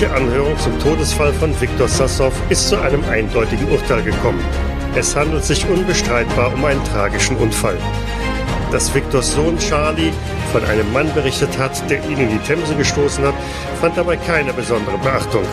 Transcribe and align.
Die 0.00 0.06
öffentliche 0.06 0.32
Anhörung 0.32 0.58
zum 0.58 0.78
Todesfall 0.80 1.30
von 1.34 1.60
Viktor 1.60 1.86
Sassow 1.86 2.32
ist 2.48 2.68
zu 2.68 2.80
einem 2.80 3.04
eindeutigen 3.04 3.70
Urteil 3.70 4.02
gekommen. 4.02 4.42
Es 4.94 5.14
handelt 5.14 5.44
sich 5.44 5.68
unbestreitbar 5.68 6.54
um 6.54 6.64
einen 6.64 6.82
tragischen 6.84 7.36
Unfall. 7.36 7.76
Dass 8.72 8.94
Viktors 8.94 9.32
Sohn 9.32 9.58
Charlie 9.58 10.12
von 10.52 10.64
einem 10.64 10.90
Mann 10.94 11.12
berichtet 11.12 11.58
hat, 11.58 11.90
der 11.90 12.02
ihn 12.08 12.16
in 12.16 12.30
die 12.30 12.38
Themse 12.38 12.74
gestoßen 12.76 13.26
hat, 13.26 13.34
fand 13.78 13.98
dabei 13.98 14.16
keine 14.16 14.54
besondere 14.54 14.96
Beachtung. 14.96 15.44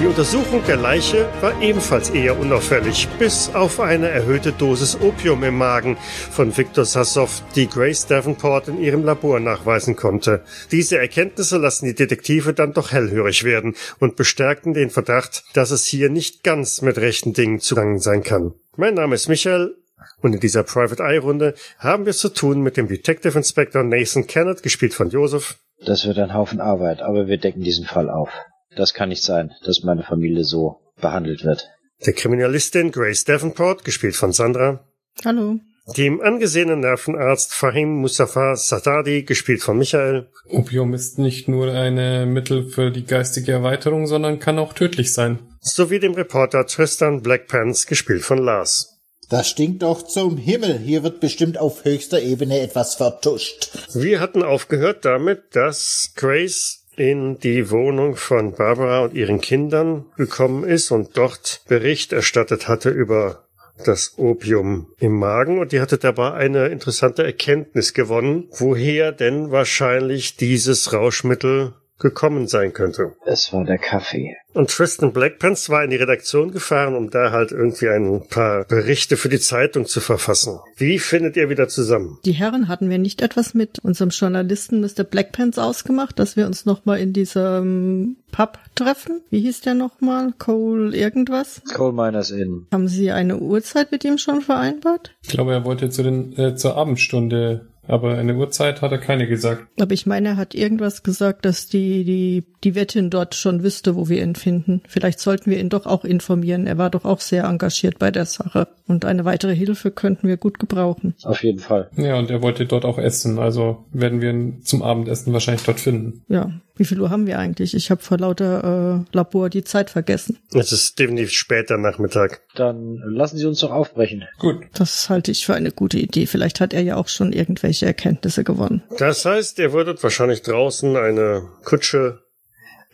Die 0.00 0.06
Untersuchung 0.06 0.60
der 0.66 0.76
Leiche 0.76 1.28
war 1.40 1.62
ebenfalls 1.62 2.10
eher 2.10 2.36
unauffällig, 2.36 3.06
bis 3.20 3.54
auf 3.54 3.78
eine 3.78 4.08
erhöhte 4.08 4.50
Dosis 4.50 4.98
Opium 5.00 5.44
im 5.44 5.56
Magen 5.56 5.96
von 6.32 6.56
Victor 6.56 6.84
Sassow, 6.84 7.44
die 7.54 7.68
Grace 7.68 8.06
Davenport 8.08 8.66
in 8.66 8.82
ihrem 8.82 9.04
Labor 9.04 9.38
nachweisen 9.38 9.94
konnte. 9.94 10.42
Diese 10.72 10.98
Erkenntnisse 10.98 11.58
lassen 11.58 11.86
die 11.86 11.94
Detektive 11.94 12.54
dann 12.54 12.72
doch 12.72 12.90
hellhörig 12.90 13.44
werden 13.44 13.76
und 14.00 14.16
bestärkten 14.16 14.74
den 14.74 14.90
Verdacht, 14.90 15.44
dass 15.54 15.70
es 15.70 15.86
hier 15.86 16.10
nicht 16.10 16.42
ganz 16.42 16.82
mit 16.82 16.98
rechten 16.98 17.32
Dingen 17.32 17.60
zugangen 17.60 18.00
sein 18.00 18.24
kann. 18.24 18.52
Mein 18.76 18.94
Name 18.94 19.14
ist 19.14 19.28
Michael 19.28 19.76
und 20.20 20.34
in 20.34 20.40
dieser 20.40 20.64
Private 20.64 21.04
Eye 21.04 21.18
Runde 21.18 21.54
haben 21.78 22.04
wir 22.04 22.10
es 22.10 22.18
zu 22.18 22.30
tun 22.30 22.62
mit 22.62 22.76
dem 22.76 22.88
Detective 22.88 23.38
Inspector 23.38 23.84
Nathan 23.84 24.26
Kennett, 24.26 24.64
gespielt 24.64 24.92
von 24.92 25.10
Joseph. 25.10 25.56
Das 25.86 26.04
wird 26.04 26.18
ein 26.18 26.34
Haufen 26.34 26.60
Arbeit, 26.60 27.00
aber 27.00 27.28
wir 27.28 27.38
decken 27.38 27.62
diesen 27.62 27.86
Fall 27.86 28.10
auf. 28.10 28.30
Das 28.76 28.94
kann 28.94 29.08
nicht 29.08 29.22
sein, 29.22 29.52
dass 29.64 29.82
meine 29.82 30.02
Familie 30.02 30.44
so 30.44 30.80
behandelt 31.00 31.44
wird. 31.44 31.68
Der 32.04 32.12
Kriminalistin 32.12 32.90
Grace 32.90 33.24
Davenport, 33.24 33.84
gespielt 33.84 34.16
von 34.16 34.32
Sandra. 34.32 34.84
Hallo. 35.24 35.60
Dem 35.96 36.22
angesehenen 36.22 36.80
Nervenarzt 36.80 37.52
Fahim 37.52 37.96
Mustafa 37.96 38.56
Satadi, 38.56 39.22
gespielt 39.22 39.62
von 39.62 39.78
Michael. 39.78 40.28
Opium 40.48 40.94
ist 40.94 41.18
nicht 41.18 41.46
nur 41.46 41.70
ein 41.72 42.32
Mittel 42.32 42.68
für 42.70 42.90
die 42.90 43.04
geistige 43.04 43.52
Erweiterung, 43.52 44.06
sondern 44.06 44.38
kann 44.38 44.58
auch 44.58 44.72
tödlich 44.72 45.12
sein. 45.12 45.38
Sowie 45.60 46.00
dem 46.00 46.14
Reporter 46.14 46.66
Tristan 46.66 47.20
Blackpants, 47.22 47.86
gespielt 47.86 48.22
von 48.22 48.38
Lars. 48.38 48.94
Das 49.30 49.48
stinkt 49.48 49.82
doch 49.82 50.02
zum 50.02 50.36
Himmel. 50.36 50.78
Hier 50.78 51.02
wird 51.02 51.20
bestimmt 51.20 51.58
auf 51.58 51.84
höchster 51.84 52.20
Ebene 52.20 52.60
etwas 52.60 52.94
vertuscht. 52.94 53.70
Wir 53.94 54.20
hatten 54.20 54.42
aufgehört 54.42 55.04
damit, 55.04 55.54
dass 55.56 56.12
Grace 56.14 56.83
in 56.96 57.38
die 57.38 57.70
Wohnung 57.70 58.16
von 58.16 58.54
Barbara 58.54 59.04
und 59.04 59.14
ihren 59.14 59.40
Kindern 59.40 60.06
gekommen 60.16 60.64
ist 60.64 60.90
und 60.90 61.16
dort 61.16 61.62
Bericht 61.68 62.12
erstattet 62.12 62.68
hatte 62.68 62.90
über 62.90 63.44
das 63.84 64.14
Opium 64.16 64.88
im 64.98 65.18
Magen. 65.18 65.58
Und 65.58 65.72
die 65.72 65.80
hatte 65.80 65.98
dabei 65.98 66.32
eine 66.32 66.66
interessante 66.66 67.24
Erkenntnis 67.24 67.92
gewonnen, 67.92 68.48
woher 68.50 69.12
denn 69.12 69.50
wahrscheinlich 69.50 70.36
dieses 70.36 70.92
Rauschmittel 70.92 71.74
gekommen 71.98 72.48
sein 72.48 72.72
könnte. 72.72 73.14
Es 73.24 73.52
war 73.52 73.64
der 73.64 73.78
Kaffee. 73.78 74.36
Und 74.52 74.70
Tristan 74.70 75.12
Blackpants 75.12 75.68
war 75.68 75.82
in 75.82 75.90
die 75.90 75.96
Redaktion 75.96 76.52
gefahren, 76.52 76.94
um 76.94 77.10
da 77.10 77.32
halt 77.32 77.50
irgendwie 77.50 77.88
ein 77.88 78.26
paar 78.28 78.64
Berichte 78.64 79.16
für 79.16 79.28
die 79.28 79.40
Zeitung 79.40 79.86
zu 79.86 80.00
verfassen. 80.00 80.60
Wie 80.76 80.98
findet 80.98 81.36
ihr 81.36 81.48
wieder 81.48 81.68
zusammen? 81.68 82.18
Die 82.24 82.32
Herren 82.32 82.68
hatten 82.68 82.88
wir 82.88 82.98
nicht 82.98 83.20
etwas 83.20 83.54
mit 83.54 83.78
unserem 83.80 84.10
Journalisten 84.10 84.80
Mr. 84.80 85.04
Blackpants 85.04 85.58
ausgemacht, 85.58 86.18
dass 86.18 86.36
wir 86.36 86.46
uns 86.46 86.66
nochmal 86.66 87.00
in 87.00 87.12
diesem 87.12 88.16
Pub 88.30 88.58
treffen? 88.74 89.22
Wie 89.30 89.40
hieß 89.40 89.60
der 89.62 89.74
nochmal? 89.74 90.32
Cole 90.38 90.96
irgendwas? 90.96 91.62
Coal 91.72 91.92
Miners 91.92 92.30
Inn. 92.30 92.66
Haben 92.72 92.88
Sie 92.88 93.10
eine 93.12 93.38
Uhrzeit 93.38 93.92
mit 93.92 94.04
ihm 94.04 94.18
schon 94.18 94.40
vereinbart? 94.40 95.14
Ich 95.22 95.28
glaube, 95.28 95.52
er 95.52 95.64
wollte 95.64 95.90
zu 95.90 96.02
den, 96.02 96.36
äh, 96.36 96.56
zur 96.56 96.76
Abendstunde 96.76 97.68
aber 97.86 98.16
eine 98.16 98.34
Uhrzeit 98.36 98.82
hat 98.82 98.92
er 98.92 98.98
keine 98.98 99.26
gesagt. 99.26 99.66
Aber 99.80 99.92
ich 99.92 100.06
meine, 100.06 100.28
er 100.28 100.36
hat 100.36 100.54
irgendwas 100.54 101.02
gesagt, 101.02 101.44
dass 101.44 101.66
die, 101.66 102.04
die, 102.04 102.44
die 102.62 102.74
Wirtin 102.74 103.10
dort 103.10 103.34
schon 103.34 103.62
wüsste, 103.62 103.96
wo 103.96 104.08
wir 104.08 104.22
ihn 104.22 104.34
finden. 104.34 104.82
Vielleicht 104.88 105.20
sollten 105.20 105.50
wir 105.50 105.58
ihn 105.58 105.68
doch 105.68 105.86
auch 105.86 106.04
informieren. 106.04 106.66
Er 106.66 106.78
war 106.78 106.90
doch 106.90 107.04
auch 107.04 107.20
sehr 107.20 107.44
engagiert 107.44 107.98
bei 107.98 108.10
der 108.10 108.26
Sache. 108.26 108.68
Und 108.86 109.04
eine 109.04 109.24
weitere 109.24 109.54
Hilfe 109.54 109.90
könnten 109.90 110.28
wir 110.28 110.36
gut 110.36 110.58
gebrauchen. 110.58 111.14
Auf 111.22 111.42
jeden 111.42 111.60
Fall. 111.60 111.90
Ja, 111.96 112.18
und 112.18 112.30
er 112.30 112.42
wollte 112.42 112.66
dort 112.66 112.84
auch 112.84 112.98
essen. 112.98 113.38
Also 113.38 113.84
werden 113.92 114.20
wir 114.20 114.30
ihn 114.30 114.62
zum 114.62 114.82
Abendessen 114.82 115.32
wahrscheinlich 115.32 115.64
dort 115.64 115.80
finden. 115.80 116.22
Ja. 116.28 116.50
Wie 116.76 116.84
viel 116.84 117.00
Uhr 117.00 117.10
haben 117.10 117.26
wir 117.26 117.38
eigentlich? 117.38 117.74
Ich 117.74 117.90
habe 117.90 118.02
vor 118.02 118.18
lauter 118.18 119.04
äh, 119.12 119.16
Labor 119.16 119.48
die 119.48 119.62
Zeit 119.62 119.90
vergessen. 119.90 120.38
Es 120.52 120.72
ist 120.72 120.98
definitiv 120.98 121.30
später 121.30 121.78
Nachmittag. 121.78 122.42
Dann 122.56 122.96
lassen 123.06 123.38
Sie 123.38 123.46
uns 123.46 123.60
doch 123.60 123.70
aufbrechen. 123.70 124.24
Gut. 124.38 124.56
Das 124.74 125.08
halte 125.08 125.30
ich 125.30 125.46
für 125.46 125.54
eine 125.54 125.70
gute 125.70 125.98
Idee. 125.98 126.26
Vielleicht 126.26 126.60
hat 126.60 126.74
er 126.74 126.82
ja 126.82 126.96
auch 126.96 127.08
schon 127.08 127.32
irgendwelche 127.32 127.86
Erkenntnisse 127.86 128.42
gewonnen. 128.42 128.82
Das 128.98 129.24
heißt, 129.24 129.58
ihr 129.60 129.72
würdet 129.72 130.02
wahrscheinlich 130.02 130.42
draußen 130.42 130.96
eine 130.96 131.48
Kutsche 131.64 132.24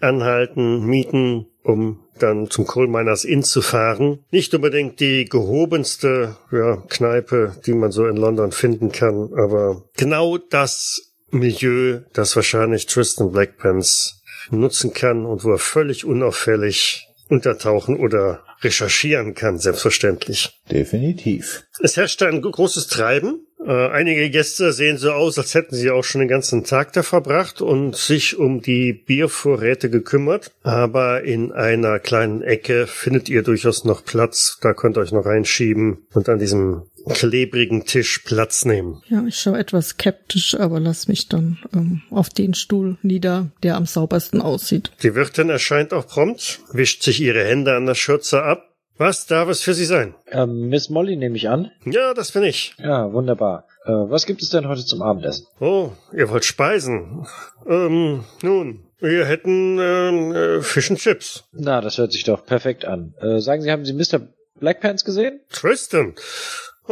anhalten, 0.00 0.84
mieten, 0.84 1.46
um 1.62 2.00
dann 2.18 2.50
zum 2.50 2.66
Coal 2.66 2.86
Miners 2.86 3.24
Inn 3.24 3.42
zu 3.42 3.62
fahren. 3.62 4.24
Nicht 4.30 4.54
unbedingt 4.54 5.00
die 5.00 5.24
gehobenste 5.24 6.36
ja, 6.52 6.76
Kneipe, 6.88 7.56
die 7.66 7.72
man 7.72 7.92
so 7.92 8.06
in 8.06 8.16
London 8.16 8.52
finden 8.52 8.92
kann, 8.92 9.30
aber 9.34 9.84
genau 9.96 10.36
das 10.36 11.09
Milieu, 11.30 12.00
das 12.12 12.36
wahrscheinlich 12.36 12.86
Tristan 12.86 13.32
Blackpants 13.32 14.22
nutzen 14.50 14.92
kann 14.92 15.26
und 15.26 15.44
wo 15.44 15.52
er 15.52 15.58
völlig 15.58 16.04
unauffällig 16.04 17.06
untertauchen 17.28 17.96
oder 17.96 18.42
recherchieren 18.62 19.34
kann, 19.34 19.58
selbstverständlich. 19.58 20.60
Definitiv. 20.70 21.64
Es 21.82 21.96
herrscht 21.96 22.22
ein 22.22 22.42
großes 22.42 22.88
Treiben. 22.88 23.46
Äh, 23.64 23.88
einige 23.88 24.30
Gäste 24.30 24.72
sehen 24.72 24.96
so 24.96 25.12
aus, 25.12 25.38
als 25.38 25.54
hätten 25.54 25.74
sie 25.74 25.90
auch 25.90 26.04
schon 26.04 26.20
den 26.20 26.28
ganzen 26.28 26.64
Tag 26.64 26.92
da 26.92 27.02
verbracht 27.02 27.60
und 27.60 27.96
sich 27.96 28.38
um 28.38 28.60
die 28.60 28.92
Biervorräte 28.92 29.90
gekümmert. 29.90 30.52
Aber 30.62 31.22
in 31.22 31.52
einer 31.52 31.98
kleinen 31.98 32.42
Ecke 32.42 32.86
findet 32.86 33.28
ihr 33.28 33.42
durchaus 33.42 33.84
noch 33.84 34.04
Platz. 34.04 34.58
Da 34.60 34.74
könnt 34.74 34.96
ihr 34.96 35.02
euch 35.02 35.12
noch 35.12 35.26
reinschieben 35.26 36.06
und 36.12 36.28
an 36.28 36.38
diesem 36.38 36.82
klebrigen 37.08 37.86
Tisch 37.86 38.20
Platz 38.20 38.64
nehmen. 38.64 39.02
Ja, 39.08 39.24
ich 39.26 39.38
schaue 39.38 39.58
etwas 39.58 39.90
skeptisch, 39.90 40.54
aber 40.54 40.80
lass 40.80 41.08
mich 41.08 41.28
dann 41.28 41.58
ähm, 41.74 42.02
auf 42.10 42.28
den 42.30 42.54
Stuhl 42.54 42.98
nieder, 43.02 43.50
der 43.62 43.76
am 43.76 43.86
saubersten 43.86 44.40
aussieht. 44.40 44.90
Die 45.02 45.14
Wirtin 45.14 45.50
erscheint 45.50 45.92
auch 45.92 46.06
prompt, 46.06 46.60
wischt 46.72 47.02
sich 47.02 47.20
ihre 47.20 47.44
Hände 47.44 47.74
an 47.76 47.86
der 47.86 47.94
Schürze 47.94 48.42
ab. 48.42 48.66
Was 48.96 49.24
darf 49.24 49.48
es 49.48 49.62
für 49.62 49.72
Sie 49.72 49.86
sein? 49.86 50.14
Ähm, 50.30 50.68
Miss 50.68 50.90
Molly 50.90 51.16
nehme 51.16 51.34
ich 51.34 51.48
an. 51.48 51.70
Ja, 51.86 52.12
das 52.12 52.32
bin 52.32 52.42
ich. 52.42 52.74
Ja, 52.78 53.10
wunderbar. 53.14 53.64
Äh, 53.86 53.92
was 53.92 54.26
gibt 54.26 54.42
es 54.42 54.50
denn 54.50 54.68
heute 54.68 54.84
zum 54.84 55.00
Abendessen? 55.00 55.46
Oh, 55.58 55.92
ihr 56.12 56.28
wollt 56.28 56.44
speisen. 56.44 57.26
Ähm, 57.66 58.24
nun, 58.42 58.84
wir 58.98 59.24
hätten 59.24 59.78
ähm, 59.80 60.34
äh, 60.34 60.60
Fish 60.60 60.90
and 60.90 61.00
Chips. 61.00 61.44
Na, 61.52 61.80
das 61.80 61.96
hört 61.96 62.12
sich 62.12 62.24
doch 62.24 62.44
perfekt 62.44 62.84
an. 62.84 63.14
Äh, 63.20 63.40
sagen 63.40 63.62
Sie, 63.62 63.70
haben 63.70 63.86
Sie 63.86 63.94
Mr. 63.94 64.20
Blackpants 64.58 65.06
gesehen? 65.06 65.40
Tristan. 65.50 66.14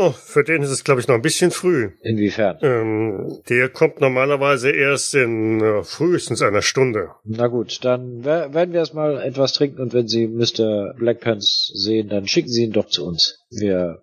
Oh, 0.01 0.13
für 0.13 0.45
den 0.45 0.63
ist 0.63 0.71
es, 0.71 0.85
glaube 0.85 1.01
ich, 1.01 1.09
noch 1.09 1.17
ein 1.17 1.23
bisschen 1.23 1.51
früh. 1.51 1.91
Inwiefern? 2.03 2.59
Ähm, 2.63 3.39
der 3.49 3.69
kommt 3.69 4.01
normalerweise 4.01 4.71
erst 4.71 5.15
in 5.17 5.61
äh, 5.61 5.83
frühestens 5.83 6.41
einer 6.41 6.63
Stunde. 6.63 7.09
Na 7.25 7.49
gut, 7.49 7.85
dann 7.85 8.25
wer- 8.25 8.55
werden 8.55 8.73
wir 8.73 8.79
erstmal 8.79 9.21
etwas 9.21 9.55
trinken 9.55 9.81
und 9.81 9.93
wenn 9.95 10.07
Sie 10.07 10.29
Mr. 10.29 10.95
Blackpants 10.97 11.73
sehen, 11.75 12.09
dann 12.09 12.29
schicken 12.29 12.49
Sie 12.49 12.63
ihn 12.63 12.73
doch 12.73 12.87
zu 12.87 13.05
uns. 13.07 13.45
Wir 13.51 13.99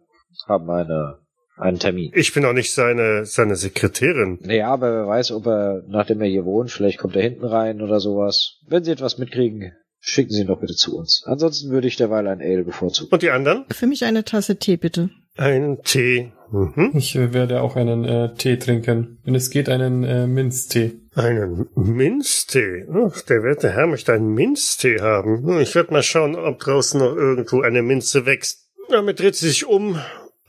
haben 0.49 0.69
eine, 0.69 1.19
einen 1.57 1.79
Termin. 1.79 2.11
Ich 2.13 2.33
bin 2.33 2.43
auch 2.43 2.51
nicht 2.53 2.73
seine, 2.73 3.25
seine 3.25 3.55
Sekretärin. 3.55 4.39
Naja, 4.41 4.67
aber 4.67 4.91
wer 4.91 5.07
weiß, 5.07 5.31
ob 5.31 5.45
er, 5.47 5.81
nachdem 5.87 6.19
er 6.21 6.27
hier 6.27 6.43
wohnt, 6.43 6.71
vielleicht 6.71 6.97
kommt 6.99 7.15
er 7.15 7.21
hinten 7.21 7.45
rein 7.45 7.81
oder 7.81 8.01
sowas. 8.01 8.57
Wenn 8.67 8.83
Sie 8.83 8.91
etwas 8.91 9.17
mitkriegen, 9.17 9.71
schicken 10.05 10.31
Sie 10.31 10.41
ihn 10.41 10.47
doch 10.47 10.59
bitte 10.59 10.75
zu 10.75 10.97
uns. 10.97 11.23
Ansonsten 11.25 11.71
würde 11.71 11.87
ich 11.87 11.95
derweil 11.97 12.27
ein 12.27 12.39
Ale 12.41 12.63
bevorzugen. 12.63 13.11
Und 13.11 13.21
die 13.23 13.31
anderen? 13.31 13.65
Für 13.71 13.87
mich 13.87 14.05
eine 14.05 14.23
Tasse 14.23 14.57
Tee, 14.57 14.77
bitte. 14.77 15.09
Ein 15.35 15.79
Tee. 15.83 16.31
Mhm. 16.51 16.91
Ich 16.93 17.15
äh, 17.15 17.33
werde 17.33 17.61
auch 17.61 17.75
einen 17.75 18.05
äh, 18.05 18.33
Tee 18.35 18.57
trinken. 18.57 19.17
Wenn 19.23 19.35
es 19.35 19.49
geht, 19.49 19.67
einen 19.67 20.03
äh, 20.03 20.27
Minztee. 20.27 20.93
Einen 21.15 21.67
Minztee. 21.75 22.85
Ach, 22.93 23.19
der 23.21 23.43
werte 23.43 23.71
Herr 23.71 23.87
möchte 23.87 24.13
einen 24.13 24.33
Minztee 24.33 25.01
haben. 25.01 25.43
Hm, 25.45 25.59
Ich 25.59 25.73
werde 25.75 25.91
mal 25.91 26.03
schauen, 26.03 26.35
ob 26.35 26.59
draußen 26.59 26.99
noch 26.99 27.15
irgendwo 27.15 27.61
eine 27.61 27.81
Minze 27.81 28.25
wächst. 28.25 28.67
Damit 28.89 29.19
dreht 29.19 29.35
sie 29.35 29.47
sich 29.47 29.65
um, 29.65 29.99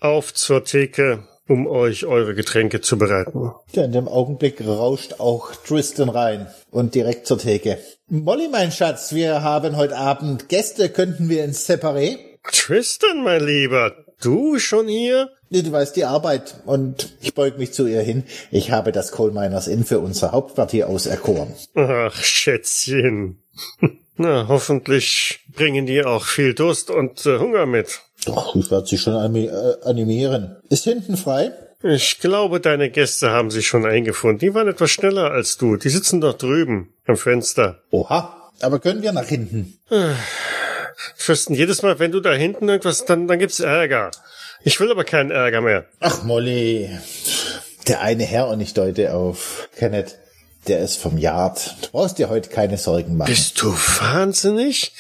auf 0.01 0.35
zur 0.35 0.63
Theke, 0.65 1.25
um 1.49 1.67
euch 1.67 2.07
eure 2.07 2.35
Getränke 2.35 2.81
zu 2.81 2.99
bereiten. 2.99 3.53
Ja, 3.73 3.85
in 3.85 3.93
dem 3.93 4.09
Augenblick 4.09 4.67
rauscht 4.67 5.15
auch 5.19 5.53
Tristan 5.55 6.09
rein 6.09 6.47
und 6.71 6.95
direkt 6.95 7.27
zur 7.27 7.39
Theke. 7.39 7.79
Molly, 8.09 8.49
mein 8.51 8.73
Schatz, 8.73 9.13
wir 9.15 9.43
haben 9.43 9.77
heute 9.77 9.97
Abend 9.97 10.49
Gäste. 10.49 10.89
Könnten 10.89 11.29
wir 11.29 11.45
ins 11.45 11.69
Separé? 11.69 12.19
Tristan, 12.53 13.23
mein 13.25 13.45
Lieber, 13.45 13.93
du 14.21 14.59
schon 14.59 14.89
hier? 14.89 15.31
Nee, 15.49 15.63
Du 15.63 15.71
weißt 15.71 15.95
die 15.95 16.05
Arbeit 16.05 16.57
und 16.67 17.17
ich 17.21 17.35
beug 17.35 17.57
mich 17.59 17.73
zu 17.73 17.87
ihr 17.87 18.01
hin. 18.03 18.25
Ich 18.51 18.73
habe 18.73 18.91
das 18.91 19.13
Coal 19.13 19.31
Miners 19.31 19.69
Inn 19.69 19.85
für 19.85 20.01
unser 20.01 20.33
Hauptquartier 20.33 20.89
auserkoren. 20.89 21.55
Ach, 21.75 22.15
Schätzchen. 22.23 23.43
Na, 24.17 24.49
hoffentlich 24.49 25.41
bringen 25.55 25.87
die 25.87 26.03
auch 26.03 26.25
viel 26.25 26.55
Durst 26.55 26.91
und 26.91 27.25
äh, 27.27 27.39
Hunger 27.39 27.67
mit. 27.67 28.01
Doch, 28.27 28.55
ich 28.57 28.71
werde 28.71 28.87
sie 28.87 28.99
schon 28.99 29.15
äh, 29.35 29.51
animieren. 29.85 30.57
Ist 30.69 30.85
hinten 30.85 31.17
frei? 31.17 31.53
Ich 31.83 32.19
glaube, 32.21 32.61
deine 32.61 32.91
Gäste 32.91 33.31
haben 33.31 33.51
sich 33.51 33.67
schon 33.67 33.87
eingefunden. 33.87 34.39
Die 34.39 34.55
waren 34.55 34.69
etwas 34.69 34.91
schneller 34.91 35.31
als 35.31 35.57
du. 35.57 35.77
Die 35.77 35.89
sitzen 35.89 36.21
dort 36.21 36.43
drüben 36.43 36.93
am 37.07 37.17
Fenster. 37.17 37.83
Oha. 37.91 38.51
Aber 38.61 38.81
können 38.81 39.03
wir 39.03 39.13
nach 39.13 39.27
hinten? 39.27 39.79
Fürsten, 41.15 41.55
jedes 41.55 41.83
Mal, 41.83 41.99
wenn 41.99 42.13
du 42.13 42.21
da 42.21 42.33
hinten 42.33 42.69
irgendwas, 42.69 43.05
dann, 43.05 43.29
dann 43.29 43.39
gibt's 43.39 43.61
Ärger. 43.61 44.11
Ich 44.63 44.81
will 44.81 44.91
aber 44.91 45.05
keinen 45.05 45.31
Ärger 45.31 45.61
mehr. 45.61 45.85
Ach, 46.01 46.23
Molly. 46.25 46.91
Der 47.87 48.01
eine 48.01 48.25
Herr, 48.25 48.49
und 48.49 48.61
ich 48.61 48.75
deute 48.75 49.15
auf 49.15 49.69
Kenneth, 49.77 50.17
der 50.67 50.81
ist 50.81 50.97
vom 50.97 51.19
Yard. 51.19 51.77
Du 51.83 51.91
brauchst 51.93 52.19
dir 52.19 52.29
heute 52.29 52.49
keine 52.49 52.79
Sorgen 52.79 53.17
machen. 53.17 53.29
Bist 53.29 53.61
du 53.63 53.73
wahnsinnig? 53.73 54.93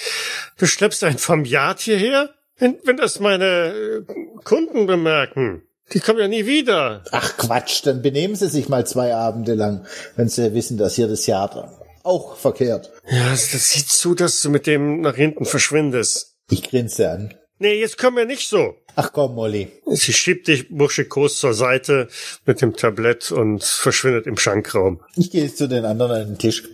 Du 0.58 0.66
schleppst 0.66 1.02
ein 1.02 1.18
vom 1.18 1.44
Yard 1.44 1.80
hierher? 1.80 2.30
Wenn, 2.58 2.78
wenn 2.84 2.96
das 2.96 3.20
meine 3.20 4.04
äh, 4.06 4.12
Kunden 4.44 4.86
bemerken. 4.86 5.62
Die 5.92 6.00
kommen 6.00 6.18
ja 6.18 6.26
nie 6.26 6.46
wieder. 6.46 7.04
Ach 7.12 7.36
Quatsch, 7.36 7.82
dann 7.84 8.02
benehmen 8.02 8.34
Sie 8.34 8.48
sich 8.48 8.68
mal 8.68 8.86
zwei 8.86 9.14
Abende 9.14 9.54
lang, 9.54 9.86
wenn 10.16 10.28
Sie 10.28 10.52
wissen, 10.54 10.78
dass 10.78 10.96
hier 10.96 11.06
das 11.06 11.26
Yard 11.26 11.54
auch 12.02 12.36
verkehrt. 12.36 12.92
Ja, 13.08 13.30
das 13.30 13.70
sieht 13.70 13.88
zu, 13.88 14.14
dass 14.14 14.40
du 14.42 14.50
mit 14.50 14.66
dem 14.66 15.00
nach 15.00 15.16
hinten 15.16 15.44
verschwindest. 15.44 16.36
Ich 16.50 16.62
grinse 16.70 17.10
an. 17.10 17.34
Nee, 17.58 17.80
jetzt 17.80 17.98
komm 17.98 18.14
mir 18.14 18.26
nicht 18.26 18.48
so. 18.48 18.74
Ach 18.96 19.12
komm, 19.12 19.34
Molly. 19.34 19.68
Sie 19.86 20.12
schiebt 20.12 20.48
dich 20.48 20.68
burschikos 20.68 21.38
zur 21.38 21.54
Seite 21.54 22.08
mit 22.44 22.62
dem 22.62 22.76
Tablett 22.76 23.32
und 23.32 23.62
verschwindet 23.64 24.26
im 24.26 24.36
Schankraum. 24.36 25.00
Ich 25.16 25.30
gehe 25.30 25.52
zu 25.54 25.68
den 25.68 25.84
anderen 25.84 26.12
an 26.12 26.26
den 26.28 26.38
Tisch. 26.38 26.64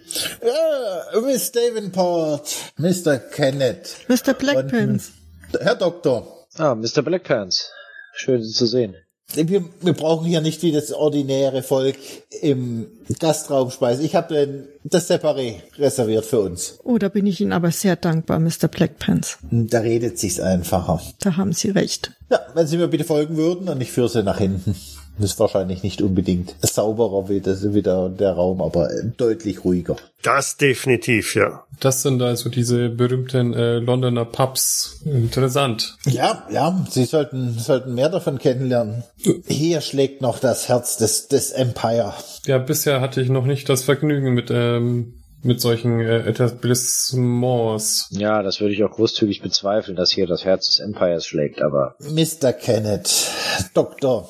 Ja, 0.43 1.21
Miss 1.21 1.53
Davenport, 1.53 2.55
Mr. 2.79 3.19
Kenneth. 3.19 3.97
Mr. 4.09 4.35
Blackpants. 4.35 5.13
Herr 5.61 5.75
Doktor, 5.77 6.27
Ah, 6.59 6.75
Mr. 6.75 7.03
Blackpants. 7.03 7.71
Schön, 8.15 8.43
Sie 8.43 8.53
zu 8.53 8.67
sehen. 8.67 8.95
wir, 9.35 9.65
wir 9.81 9.93
brauchen 9.95 10.27
hier 10.27 10.43
nicht 10.43 10.63
wie 10.63 10.71
das 10.73 10.93
ordinäre 10.93 11.63
Volk 11.63 11.97
im 12.43 12.89
Gastraum 13.19 13.71
speisen. 13.71 14.05
Ich 14.05 14.15
habe 14.15 14.69
das 14.85 15.11
Separé 15.11 15.63
reserviert 15.79 16.27
für 16.27 16.41
uns. 16.41 16.79
Oh, 16.85 16.99
da 16.99 17.09
bin 17.09 17.27
ich 17.27 17.41
Ihnen 17.41 17.53
aber 17.53 17.71
sehr 17.71 17.97
dankbar, 17.97 18.39
Mr. 18.39 18.69
Blackpants. 18.71 19.39
Da 19.51 19.79
redet 19.81 20.19
sich's 20.19 20.41
einfacher. 20.41 21.01
Da 21.21 21.37
haben 21.39 21.53
Sie 21.55 21.71
recht. 21.71 22.13
Ja, 22.31 22.41
wenn 22.55 22.67
Sie 22.67 22.77
mir 22.77 22.89
bitte 22.89 23.05
folgen 23.05 23.37
würden 23.39 23.69
und 23.71 23.81
ich 23.81 23.91
führe 23.93 24.11
Sie 24.11 24.23
nach 24.23 24.39
hinten. 24.39 24.77
Das 25.19 25.33
ist 25.33 25.41
wahrscheinlich 25.41 25.83
nicht 25.83 26.01
unbedingt 26.01 26.55
sauberer 26.63 27.29
wie 27.29 27.41
das 27.41 27.75
wieder 27.75 28.09
der 28.09 28.33
Raum, 28.33 28.63
aber 28.63 28.89
deutlich 29.17 29.65
ruhiger. 29.65 29.97
Das 30.23 30.57
definitiv, 30.57 31.35
ja. 31.35 31.65
Das 31.81 32.03
sind 32.03 32.23
also 32.23 32.49
diese 32.49 32.89
berühmten 32.89 33.55
äh, 33.55 33.79
Londoner 33.79 34.25
Pubs. 34.25 35.01
Interessant. 35.05 35.97
Ja, 36.07 36.47
ja, 36.51 36.85
Sie 36.89 37.05
sollten, 37.05 37.59
sollten 37.59 37.95
mehr 37.95 38.09
davon 38.09 38.39
kennenlernen. 38.39 39.03
Hier 39.47 39.81
schlägt 39.81 40.23
noch 40.23 40.39
das 40.39 40.69
Herz 40.69 40.97
des, 40.97 41.29
des 41.29 41.51
Empire. 41.51 42.15
Ja, 42.47 42.59
bisher 42.59 43.01
hatte 43.01 43.21
ich 43.21 43.29
noch 43.29 43.45
nicht 43.45 43.69
das 43.69 43.83
Vergnügen 43.83 44.33
mit, 44.33 44.51
ähm, 44.51 45.22
mit 45.43 45.61
solchen 45.61 46.01
äh, 46.01 46.29
Etablissements. 46.29 48.09
Ja, 48.11 48.43
das 48.43 48.61
würde 48.61 48.75
ich 48.75 48.85
auch 48.85 48.93
großzügig 48.93 49.43
bezweifeln, 49.43 49.97
dass 49.97 50.11
hier 50.11 50.27
das 50.27 50.45
Herz 50.45 50.67
des 50.67 50.81
Empires 50.81 51.27
schlägt, 51.27 51.63
aber 51.63 51.97
Mr. 52.01 52.53
Kenneth, 52.53 53.29
Doktor, 53.75 54.29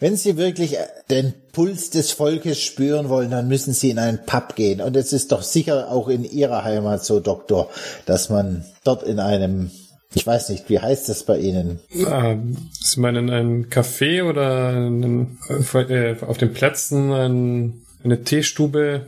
wenn 0.00 0.16
Sie 0.16 0.36
wirklich 0.36 0.76
den 1.10 1.34
Puls 1.52 1.90
des 1.90 2.12
Volkes 2.12 2.60
spüren 2.60 3.08
wollen, 3.08 3.30
dann 3.30 3.48
müssen 3.48 3.72
Sie 3.72 3.90
in 3.90 3.98
einen 3.98 4.24
Pub 4.26 4.56
gehen. 4.56 4.80
Und 4.80 4.96
es 4.96 5.12
ist 5.12 5.32
doch 5.32 5.42
sicher 5.42 5.90
auch 5.90 6.08
in 6.08 6.24
Ihrer 6.24 6.64
Heimat 6.64 7.04
so, 7.04 7.20
Doktor, 7.20 7.70
dass 8.06 8.28
man 8.28 8.64
dort 8.84 9.02
in 9.04 9.20
einem, 9.20 9.70
ich 10.14 10.26
weiß 10.26 10.50
nicht, 10.50 10.68
wie 10.68 10.80
heißt 10.80 11.08
das 11.08 11.24
bei 11.24 11.38
Ihnen? 11.38 11.80
Ah, 12.06 12.36
Sie 12.72 13.00
meinen 13.00 13.30
ein 13.30 13.70
Café 13.70 14.24
oder 14.24 14.68
einen, 14.68 15.38
äh, 15.72 16.16
auf 16.20 16.36
den 16.36 16.52
Plätzen 16.52 17.12
ein, 17.12 17.82
eine 18.04 18.22
Teestube? 18.22 19.06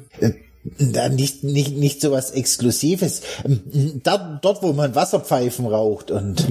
Da 0.78 1.10
nicht, 1.10 1.44
nicht, 1.44 1.76
nicht 1.76 2.00
so 2.00 2.10
was 2.10 2.30
Exklusives. 2.30 3.20
Da, 4.02 4.38
dort, 4.40 4.62
wo 4.62 4.72
man 4.72 4.94
Wasserpfeifen 4.94 5.66
raucht 5.66 6.10
und 6.10 6.46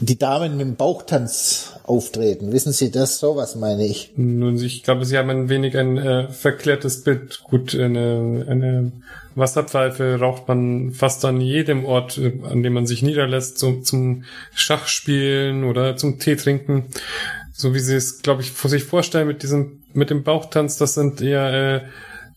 die 0.00 0.18
Damen 0.18 0.56
mit 0.56 0.66
dem 0.66 0.76
Bauchtanz 0.76 1.72
auftreten. 1.82 2.52
Wissen 2.52 2.72
Sie 2.72 2.90
das? 2.90 3.18
Sowas 3.18 3.56
meine 3.56 3.84
ich. 3.84 4.12
Nun, 4.16 4.56
ich 4.56 4.84
glaube, 4.84 5.04
Sie 5.04 5.18
haben 5.18 5.30
ein 5.30 5.48
wenig 5.48 5.76
ein 5.76 5.98
äh, 5.98 6.28
verklärtes 6.28 7.02
Bild. 7.02 7.42
Gut, 7.42 7.74
eine, 7.74 8.46
eine 8.48 8.92
Wasserpfeife 9.34 10.20
raucht 10.20 10.46
man 10.46 10.92
fast 10.92 11.24
an 11.24 11.40
jedem 11.40 11.84
Ort, 11.84 12.18
äh, 12.18 12.32
an 12.48 12.62
dem 12.62 12.74
man 12.74 12.86
sich 12.86 13.02
niederlässt, 13.02 13.58
so, 13.58 13.80
zum 13.80 14.24
Schachspielen 14.54 15.64
oder 15.64 15.96
zum 15.96 16.18
Tee 16.18 16.36
trinken. 16.36 16.84
So 17.52 17.74
wie 17.74 17.80
Sie 17.80 17.96
es, 17.96 18.22
glaube 18.22 18.42
ich, 18.42 18.52
vor 18.52 18.70
sich 18.70 18.84
vorstellen 18.84 19.26
mit 19.26 19.42
diesem, 19.42 19.82
mit 19.94 20.10
dem 20.10 20.22
Bauchtanz, 20.22 20.76
das 20.78 20.94
sind 20.94 21.20
eher 21.20 21.52
äh, 21.52 21.80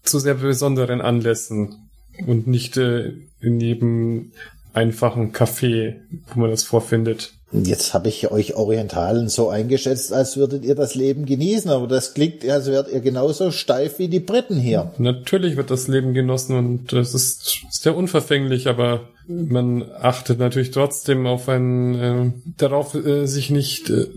zu 0.03 0.19
sehr 0.19 0.35
besonderen 0.35 1.01
Anlässen 1.01 1.89
und 2.27 2.47
nicht 2.47 2.77
äh, 2.77 3.13
in 3.39 3.59
jedem 3.59 4.31
einfachen 4.73 5.33
Café, 5.33 5.95
wo 6.33 6.41
man 6.41 6.51
das 6.51 6.63
vorfindet. 6.63 7.33
Jetzt 7.51 7.93
habe 7.93 8.07
ich 8.07 8.31
euch 8.31 8.55
Orientalen 8.55 9.27
so 9.27 9.49
eingeschätzt, 9.49 10.13
als 10.13 10.37
würdet 10.37 10.63
ihr 10.63 10.75
das 10.75 10.95
Leben 10.95 11.25
genießen, 11.25 11.69
aber 11.69 11.85
das 11.85 12.13
klingt, 12.13 12.47
als 12.47 12.67
wärt 12.67 12.89
ihr 12.89 13.01
genauso 13.01 13.51
steif 13.51 13.99
wie 13.99 14.07
die 14.07 14.21
Briten 14.21 14.57
hier. 14.57 14.93
Natürlich 14.97 15.57
wird 15.57 15.69
das 15.69 15.89
Leben 15.89 16.13
genossen 16.13 16.57
und 16.57 16.93
das 16.93 17.13
ist 17.13 17.65
sehr 17.69 17.95
unverfänglich, 17.97 18.67
aber 18.67 19.09
man 19.27 19.83
achtet 19.99 20.39
natürlich 20.39 20.71
trotzdem 20.71 21.27
auf 21.27 21.49
ein, 21.49 21.95
äh, 21.95 22.31
darauf, 22.57 22.95
äh, 22.95 23.25
sich 23.25 23.49
nicht 23.49 23.89
äh, 23.89 24.07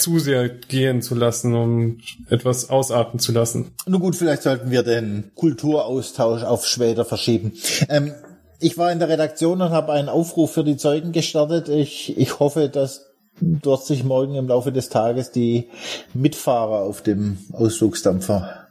zu 0.00 0.18
sehr 0.18 0.48
gehen 0.48 1.02
zu 1.02 1.14
lassen, 1.14 1.54
um 1.54 1.98
etwas 2.28 2.70
ausarten 2.70 3.18
zu 3.18 3.32
lassen. 3.32 3.72
Nun 3.86 4.00
gut, 4.00 4.16
vielleicht 4.16 4.42
sollten 4.42 4.70
wir 4.70 4.82
den 4.82 5.30
Kulturaustausch 5.34 6.42
auf 6.42 6.66
später 6.66 7.04
verschieben. 7.04 7.52
Ähm, 7.88 8.12
ich 8.58 8.76
war 8.76 8.92
in 8.92 8.98
der 8.98 9.08
Redaktion 9.08 9.62
und 9.62 9.70
habe 9.70 9.92
einen 9.92 10.08
Aufruf 10.08 10.52
für 10.52 10.64
die 10.64 10.76
Zeugen 10.76 11.12
gestartet. 11.12 11.68
Ich, 11.68 12.16
ich 12.18 12.38
hoffe, 12.40 12.68
dass 12.68 13.06
dort 13.40 13.86
sich 13.86 14.04
morgen 14.04 14.34
im 14.34 14.48
Laufe 14.48 14.72
des 14.72 14.90
Tages 14.90 15.30
die 15.30 15.68
Mitfahrer 16.12 16.80
auf 16.80 17.02
dem 17.02 17.38
Ausflugsdampfer 17.52 18.66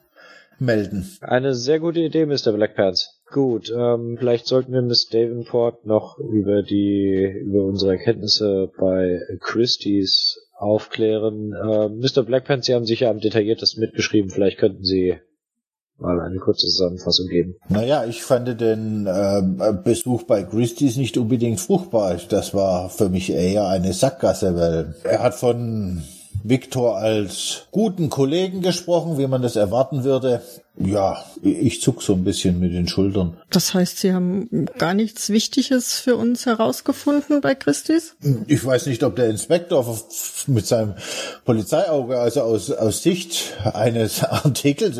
melden. 0.60 1.10
eine 1.22 1.56
sehr 1.56 1.80
gute 1.80 2.02
Idee, 2.02 2.26
Mr. 2.26 2.52
Blackpants. 2.52 3.20
Gut, 3.32 3.72
ähm, 3.76 4.18
vielleicht 4.20 4.48
sollten 4.48 4.74
wir 4.74 4.82
Miss 4.82 5.08
Davenport 5.08 5.86
noch 5.86 6.18
über 6.18 6.64
die, 6.64 7.44
über 7.46 7.64
unsere 7.64 7.94
Erkenntnisse 7.94 8.72
bei 8.78 9.22
Christie's 9.40 10.49
aufklären. 10.60 11.54
Äh, 11.54 11.90
Mr. 11.90 12.24
Blackpants, 12.24 12.68
Sie 12.68 12.76
haben 12.76 12.86
sicher 12.86 13.10
am 13.10 13.20
detailliertesten 13.20 13.82
mitgeschrieben. 13.82 14.30
Vielleicht 14.30 14.58
könnten 14.58 14.84
Sie 14.84 15.18
mal 15.98 16.20
eine 16.20 16.38
kurze 16.38 16.68
Zusammenfassung 16.68 17.28
geben. 17.28 17.56
Naja, 17.70 18.06
ich 18.06 18.24
fand 18.24 18.60
den 18.60 19.08
äh, 19.08 19.74
Besuch 19.84 20.24
bei 20.24 20.44
Christie's 20.44 20.98
nicht 20.98 21.18
unbedingt 21.18 21.60
fruchtbar. 21.60 22.18
Das 22.30 22.54
war 22.54 22.90
für 22.90 23.10
mich 23.10 23.32
eher 23.32 23.68
eine 23.68 23.94
Sackgasse, 23.94 24.56
weil 24.56 24.96
er 25.04 25.24
hat 25.24 25.36
von 25.36 26.04
Viktor 26.44 26.98
als 26.98 27.68
guten 27.72 28.10
Kollegen 28.10 28.62
gesprochen, 28.62 29.18
wie 29.18 29.28
man 29.28 29.42
das 29.42 29.56
erwarten 29.56 30.04
würde. 30.04 30.42
Ja, 30.78 31.26
ich 31.42 31.82
zuck 31.82 32.02
so 32.02 32.14
ein 32.14 32.24
bisschen 32.24 32.60
mit 32.60 32.74
den 32.74 32.88
Schultern. 32.88 33.38
Das 33.50 33.74
heißt, 33.74 34.00
Sie 34.00 34.14
haben 34.14 34.68
gar 34.78 34.94
nichts 34.94 35.30
Wichtiges 35.30 36.00
für 36.00 36.16
uns 36.16 36.46
herausgefunden 36.46 37.42
bei 37.42 37.54
Christis? 37.56 38.16
Ich 38.48 38.64
weiß 38.64 38.86
nicht, 38.86 39.04
ob 39.04 39.18
der 39.18 39.30
Inspektor 39.30 39.86
mit 40.48 40.66
seinem 40.66 40.94
Polizeiauge, 41.44 42.20
also 42.20 42.44
aus, 42.44 42.72
aus 42.72 43.04
Sicht 43.04 43.58
eines 43.74 44.24
Artikels, 44.24 44.98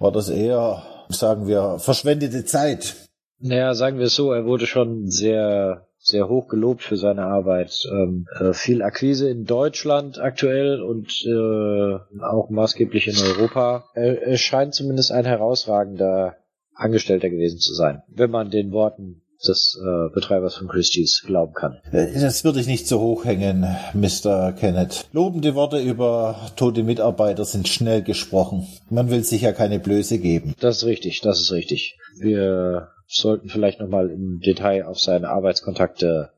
war 0.00 0.10
das 0.10 0.28
eher, 0.28 0.82
sagen 1.10 1.46
wir, 1.46 1.78
verschwendete 1.78 2.44
Zeit. 2.44 2.96
Naja, 3.38 3.74
sagen 3.74 3.98
wir 3.98 4.06
es 4.06 4.14
so, 4.14 4.32
er 4.32 4.46
wurde 4.46 4.66
schon 4.66 5.10
sehr, 5.10 5.83
sehr 6.04 6.28
hoch 6.28 6.48
gelobt 6.48 6.82
für 6.82 6.96
seine 6.96 7.24
Arbeit. 7.24 7.82
Ähm, 7.90 8.26
äh, 8.38 8.52
viel 8.52 8.82
Akquise 8.82 9.28
in 9.30 9.44
Deutschland 9.46 10.18
aktuell 10.20 10.82
und 10.82 11.24
äh, 11.26 12.22
auch 12.22 12.50
maßgeblich 12.50 13.08
in 13.08 13.16
Europa. 13.16 13.86
Er, 13.94 14.22
er 14.22 14.36
scheint 14.36 14.74
zumindest 14.74 15.12
ein 15.12 15.24
herausragender 15.24 16.36
Angestellter 16.74 17.30
gewesen 17.30 17.58
zu 17.58 17.72
sein, 17.72 18.02
wenn 18.08 18.30
man 18.30 18.50
den 18.50 18.72
Worten 18.72 19.22
des 19.46 19.78
äh, 19.80 20.12
Betreibers 20.14 20.56
von 20.56 20.68
Christie's 20.68 21.22
glauben 21.26 21.54
kann. 21.54 21.78
Das 21.92 22.44
würde 22.44 22.60
ich 22.60 22.66
nicht 22.66 22.86
so 22.86 23.00
hoch 23.00 23.24
hängen, 23.24 23.66
Mr. 23.92 24.52
Kenneth. 24.52 25.06
Lobende 25.12 25.54
Worte 25.54 25.78
über 25.78 26.50
tote 26.56 26.82
Mitarbeiter 26.82 27.44
sind 27.44 27.68
schnell 27.68 28.02
gesprochen. 28.02 28.66
Man 28.90 29.10
will 29.10 29.22
sich 29.24 29.42
ja 29.42 29.52
keine 29.52 29.78
Blöße 29.78 30.18
geben. 30.18 30.54
Das 30.60 30.78
ist 30.78 30.84
richtig, 30.86 31.20
das 31.20 31.40
ist 31.40 31.52
richtig. 31.52 31.98
Wir 32.18 32.93
sollten 33.06 33.48
vielleicht 33.48 33.80
nochmal 33.80 34.10
im 34.10 34.40
Detail 34.40 34.84
auf 34.84 34.98
seine 34.98 35.28
Arbeitskontakte 35.28 36.30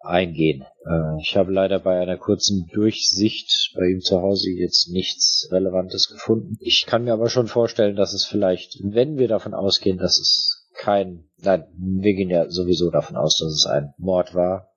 eingehen. 0.00 0.64
Äh, 0.86 1.20
ich 1.20 1.36
habe 1.36 1.52
leider 1.52 1.78
bei 1.78 1.98
einer 1.98 2.18
kurzen 2.18 2.66
Durchsicht 2.72 3.72
bei 3.74 3.86
ihm 3.86 4.00
zu 4.00 4.20
Hause 4.20 4.50
jetzt 4.50 4.90
nichts 4.90 5.48
Relevantes 5.50 6.08
gefunden. 6.08 6.56
Ich 6.60 6.86
kann 6.86 7.04
mir 7.04 7.14
aber 7.14 7.30
schon 7.30 7.48
vorstellen, 7.48 7.96
dass 7.96 8.12
es 8.12 8.24
vielleicht, 8.24 8.78
wenn 8.82 9.16
wir 9.16 9.28
davon 9.28 9.54
ausgehen, 9.54 9.98
dass 9.98 10.18
es 10.18 10.68
kein, 10.74 11.24
nein, 11.38 11.64
wir 11.76 12.14
gehen 12.14 12.30
ja 12.30 12.50
sowieso 12.50 12.90
davon 12.90 13.16
aus, 13.16 13.38
dass 13.38 13.52
es 13.52 13.66
ein 13.66 13.94
Mord 13.96 14.34
war, 14.34 14.68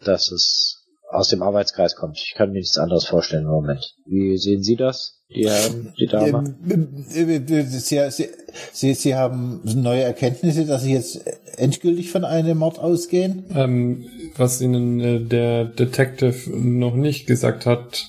dass 0.00 0.30
es 0.32 0.83
aus 1.10 1.28
dem 1.28 1.42
Arbeitskreis 1.42 1.96
kommt. 1.96 2.18
Ich 2.18 2.34
kann 2.34 2.50
mir 2.50 2.58
nichts 2.58 2.78
anderes 2.78 3.06
vorstellen 3.06 3.44
im 3.44 3.50
Moment. 3.50 3.94
Wie 4.06 4.36
sehen 4.36 4.62
Sie 4.62 4.76
das, 4.76 5.22
die 5.30 5.48
Herren, 5.48 5.92
die 5.98 6.06
Dame? 6.06 6.56
Ähm, 6.68 7.04
äh, 7.08 7.62
Sie, 7.62 8.10
Sie, 8.10 8.28
Sie, 8.72 8.94
Sie 8.94 9.14
haben 9.14 9.60
neue 9.64 10.02
Erkenntnisse, 10.02 10.66
dass 10.66 10.82
Sie 10.82 10.92
jetzt 10.92 11.20
endgültig 11.56 12.10
von 12.10 12.24
einem 12.24 12.58
Mord 12.58 12.78
ausgehen? 12.78 13.44
Ähm, 13.54 14.06
was 14.36 14.60
Ihnen 14.60 15.00
äh, 15.00 15.20
der 15.20 15.66
Detective 15.66 16.50
noch 16.50 16.94
nicht 16.94 17.26
gesagt 17.26 17.66
hat, 17.66 18.06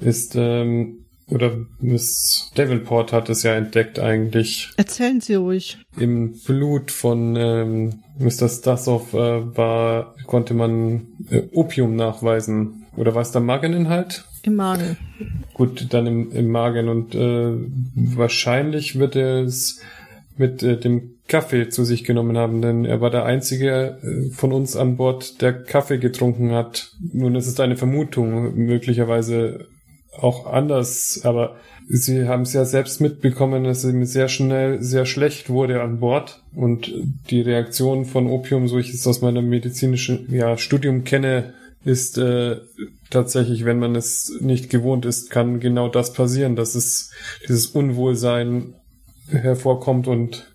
ist, 0.00 0.34
ähm, 0.36 1.06
oder 1.30 1.56
Miss 1.80 2.50
Davenport 2.54 3.12
hat 3.12 3.28
es 3.28 3.42
ja 3.42 3.54
entdeckt 3.54 3.98
eigentlich. 3.98 4.70
Erzählen 4.76 5.20
Sie 5.20 5.34
ruhig. 5.34 5.78
Im 5.98 6.38
Blut 6.46 6.90
von 6.90 7.36
ähm, 7.36 8.02
Mr. 8.18 8.48
Stasov 8.48 9.14
äh, 9.14 9.56
war, 9.56 10.14
konnte 10.26 10.54
man 10.54 11.06
äh, 11.30 11.42
Opium 11.52 11.96
nachweisen. 11.96 12.86
Oder 12.96 13.14
war 13.14 13.22
es 13.22 13.32
der 13.32 13.40
Mageninhalt? 13.40 14.24
Im 14.42 14.56
Magen. 14.56 14.96
Gut, 15.54 15.86
dann 15.90 16.06
im, 16.06 16.32
im 16.32 16.48
Magen. 16.48 16.88
Und 16.88 17.14
äh, 17.14 17.52
wahrscheinlich 17.94 18.98
wird 18.98 19.16
er 19.16 19.42
es 19.44 19.80
mit 20.36 20.62
äh, 20.62 20.78
dem 20.78 21.16
Kaffee 21.28 21.68
zu 21.68 21.84
sich 21.84 22.04
genommen 22.04 22.36
haben, 22.36 22.60
denn 22.60 22.84
er 22.84 23.00
war 23.00 23.10
der 23.10 23.24
einzige 23.24 23.98
äh, 24.02 24.30
von 24.30 24.52
uns 24.52 24.74
an 24.74 24.96
Bord, 24.96 25.40
der 25.42 25.52
Kaffee 25.52 25.98
getrunken 25.98 26.52
hat. 26.52 26.92
Nun, 27.12 27.36
es 27.36 27.46
ist 27.46 27.60
eine 27.60 27.76
Vermutung, 27.76 28.54
möglicherweise 28.56 29.68
auch 30.18 30.46
anders, 30.46 31.20
aber 31.24 31.56
Sie 31.92 32.28
haben 32.28 32.42
es 32.42 32.52
ja 32.52 32.64
selbst 32.64 33.00
mitbekommen, 33.00 33.64
dass 33.64 33.82
ihm 33.82 34.04
sehr 34.04 34.28
schnell 34.28 34.80
sehr 34.80 35.06
schlecht 35.06 35.50
wurde 35.50 35.82
an 35.82 35.98
Bord 35.98 36.40
und 36.54 36.92
die 37.30 37.40
Reaktion 37.40 38.04
von 38.04 38.28
Opium, 38.28 38.68
so 38.68 38.78
ich 38.78 38.94
es 38.94 39.06
aus 39.08 39.22
meinem 39.22 39.48
medizinischen 39.48 40.32
ja, 40.32 40.56
Studium 40.56 41.02
kenne, 41.02 41.52
ist 41.84 42.16
äh, 42.16 42.58
tatsächlich, 43.10 43.64
wenn 43.64 43.80
man 43.80 43.96
es 43.96 44.32
nicht 44.40 44.70
gewohnt 44.70 45.04
ist, 45.04 45.30
kann 45.30 45.58
genau 45.58 45.88
das 45.88 46.12
passieren, 46.12 46.54
dass 46.54 46.76
es 46.76 47.10
dieses 47.48 47.66
Unwohlsein 47.66 48.74
hervorkommt 49.28 50.06
und 50.06 50.46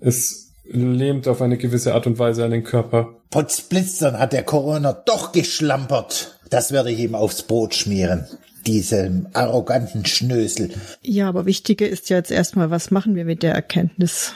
es 0.00 0.52
lähmt 0.64 1.28
auf 1.28 1.40
eine 1.40 1.56
gewisse 1.56 1.94
Art 1.94 2.06
und 2.06 2.18
Weise 2.18 2.44
an 2.44 2.50
den 2.50 2.64
Körper. 2.64 3.14
Potzblitzern 3.30 4.18
hat 4.18 4.32
der 4.32 4.42
Coroner 4.42 4.92
doch 4.92 5.32
geschlampert. 5.32 6.38
Das 6.50 6.72
werde 6.72 6.90
ich 6.90 6.98
ihm 6.98 7.14
aufs 7.14 7.42
Brot 7.42 7.74
schmieren. 7.74 8.26
Diesem 8.66 9.28
arroganten 9.32 10.04
Schnösel. 10.04 10.70
Ja, 11.02 11.28
aber 11.28 11.46
wichtiger 11.46 11.88
ist 11.88 12.10
ja 12.10 12.16
jetzt 12.18 12.30
erstmal, 12.30 12.70
was 12.70 12.90
machen 12.90 13.14
wir 13.14 13.24
mit 13.24 13.42
der 13.42 13.54
Erkenntnis? 13.54 14.34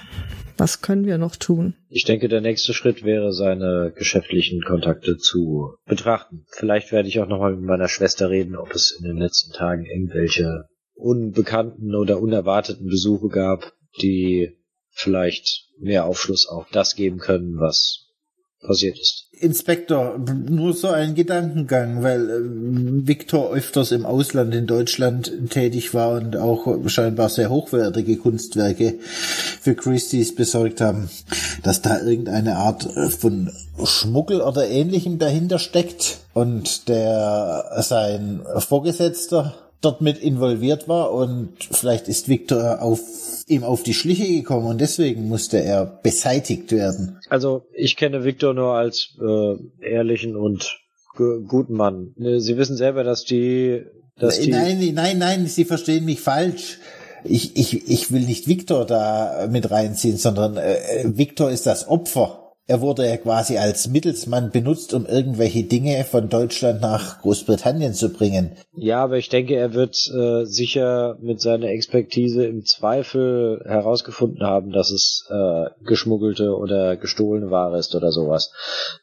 Was 0.57 0.83
können 0.83 1.07
wir 1.07 1.19
noch 1.19 1.37
tun? 1.37 1.75
Ich 1.89 2.05
denke, 2.05 2.29
der 2.29 2.41
nächste 2.41 2.75
Schritt 2.75 3.05
wäre, 3.05 3.33
seine 3.33 3.93
geschäftlichen 3.97 4.63
Kontakte 4.63 5.17
zu 5.17 5.75
betrachten. 5.87 6.45
Vielleicht 6.51 6.93
werde 6.93 7.09
ich 7.09 7.21
auch 7.21 7.29
nochmal 7.29 7.57
mit 7.57 7.65
meiner 7.65 7.89
Schwester 7.89 8.31
reden, 8.31 8.57
ob 8.57 8.73
es 8.75 8.97
in 8.99 9.05
den 9.05 9.17
letzten 9.17 9.53
Tagen 9.53 9.85
irgendwelche 9.85 10.67
unbekannten 10.95 11.95
oder 11.95 12.21
unerwarteten 12.21 12.87
Besuche 12.87 13.29
gab, 13.29 13.73
die 14.01 14.57
vielleicht 14.91 15.69
mehr 15.81 16.05
Aufschluss 16.05 16.47
auf 16.47 16.67
das 16.71 16.95
geben 16.95 17.19
können, 17.19 17.59
was 17.59 18.02
passiert 18.63 18.99
ist. 18.99 19.27
Inspektor, 19.33 20.19
nur 20.49 20.73
so 20.73 20.89
ein 20.89 21.17
Gedankengang, 21.17 22.03
weil 22.03 22.31
äh, 22.31 23.07
Victor 23.09 23.53
öfters 23.53 23.91
im 23.91 24.07
Ausland 24.07 24.55
in 24.55 24.69
Deutschland 24.69 25.33
tätig 25.51 25.95
war 25.95 26.13
und 26.13 26.37
auch 26.37 26.67
scheinbar 26.87 27.29
sehr 27.29 27.51
hochwertige 27.51 28.19
Kunstwerke 28.19 28.95
für 29.61 29.75
Christie's 29.75 30.35
besorgt 30.35 30.81
haben, 30.81 31.11
dass 31.65 31.83
da 31.83 32.01
irgendeine 32.01 32.57
Art 32.57 32.87
äh, 32.97 33.11
von 33.11 33.51
Schmuggel 33.85 34.41
oder 34.41 34.69
ähnlichem 34.69 35.19
dahinter 35.19 35.59
steckt 35.59 36.19
und 36.35 36.89
der 36.89 37.83
sein 37.83 38.43
Vorgesetzter 38.59 39.55
dort 39.83 40.01
mit 40.01 40.19
involviert 40.19 40.89
war 40.89 41.13
und 41.13 41.51
vielleicht 41.71 42.09
ist 42.09 42.29
Victor 42.29 42.81
auf 42.81 43.01
ihm 43.49 43.65
auf 43.65 43.83
die 43.83 43.95
Schliche 43.95 44.27
gekommen 44.27 44.67
und 44.67 44.81
deswegen 44.81 45.29
musste 45.29 45.63
er 45.63 45.85
beseitigt 45.85 46.73
werden. 46.73 47.19
Also 47.29 47.67
ich 47.75 47.97
kenne 47.97 48.25
Victor 48.25 48.55
nur 48.55 48.75
als 48.75 49.17
äh, 49.21 49.57
ehrlichen 49.81 50.37
und 50.37 50.79
guten 51.17 51.75
Mann. 51.75 52.15
Ne, 52.17 52.41
Sie 52.41 52.57
wissen 52.57 52.77
selber, 52.77 53.05
dass 53.05 53.25
die, 53.25 53.85
dass 54.19 54.41
die 54.41 54.51
nein, 54.51 54.93
nein, 54.95 55.19
nein, 55.19 55.47
Sie 55.47 55.65
verstehen 55.65 56.05
mich 56.05 56.21
falsch. 56.21 56.79
Ich, 57.25 57.57
ich, 57.57 57.89
ich 57.89 58.11
will 58.11 58.23
nicht 58.23 58.49
Victor 58.49 58.85
da 58.85 59.47
mit 59.51 59.71
reinziehen, 59.71 60.17
sondern 60.17 60.57
äh, 60.57 61.05
Victor 61.05 61.51
ist 61.51 61.67
das 61.67 61.87
Opfer 61.87 62.42
er 62.73 62.81
wurde 62.81 63.07
ja 63.07 63.19
quasi 63.19 63.59
als 63.59 63.89
Mittelsmann 63.89 64.51
benutzt, 64.51 64.95
um 64.95 65.05
irgendwelche 65.05 65.65
Dinge 65.65 66.05
von 66.05 66.31
Deutschland 66.31 66.81
nach 66.81 67.21
Großbritannien 67.21 67.93
zu 67.93 68.11
bringen. 68.11 68.53
Ja, 68.75 69.05
aber 69.05 69.19
ich 69.19 69.29
denke, 69.29 69.57
er 69.57 69.75
wird 69.75 69.95
äh, 70.11 70.47
sicher 70.47 71.19
mit 71.21 71.39
seiner 71.39 71.67
Expertise 71.67 72.47
im 72.47 72.65
Zweifel 72.65 73.61
herausgefunden 73.67 74.43
haben, 74.43 74.73
dass 74.73 74.91
es 74.91 75.29
äh, 75.29 75.67
geschmuggelte 75.85 76.57
oder 76.57 76.97
gestohlene 76.97 77.51
Ware 77.51 77.77
ist 77.77 77.95
oder 77.95 78.11
sowas. 78.11 78.51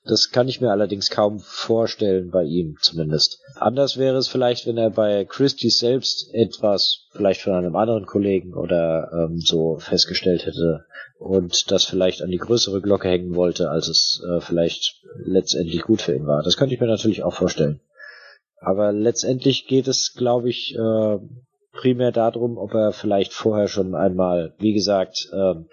Das 0.03 0.31
kann 0.31 0.47
ich 0.47 0.61
mir 0.61 0.71
allerdings 0.71 1.11
kaum 1.11 1.37
vorstellen 1.37 2.31
bei 2.31 2.45
ihm 2.45 2.75
zumindest. 2.81 3.39
Anders 3.53 3.97
wäre 3.97 4.17
es 4.17 4.27
vielleicht, 4.27 4.65
wenn 4.65 4.77
er 4.77 4.89
bei 4.89 5.25
Christie 5.25 5.69
selbst 5.69 6.33
etwas 6.33 7.05
vielleicht 7.11 7.41
von 7.41 7.53
einem 7.53 7.75
anderen 7.75 8.07
Kollegen 8.07 8.55
oder 8.55 9.11
ähm, 9.13 9.39
so 9.39 9.77
festgestellt 9.77 10.47
hätte 10.47 10.85
und 11.19 11.69
das 11.69 11.83
vielleicht 11.83 12.21
an 12.21 12.31
die 12.31 12.37
größere 12.37 12.81
Glocke 12.81 13.09
hängen 13.09 13.35
wollte, 13.35 13.69
als 13.69 13.89
es 13.89 14.23
äh, 14.27 14.39
vielleicht 14.39 15.01
letztendlich 15.25 15.81
gut 15.83 16.01
für 16.01 16.15
ihn 16.15 16.25
war. 16.25 16.41
Das 16.43 16.55
könnte 16.55 16.73
ich 16.73 16.81
mir 16.81 16.87
natürlich 16.87 17.23
auch 17.23 17.33
vorstellen. 17.33 17.81
Aber 18.61 18.91
letztendlich 18.91 19.67
geht 19.67 19.87
es, 19.87 20.13
glaube 20.13 20.49
ich, 20.49 20.75
äh, 20.75 21.17
primär 21.73 22.11
darum, 22.11 22.57
ob 22.57 22.73
er 22.73 22.93
vielleicht 22.93 23.33
vorher 23.33 23.67
schon 23.67 23.95
einmal, 23.95 24.53
wie 24.59 24.73
gesagt, 24.73 25.29
ähm, 25.33 25.67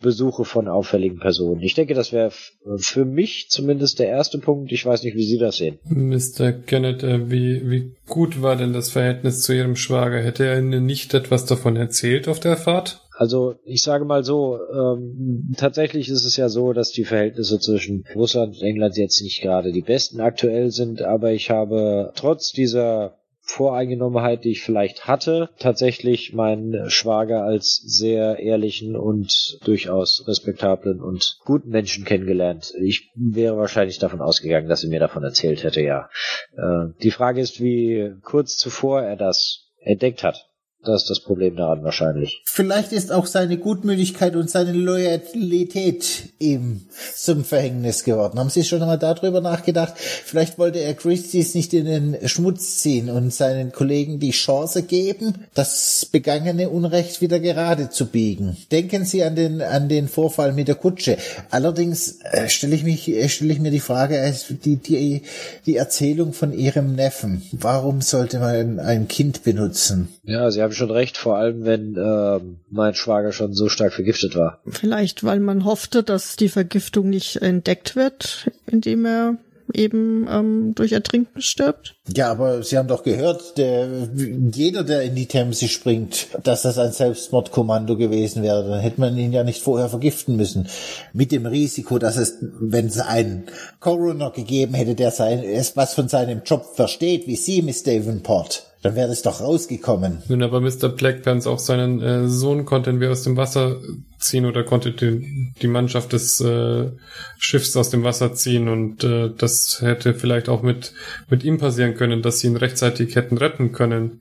Besuche 0.00 0.44
von 0.44 0.68
auffälligen 0.68 1.18
Personen. 1.18 1.60
Ich 1.60 1.74
denke, 1.74 1.94
das 1.94 2.12
wäre 2.12 2.30
für 2.76 3.04
mich 3.04 3.46
zumindest 3.48 3.98
der 3.98 4.08
erste 4.08 4.38
Punkt. 4.38 4.70
Ich 4.70 4.86
weiß 4.86 5.02
nicht, 5.02 5.16
wie 5.16 5.26
Sie 5.26 5.38
das 5.38 5.56
sehen. 5.56 5.80
Mr. 5.84 6.52
Kenneth, 6.52 7.02
äh, 7.02 7.30
wie, 7.30 7.68
wie 7.68 7.96
gut 8.06 8.40
war 8.40 8.54
denn 8.54 8.72
das 8.72 8.90
Verhältnis 8.90 9.42
zu 9.42 9.52
Ihrem 9.54 9.74
Schwager? 9.74 10.20
Hätte 10.20 10.46
er 10.46 10.58
Ihnen 10.58 10.86
nicht 10.86 11.14
etwas 11.14 11.46
davon 11.46 11.74
erzählt 11.74 12.28
auf 12.28 12.38
der 12.38 12.56
Fahrt? 12.56 13.07
Also 13.18 13.56
ich 13.64 13.82
sage 13.82 14.04
mal 14.04 14.22
so, 14.22 14.60
ähm, 14.72 15.52
tatsächlich 15.56 16.08
ist 16.08 16.24
es 16.24 16.36
ja 16.36 16.48
so, 16.48 16.72
dass 16.72 16.92
die 16.92 17.04
Verhältnisse 17.04 17.58
zwischen 17.58 18.04
Russland 18.14 18.54
und 18.54 18.62
England 18.62 18.96
jetzt 18.96 19.20
nicht 19.22 19.42
gerade 19.42 19.72
die 19.72 19.82
besten 19.82 20.20
aktuell 20.20 20.70
sind, 20.70 21.02
aber 21.02 21.32
ich 21.32 21.50
habe 21.50 22.12
trotz 22.14 22.52
dieser 22.52 23.16
Voreingenommenheit, 23.40 24.44
die 24.44 24.52
ich 24.52 24.62
vielleicht 24.62 25.08
hatte, 25.08 25.48
tatsächlich 25.58 26.32
meinen 26.32 26.88
Schwager 26.90 27.42
als 27.42 27.82
sehr 27.84 28.38
ehrlichen 28.38 28.94
und 28.94 29.58
durchaus 29.64 30.22
respektablen 30.28 31.00
und 31.00 31.38
guten 31.44 31.70
Menschen 31.70 32.04
kennengelernt. 32.04 32.72
Ich 32.80 33.10
wäre 33.16 33.56
wahrscheinlich 33.56 33.98
davon 33.98 34.20
ausgegangen, 34.20 34.68
dass 34.68 34.84
er 34.84 34.90
mir 34.90 35.00
davon 35.00 35.24
erzählt 35.24 35.64
hätte, 35.64 35.80
ja. 35.80 36.08
Äh, 36.56 36.92
die 37.02 37.10
Frage 37.10 37.40
ist, 37.40 37.60
wie 37.60 38.12
kurz 38.22 38.56
zuvor 38.56 39.02
er 39.02 39.16
das 39.16 39.72
entdeckt 39.80 40.22
hat. 40.22 40.47
Das 40.84 41.02
ist 41.02 41.10
das 41.10 41.20
Problem 41.20 41.56
daran 41.56 41.82
wahrscheinlich. 41.82 42.42
Vielleicht 42.46 42.92
ist 42.92 43.10
auch 43.10 43.26
seine 43.26 43.58
Gutmütigkeit 43.58 44.36
und 44.36 44.48
seine 44.48 44.72
Loyalität 44.72 46.30
ihm 46.38 46.82
zum 47.16 47.44
Verhängnis 47.44 48.04
geworden. 48.04 48.38
Haben 48.38 48.48
Sie 48.48 48.62
schon 48.62 48.80
einmal 48.80 48.98
darüber 48.98 49.40
nachgedacht? 49.40 49.94
Vielleicht 49.96 50.56
wollte 50.56 50.78
er 50.78 50.94
Christie's 50.94 51.54
nicht 51.54 51.74
in 51.74 51.84
den 51.84 52.28
Schmutz 52.28 52.78
ziehen 52.78 53.10
und 53.10 53.34
seinen 53.34 53.72
Kollegen 53.72 54.20
die 54.20 54.30
Chance 54.30 54.84
geben, 54.84 55.46
das 55.52 56.06
begangene 56.10 56.70
Unrecht 56.70 57.20
wieder 57.20 57.40
gerade 57.40 57.90
zu 57.90 58.06
biegen. 58.06 58.56
Denken 58.70 59.04
Sie 59.04 59.24
an 59.24 59.34
den, 59.34 59.60
an 59.60 59.88
den 59.88 60.06
Vorfall 60.06 60.52
mit 60.52 60.68
der 60.68 60.76
Kutsche. 60.76 61.18
Allerdings 61.50 62.20
äh, 62.22 62.48
stelle 62.48 62.76
ich 62.76 62.84
mich, 62.84 63.08
äh, 63.08 63.28
stelle 63.28 63.52
ich 63.52 63.60
mir 63.60 63.72
die 63.72 63.80
Frage, 63.80 64.32
die, 64.64 64.76
die, 64.76 65.22
die 65.66 65.76
Erzählung 65.76 66.32
von 66.32 66.52
Ihrem 66.52 66.94
Neffen. 66.94 67.42
Warum 67.52 68.00
sollte 68.00 68.38
man 68.38 68.78
ein 68.78 69.08
Kind 69.08 69.42
benutzen? 69.42 70.08
Ja, 70.22 70.50
Sie 70.50 70.62
haben 70.62 70.77
schon 70.78 70.90
recht, 70.90 71.18
vor 71.18 71.36
allem 71.36 71.64
wenn 71.64 71.96
äh, 71.96 72.40
mein 72.70 72.94
Schwager 72.94 73.32
schon 73.32 73.52
so 73.52 73.68
stark 73.68 73.92
vergiftet 73.92 74.34
war. 74.36 74.60
Vielleicht, 74.66 75.24
weil 75.24 75.40
man 75.40 75.64
hoffte, 75.64 76.02
dass 76.02 76.36
die 76.36 76.48
Vergiftung 76.48 77.10
nicht 77.10 77.36
entdeckt 77.36 77.96
wird, 77.96 78.50
indem 78.66 79.04
er 79.04 79.36
eben 79.74 80.26
ähm, 80.30 80.74
durch 80.74 80.92
Ertrinken 80.92 81.40
stirbt. 81.40 81.96
Ja, 82.14 82.30
aber 82.30 82.62
Sie 82.62 82.78
haben 82.78 82.88
doch 82.88 83.02
gehört, 83.02 83.58
der, 83.58 84.08
jeder, 84.52 84.84
der 84.84 85.02
in 85.02 85.14
die 85.14 85.26
Themse 85.26 85.68
springt, 85.68 86.28
dass 86.42 86.62
das 86.62 86.78
ein 86.78 86.92
Selbstmordkommando 86.92 87.96
gewesen 87.96 88.42
wäre, 88.42 88.68
dann 88.68 88.80
hätte 88.80 89.00
man 89.00 89.16
ihn 89.18 89.32
ja 89.32 89.44
nicht 89.44 89.62
vorher 89.62 89.88
vergiften 89.88 90.36
müssen. 90.36 90.68
Mit 91.12 91.32
dem 91.32 91.46
Risiko, 91.46 91.98
dass 91.98 92.16
es, 92.16 92.38
wenn 92.40 92.86
es 92.86 92.98
einen 93.00 93.44
Coroner 93.80 94.30
gegeben 94.30 94.74
hätte, 94.74 94.94
der 94.94 95.10
sein, 95.10 95.42
was 95.74 95.94
von 95.94 96.08
seinem 96.08 96.42
Job 96.44 96.64
versteht, 96.74 97.26
wie 97.26 97.36
Sie, 97.36 97.62
Miss 97.62 97.82
Davenport, 97.82 98.64
dann 98.82 98.94
wäre 98.94 99.10
es 99.10 99.22
doch 99.22 99.40
rausgekommen. 99.40 100.22
Nun, 100.28 100.42
aber 100.42 100.60
Mr. 100.60 100.88
Blackpants, 100.88 101.46
auch 101.46 101.58
seinen 101.58 102.00
äh, 102.00 102.28
Sohn 102.28 102.64
konnten 102.64 103.00
wir 103.00 103.10
aus 103.10 103.24
dem 103.24 103.36
Wasser 103.36 103.80
ziehen 104.18 104.46
oder 104.46 104.62
konnte 104.62 104.92
die, 104.92 105.52
die 105.60 105.66
Mannschaft 105.66 106.12
des 106.12 106.40
äh, 106.40 106.90
Schiffs 107.38 107.76
aus 107.76 107.90
dem 107.90 108.04
Wasser 108.04 108.34
ziehen 108.34 108.68
und 108.68 109.02
äh, 109.02 109.30
das 109.36 109.80
hätte 109.80 110.14
vielleicht 110.14 110.48
auch 110.48 110.62
mit, 110.62 110.92
mit 111.28 111.42
ihm 111.42 111.58
passieren 111.58 111.94
können, 111.94 112.22
dass 112.22 112.40
sie 112.40 112.46
ihn 112.46 112.56
rechtzeitig 112.56 113.16
hätten 113.16 113.36
retten 113.36 113.72
können. 113.72 114.20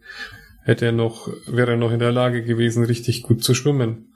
Hätte 0.64 0.88
er 0.88 0.92
noch, 0.92 1.30
wäre 1.46 1.72
er 1.72 1.78
noch 1.78 1.92
in 1.92 2.00
der 2.00 2.12
Lage 2.12 2.44
gewesen, 2.44 2.84
richtig 2.84 3.24
gut 3.24 3.44
zu 3.44 3.54
schwimmen. 3.54 4.14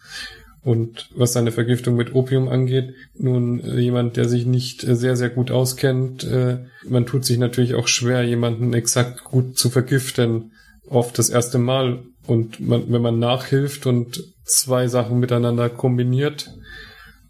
Und 0.63 1.09
was 1.15 1.33
seine 1.33 1.51
Vergiftung 1.51 1.95
mit 1.95 2.13
Opium 2.13 2.47
angeht, 2.47 2.93
nun 3.15 3.61
äh, 3.61 3.79
jemand, 3.79 4.15
der 4.15 4.29
sich 4.29 4.45
nicht 4.45 4.83
äh, 4.83 4.95
sehr, 4.95 5.15
sehr 5.15 5.29
gut 5.29 5.49
auskennt, 5.49 6.23
äh, 6.23 6.59
man 6.87 7.07
tut 7.07 7.25
sich 7.25 7.39
natürlich 7.39 7.73
auch 7.73 7.87
schwer, 7.87 8.23
jemanden 8.23 8.73
exakt 8.73 9.23
gut 9.23 9.57
zu 9.57 9.71
vergiften, 9.71 10.51
oft 10.87 11.17
das 11.17 11.29
erste 11.29 11.57
Mal. 11.57 12.03
Und 12.27 12.59
man, 12.59 12.91
wenn 12.91 13.01
man 13.01 13.17
nachhilft 13.17 13.87
und 13.87 14.23
zwei 14.43 14.87
Sachen 14.87 15.19
miteinander 15.19 15.69
kombiniert, 15.69 16.51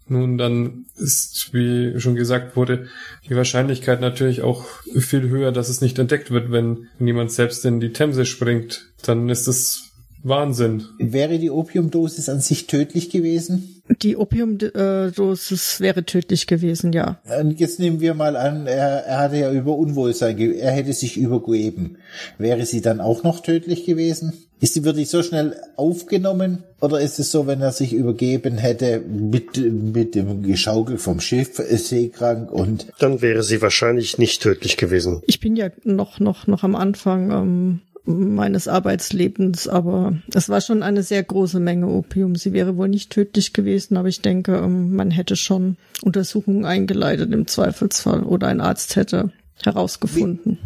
nun 0.08 0.36
dann 0.36 0.84
ist, 0.96 1.50
wie 1.52 1.98
schon 1.98 2.16
gesagt 2.16 2.54
wurde, 2.54 2.88
die 3.28 3.36
Wahrscheinlichkeit 3.36 4.00
natürlich 4.02 4.42
auch 4.42 4.66
viel 4.94 5.28
höher, 5.30 5.52
dass 5.52 5.70
es 5.70 5.80
nicht 5.80 5.98
entdeckt 5.98 6.30
wird, 6.30 6.52
wenn 6.52 6.88
niemand 6.98 7.32
selbst 7.32 7.64
in 7.64 7.80
die 7.80 7.92
Themse 7.92 8.26
springt. 8.26 8.88
Dann 9.04 9.30
ist 9.30 9.46
es 9.46 9.91
Wahnsinn. 10.22 10.84
Wäre 10.98 11.38
die 11.38 11.50
Opiumdosis 11.50 12.28
an 12.28 12.40
sich 12.40 12.66
tödlich 12.66 13.10
gewesen? 13.10 13.82
Die 14.02 14.16
Opiumdosis 14.16 15.80
wäre 15.80 16.04
tödlich 16.04 16.46
gewesen, 16.46 16.92
ja. 16.92 17.20
Und 17.40 17.58
jetzt 17.58 17.78
nehmen 17.78 18.00
wir 18.00 18.14
mal 18.14 18.36
an, 18.36 18.66
er, 18.66 19.04
er 19.04 19.18
hatte 19.18 19.36
ja 19.36 19.52
über 19.52 19.76
Unwohlsein, 19.76 20.38
er 20.38 20.70
hätte 20.70 20.92
sich 20.92 21.16
übergeben. 21.16 21.98
Wäre 22.38 22.64
sie 22.64 22.80
dann 22.80 23.00
auch 23.00 23.22
noch 23.24 23.40
tödlich 23.40 23.84
gewesen? 23.84 24.32
Ist 24.60 24.74
sie 24.74 24.84
wirklich 24.84 25.10
so 25.10 25.24
schnell 25.24 25.56
aufgenommen? 25.76 26.62
Oder 26.80 27.00
ist 27.00 27.18
es 27.18 27.32
so, 27.32 27.48
wenn 27.48 27.60
er 27.60 27.72
sich 27.72 27.92
übergeben 27.92 28.58
hätte 28.58 29.00
mit, 29.00 29.56
mit 29.56 30.14
dem 30.14 30.44
Geschaukel 30.44 30.98
vom 30.98 31.18
Schiff, 31.18 31.58
äh, 31.58 31.76
seekrank 31.76 32.52
und... 32.52 32.86
Dann 33.00 33.22
wäre 33.22 33.42
sie 33.42 33.60
wahrscheinlich 33.60 34.18
nicht 34.18 34.40
tödlich 34.40 34.76
gewesen. 34.76 35.20
Ich 35.26 35.40
bin 35.40 35.56
ja 35.56 35.70
noch, 35.82 36.20
noch, 36.20 36.46
noch 36.46 36.62
am 36.62 36.76
Anfang, 36.76 37.32
ähm, 37.32 37.80
meines 38.04 38.68
Arbeitslebens, 38.68 39.68
aber 39.68 40.14
es 40.34 40.48
war 40.48 40.60
schon 40.60 40.82
eine 40.82 41.02
sehr 41.02 41.22
große 41.22 41.60
Menge 41.60 41.86
Opium. 41.86 42.34
Sie 42.34 42.52
wäre 42.52 42.76
wohl 42.76 42.88
nicht 42.88 43.10
tödlich 43.10 43.52
gewesen, 43.52 43.96
aber 43.96 44.08
ich 44.08 44.22
denke, 44.22 44.56
ähm, 44.56 44.94
man 44.94 45.10
hätte 45.10 45.36
schon 45.36 45.76
Untersuchungen 46.02 46.64
eingeleitet 46.64 47.32
im 47.32 47.46
Zweifelsfall 47.46 48.24
oder 48.24 48.48
ein 48.48 48.60
Arzt 48.60 48.96
hätte 48.96 49.30
herausgefunden. 49.62 50.58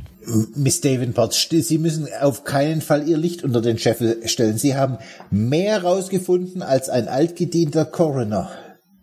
Miss 0.57 0.81
Davenport, 0.81 1.35
Sie 1.35 1.78
müssen 1.78 2.09
auf 2.21 2.43
keinen 2.43 2.81
Fall 2.81 3.09
Ihr 3.09 3.16
Licht 3.16 3.45
unter 3.45 3.61
den 3.61 3.78
Scheffel 3.78 4.26
stellen. 4.26 4.59
Sie 4.59 4.75
haben 4.75 4.99
mehr 5.31 5.75
herausgefunden 5.75 6.62
als 6.62 6.88
ein 6.88 7.07
altgedienter 7.07 7.85
Coroner. 7.85 8.50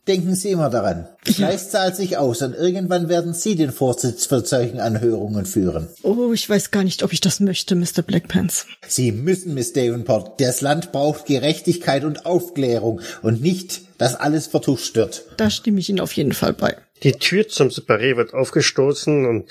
Denken 0.08 0.36
Sie 0.36 0.52
immer 0.52 0.70
daran. 0.70 1.08
Fleiß 1.24 1.70
zahlt 1.70 1.96
sich 1.96 2.18
aus 2.18 2.42
und 2.42 2.54
irgendwann 2.54 3.08
werden 3.08 3.34
Sie 3.34 3.56
den 3.56 3.72
Vorsitz 3.72 4.26
für 4.26 4.44
Zeugenanhörungen 4.44 5.46
führen. 5.46 5.88
Oh, 6.02 6.34
ich 6.34 6.50
weiß 6.50 6.72
gar 6.72 6.84
nicht, 6.84 7.04
ob 7.04 7.14
ich 7.14 7.22
das 7.22 7.40
möchte, 7.40 7.76
Mr. 7.76 8.02
Blackpants. 8.06 8.68
Sie 8.86 9.14
müssen, 9.14 9.54
Miss 9.54 9.72
Davenport. 9.72 10.42
Das 10.42 10.60
Land 10.60 10.92
braucht 10.92 11.26
Gerechtigkeit 11.26 12.04
und 12.04 12.26
Aufklärung 12.26 13.00
und 13.22 13.42
nicht, 13.42 13.84
dass 13.98 14.16
alles 14.16 14.48
vertuscht 14.48 14.98
wird. 14.98 15.24
Da 15.38 15.50
stimme 15.50 15.80
ich 15.80 15.88
Ihnen 15.88 16.02
auf 16.02 16.12
jeden 16.12 16.34
Fall 16.34 16.52
bei. 16.52 16.76
Die 17.04 17.14
Tür 17.14 17.48
zum 17.48 17.70
Separé 17.70 18.18
wird 18.18 18.34
aufgestoßen 18.34 19.26
und 19.26 19.50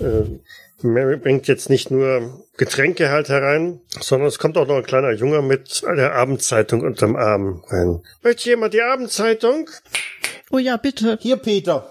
äh, 0.00 0.24
Mary 0.82 1.16
bringt 1.16 1.46
jetzt 1.48 1.70
nicht 1.70 1.90
nur 1.90 2.44
Getränke 2.56 3.10
halt 3.10 3.28
herein, 3.28 3.80
sondern 4.00 4.28
es 4.28 4.38
kommt 4.38 4.56
auch 4.56 4.66
noch 4.66 4.76
ein 4.76 4.84
kleiner 4.84 5.12
Junge 5.12 5.42
mit 5.42 5.82
der 5.82 6.14
Abendzeitung 6.14 6.82
unterm 6.82 7.16
Arm 7.16 7.62
rein. 7.68 8.02
Möchte 8.22 8.50
jemand 8.50 8.74
die 8.74 8.82
Abendzeitung? 8.82 9.68
Oh 10.50 10.58
ja, 10.58 10.76
bitte. 10.76 11.18
Hier, 11.20 11.36
Peter. 11.36 11.90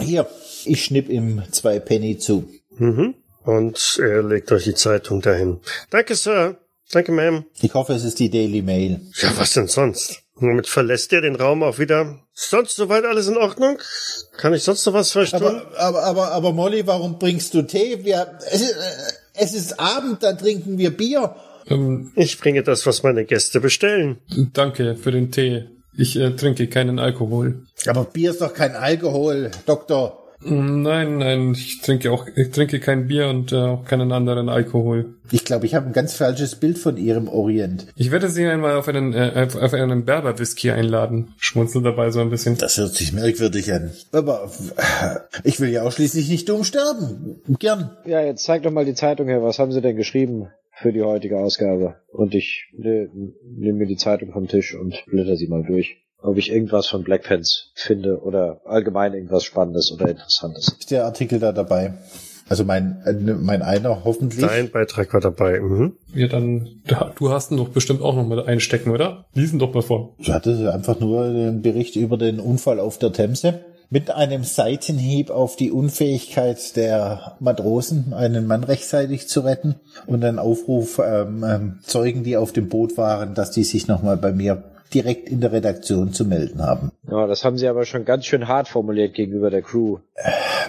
Hier. 0.00 0.26
Ich 0.64 0.84
schnipp 0.84 1.08
ihm 1.08 1.42
zwei 1.50 1.78
Penny 1.78 2.18
zu. 2.18 2.48
Mhm. 2.76 3.14
Und 3.44 3.98
er 4.02 4.22
legt 4.22 4.52
euch 4.52 4.64
die 4.64 4.74
Zeitung 4.74 5.20
dahin. 5.20 5.60
Danke, 5.90 6.14
Sir. 6.14 6.56
Danke, 6.92 7.12
Ma'am. 7.12 7.44
Ich 7.60 7.72
hoffe, 7.74 7.92
es 7.92 8.04
ist 8.04 8.18
die 8.18 8.30
Daily 8.30 8.62
Mail. 8.62 9.00
Ja, 9.14 9.32
was 9.36 9.54
denn 9.54 9.68
sonst? 9.68 10.22
Womit 10.40 10.66
verlässt 10.66 11.12
ihr 11.12 11.20
den 11.20 11.36
Raum 11.36 11.62
auch 11.62 11.78
wieder? 11.78 12.18
Sonst 12.32 12.76
soweit 12.76 13.04
alles 13.04 13.28
in 13.28 13.36
Ordnung? 13.36 13.78
Kann 14.38 14.54
ich 14.54 14.62
sonst 14.62 14.86
noch 14.86 14.94
was 14.94 15.12
verstehen? 15.12 15.42
Aber, 15.42 15.78
aber, 15.78 16.02
aber, 16.02 16.32
aber 16.32 16.52
Molly, 16.52 16.86
warum 16.86 17.18
bringst 17.18 17.52
du 17.52 17.62
Tee? 17.62 18.04
Wir, 18.04 18.38
es, 18.50 18.62
ist, 18.62 18.72
äh, 18.72 19.12
es 19.34 19.54
ist 19.54 19.78
Abend, 19.78 20.22
dann 20.22 20.38
trinken 20.38 20.78
wir 20.78 20.96
Bier. 20.96 21.36
Ähm, 21.68 22.12
ich 22.16 22.38
bringe 22.38 22.62
das, 22.62 22.86
was 22.86 23.02
meine 23.02 23.26
Gäste 23.26 23.60
bestellen. 23.60 24.18
danke 24.54 24.96
für 24.96 25.10
den 25.10 25.30
Tee. 25.30 25.66
Ich 25.96 26.16
äh, 26.16 26.30
trinke 26.30 26.68
keinen 26.68 26.98
Alkohol. 26.98 27.66
Aber 27.86 28.04
Bier 28.04 28.30
ist 28.30 28.40
doch 28.40 28.54
kein 28.54 28.74
Alkohol, 28.74 29.50
Doktor. 29.66 30.19
Nein, 30.42 31.18
nein, 31.18 31.52
ich 31.52 31.82
trinke 31.82 32.10
auch, 32.10 32.26
ich 32.34 32.50
trinke 32.50 32.80
kein 32.80 33.08
Bier 33.08 33.28
und 33.28 33.52
äh, 33.52 33.56
auch 33.56 33.84
keinen 33.84 34.10
anderen 34.10 34.48
Alkohol. 34.48 35.14
Ich 35.30 35.44
glaube, 35.44 35.66
ich 35.66 35.74
habe 35.74 35.86
ein 35.86 35.92
ganz 35.92 36.14
falsches 36.14 36.56
Bild 36.56 36.78
von 36.78 36.96
Ihrem 36.96 37.28
Orient. 37.28 37.86
Ich 37.94 38.10
werde 38.10 38.30
Sie 38.30 38.46
einmal 38.46 38.76
auf 38.76 38.88
einen, 38.88 39.12
äh, 39.12 39.48
auf 39.60 39.74
einen 39.74 40.04
Berber-Whisky 40.06 40.70
einladen. 40.70 41.34
Schmunzel 41.38 41.82
dabei 41.82 42.10
so 42.10 42.20
ein 42.20 42.30
bisschen. 42.30 42.56
Das 42.56 42.78
hört 42.78 42.94
sich 42.94 43.12
merkwürdig 43.12 43.72
an. 43.72 43.90
Aber 44.12 44.50
äh, 44.76 45.18
ich 45.44 45.60
will 45.60 45.68
ja 45.68 45.82
auch 45.82 45.92
schließlich 45.92 46.30
nicht 46.30 46.48
dumm 46.48 46.64
sterben. 46.64 47.42
Gern. 47.58 47.90
Ja, 48.06 48.22
jetzt 48.22 48.44
zeig 48.44 48.62
doch 48.62 48.72
mal 48.72 48.86
die 48.86 48.94
Zeitung 48.94 49.28
her. 49.28 49.42
Was 49.42 49.58
haben 49.58 49.72
Sie 49.72 49.82
denn 49.82 49.96
geschrieben 49.96 50.48
für 50.72 50.92
die 50.92 51.02
heutige 51.02 51.38
Ausgabe? 51.38 51.96
Und 52.08 52.34
ich 52.34 52.70
ne, 52.72 53.10
nehme 53.44 53.80
mir 53.80 53.86
die 53.86 53.96
Zeitung 53.96 54.32
vom 54.32 54.48
Tisch 54.48 54.74
und 54.74 55.04
blätter 55.06 55.36
sie 55.36 55.48
mal 55.48 55.62
durch. 55.62 55.98
Ob 56.22 56.36
ich 56.36 56.50
irgendwas 56.50 56.86
von 56.86 57.02
Blackpants 57.02 57.70
finde 57.74 58.20
oder 58.22 58.60
allgemein 58.64 59.14
irgendwas 59.14 59.44
Spannendes 59.44 59.90
oder 59.92 60.08
Interessantes. 60.08 60.76
Ist 60.78 60.90
der 60.90 61.04
Artikel 61.04 61.38
da 61.38 61.52
dabei? 61.52 61.94
Also 62.50 62.64
mein, 62.64 63.00
äh, 63.06 63.12
mein 63.12 63.62
einer 63.62 64.04
hoffentlich. 64.04 64.44
Dein 64.44 64.70
Beitrag 64.72 65.14
war 65.14 65.20
dabei. 65.20 65.60
Mhm. 65.60 65.92
Ja, 66.12 66.26
dann, 66.26 66.68
da, 66.84 67.12
du 67.16 67.30
hast 67.30 67.52
ihn 67.52 67.56
doch 67.56 67.68
bestimmt 67.68 68.02
auch 68.02 68.16
noch 68.16 68.26
mal 68.26 68.44
einstecken, 68.44 68.90
oder? 68.90 69.24
Lies 69.34 69.52
ihn 69.52 69.60
doch 69.60 69.72
mal 69.72 69.82
vor. 69.82 70.14
Ich 70.18 70.32
hatte 70.32 70.72
einfach 70.74 70.98
nur 70.98 71.32
den 71.32 71.62
Bericht 71.62 71.94
über 71.94 72.16
den 72.16 72.40
Unfall 72.40 72.80
auf 72.80 72.98
der 72.98 73.12
Themse. 73.12 73.60
Mit 73.88 74.10
einem 74.10 74.42
Seitenhieb 74.42 75.30
auf 75.30 75.54
die 75.54 75.70
Unfähigkeit 75.70 76.76
der 76.76 77.36
Matrosen, 77.38 78.14
einen 78.14 78.46
Mann 78.48 78.64
rechtzeitig 78.64 79.28
zu 79.28 79.40
retten 79.40 79.76
und 80.06 80.24
einen 80.24 80.38
Aufruf 80.40 81.00
ähm, 81.04 81.44
ähm, 81.44 81.78
Zeugen, 81.82 82.24
die 82.24 82.36
auf 82.36 82.52
dem 82.52 82.68
Boot 82.68 82.96
waren, 82.96 83.34
dass 83.34 83.52
die 83.52 83.64
sich 83.64 83.86
nochmal 83.86 84.16
bei 84.16 84.32
mir 84.32 84.62
direkt 84.94 85.28
in 85.28 85.40
der 85.40 85.52
Redaktion 85.52 86.12
zu 86.12 86.24
melden 86.24 86.62
haben. 86.62 86.92
Ja, 87.10 87.26
das 87.26 87.44
haben 87.44 87.56
Sie 87.58 87.68
aber 87.68 87.84
schon 87.84 88.04
ganz 88.04 88.26
schön 88.26 88.48
hart 88.48 88.68
formuliert 88.68 89.14
gegenüber 89.14 89.50
der 89.50 89.62
Crew. 89.62 89.98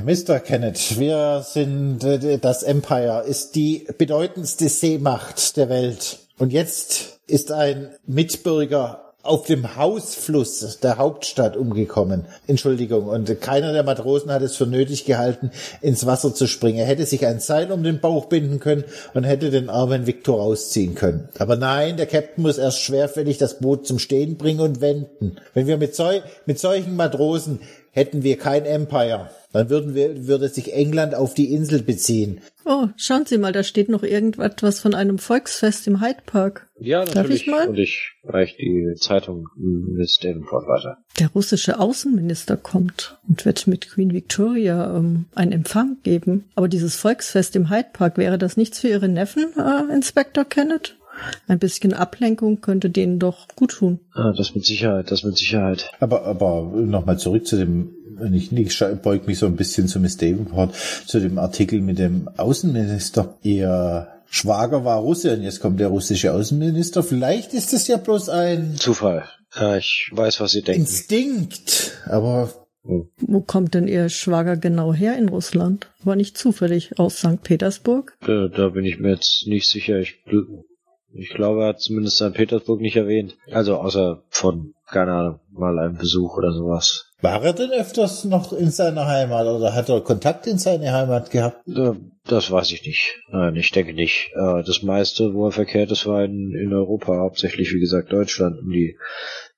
Mr. 0.03 0.39
Kenneth, 0.39 0.99
wir 0.99 1.41
sind, 1.43 2.03
äh, 2.03 2.37
das 2.37 2.63
Empire 2.63 3.23
ist 3.27 3.55
die 3.55 3.87
bedeutendste 3.97 4.69
Seemacht 4.69 5.57
der 5.57 5.69
Welt. 5.69 6.19
Und 6.37 6.51
jetzt 6.53 7.19
ist 7.27 7.51
ein 7.51 7.91
Mitbürger 8.05 9.10
auf 9.23 9.45
dem 9.45 9.75
Hausfluss 9.75 10.79
der 10.79 10.97
Hauptstadt 10.97 11.55
umgekommen. 11.55 12.25
Entschuldigung. 12.47 13.07
Und 13.07 13.39
keiner 13.41 13.71
der 13.73 13.83
Matrosen 13.83 14.31
hat 14.31 14.41
es 14.41 14.55
für 14.55 14.65
nötig 14.65 15.05
gehalten, 15.05 15.51
ins 15.81 16.05
Wasser 16.05 16.33
zu 16.33 16.47
springen. 16.47 16.79
Er 16.79 16.85
hätte 16.85 17.05
sich 17.05 17.25
ein 17.25 17.39
Seil 17.39 17.71
um 17.71 17.83
den 17.83 17.99
Bauch 17.99 18.25
binden 18.25 18.59
können 18.59 18.83
und 19.13 19.23
hätte 19.23 19.51
den 19.51 19.69
armen 19.69 20.07
Viktor 20.07 20.39
rausziehen 20.39 20.95
können. 20.95 21.29
Aber 21.37 21.55
nein, 21.55 21.97
der 21.97 22.07
Captain 22.07 22.43
muss 22.43 22.57
erst 22.57 22.79
schwerfällig 22.79 23.37
das 23.37 23.59
Boot 23.59 23.85
zum 23.85 23.99
Stehen 23.99 24.37
bringen 24.37 24.61
und 24.61 24.81
wenden. 24.81 25.37
Wenn 25.53 25.67
wir 25.67 25.77
mit, 25.77 25.95
sol 25.95 26.23
mit 26.45 26.59
solchen 26.59 26.95
Matrosen 26.95 27.59
hätten 27.91 28.23
wir 28.23 28.37
kein 28.37 28.65
Empire. 28.65 29.29
Dann 29.53 29.69
würden 29.69 29.95
wir, 29.95 30.27
würde 30.27 30.47
sich 30.47 30.73
England 30.73 31.13
auf 31.13 31.33
die 31.33 31.53
Insel 31.53 31.83
beziehen. 31.83 32.41
Oh, 32.65 32.87
schauen 32.95 33.25
Sie 33.25 33.37
mal, 33.37 33.51
da 33.51 33.63
steht 33.63 33.89
noch 33.89 34.03
irgendwas 34.03 34.79
von 34.79 34.93
einem 34.93 35.17
Volksfest 35.17 35.87
im 35.87 36.01
Hyde 36.01 36.21
Park. 36.25 36.67
Ja, 36.79 36.99
natürlich. 36.99 37.15
Darf 37.15 37.29
ich 37.29 37.47
mal? 37.47 37.67
Und 37.69 37.77
ich 37.77 38.13
reiche 38.23 38.57
die 38.57 38.93
Zeitung 38.99 39.47
Miss 39.55 40.17
Davenport 40.21 40.67
weiter. 40.67 40.97
Der 41.19 41.29
russische 41.29 41.79
Außenminister 41.79 42.57
kommt 42.57 43.19
und 43.27 43.45
wird 43.45 43.67
mit 43.67 43.89
Queen 43.89 44.13
Victoria 44.13 44.95
ähm, 44.95 45.25
einen 45.35 45.51
Empfang 45.51 45.97
geben. 46.03 46.45
Aber 46.55 46.67
dieses 46.67 46.95
Volksfest 46.95 47.55
im 47.55 47.69
Hyde 47.69 47.89
Park, 47.93 48.17
wäre 48.17 48.37
das 48.37 48.57
nichts 48.57 48.79
für 48.79 48.89
Ihre 48.89 49.09
Neffen, 49.09 49.53
äh, 49.57 49.93
Inspector 49.93 50.45
Kenneth? 50.45 50.97
Ein 51.47 51.59
bisschen 51.59 51.93
Ablenkung 51.93 52.61
könnte 52.61 52.89
denen 52.89 53.19
doch 53.19 53.47
gut 53.55 53.71
tun. 53.71 53.99
Ah, 54.13 54.33
das 54.35 54.55
mit 54.55 54.65
Sicherheit, 54.65 55.11
das 55.11 55.23
mit 55.23 55.37
Sicherheit. 55.37 55.91
Aber, 55.99 56.25
aber 56.25 56.71
nochmal 56.75 57.19
zurück 57.19 57.45
zu 57.45 57.57
dem, 57.57 57.89
ich, 58.33 58.51
ich 58.51 58.83
beug 59.01 59.27
mich 59.27 59.39
so 59.39 59.45
ein 59.45 59.55
bisschen 59.55 59.87
zu 59.87 59.99
Miss 59.99 60.17
Davenport, 60.17 60.75
zu 61.05 61.19
dem 61.19 61.37
Artikel 61.37 61.81
mit 61.81 61.99
dem 61.99 62.27
Außenminister. 62.37 63.37
Ihr 63.41 64.07
Schwager 64.33 64.85
war 64.85 64.99
Russe 64.99 65.33
und 65.33 65.43
jetzt 65.43 65.59
kommt 65.59 65.79
der 65.79 65.89
russische 65.89 66.33
Außenminister. 66.33 67.03
Vielleicht 67.03 67.53
ist 67.53 67.73
es 67.73 67.87
ja 67.87 67.97
bloß 67.97 68.29
ein 68.29 68.75
Zufall. 68.77 69.25
Ja, 69.53 69.75
ich 69.75 70.09
weiß, 70.13 70.39
was 70.39 70.51
Sie 70.51 70.61
denken. 70.61 70.81
Instinkt, 70.81 71.99
aber 72.05 72.49
Wo 72.83 73.41
kommt 73.41 73.73
denn 73.73 73.89
Ihr 73.89 74.07
Schwager 74.07 74.55
genau 74.55 74.93
her 74.93 75.17
in 75.17 75.27
Russland? 75.27 75.91
War 76.03 76.15
nicht 76.15 76.37
zufällig 76.37 76.97
aus 76.97 77.17
St. 77.17 77.43
Petersburg? 77.43 78.15
Da, 78.25 78.47
da 78.47 78.69
bin 78.69 78.85
ich 78.85 78.99
mir 78.99 79.11
jetzt 79.11 79.45
nicht 79.47 79.67
sicher. 79.67 79.99
Ich, 79.99 80.23
ich 81.13 81.29
glaube, 81.29 81.61
er 81.61 81.67
hat 81.69 81.81
zumindest 81.81 82.17
St. 82.17 82.33
Petersburg 82.33 82.81
nicht 82.81 82.95
erwähnt. 82.95 83.35
Also 83.51 83.77
außer 83.77 84.23
von, 84.29 84.73
keine 84.89 85.11
Ahnung, 85.13 85.39
mal 85.51 85.77
einem 85.79 85.97
Besuch 85.97 86.37
oder 86.37 86.51
sowas. 86.53 87.05
war 87.21 87.43
er 87.43 87.53
denn 87.53 87.71
öfters 87.71 88.23
noch 88.25 88.53
in 88.53 88.71
seiner 88.71 89.07
Heimat 89.07 89.45
oder 89.47 89.73
hat 89.75 89.89
er 89.89 90.01
Kontakt 90.01 90.47
in 90.47 90.57
seine 90.57 90.91
Heimat 90.93 91.31
gehabt? 91.31 91.61
Das 92.25 92.51
weiß 92.51 92.71
ich 92.71 92.85
nicht. 92.85 93.19
Nein, 93.31 93.55
ich 93.55 93.71
denke 93.71 93.93
nicht. 93.93 94.31
Äh, 94.35 94.63
Das 94.63 94.83
meiste, 94.83 95.33
wo 95.33 95.47
er 95.47 95.51
verkehrt 95.51 95.91
ist, 95.91 96.05
war 96.05 96.23
in, 96.23 96.53
in 96.55 96.73
Europa, 96.73 97.17
hauptsächlich, 97.17 97.73
wie 97.73 97.79
gesagt, 97.79 98.11
Deutschland 98.13 98.59
und 98.59 98.69
die 98.71 98.97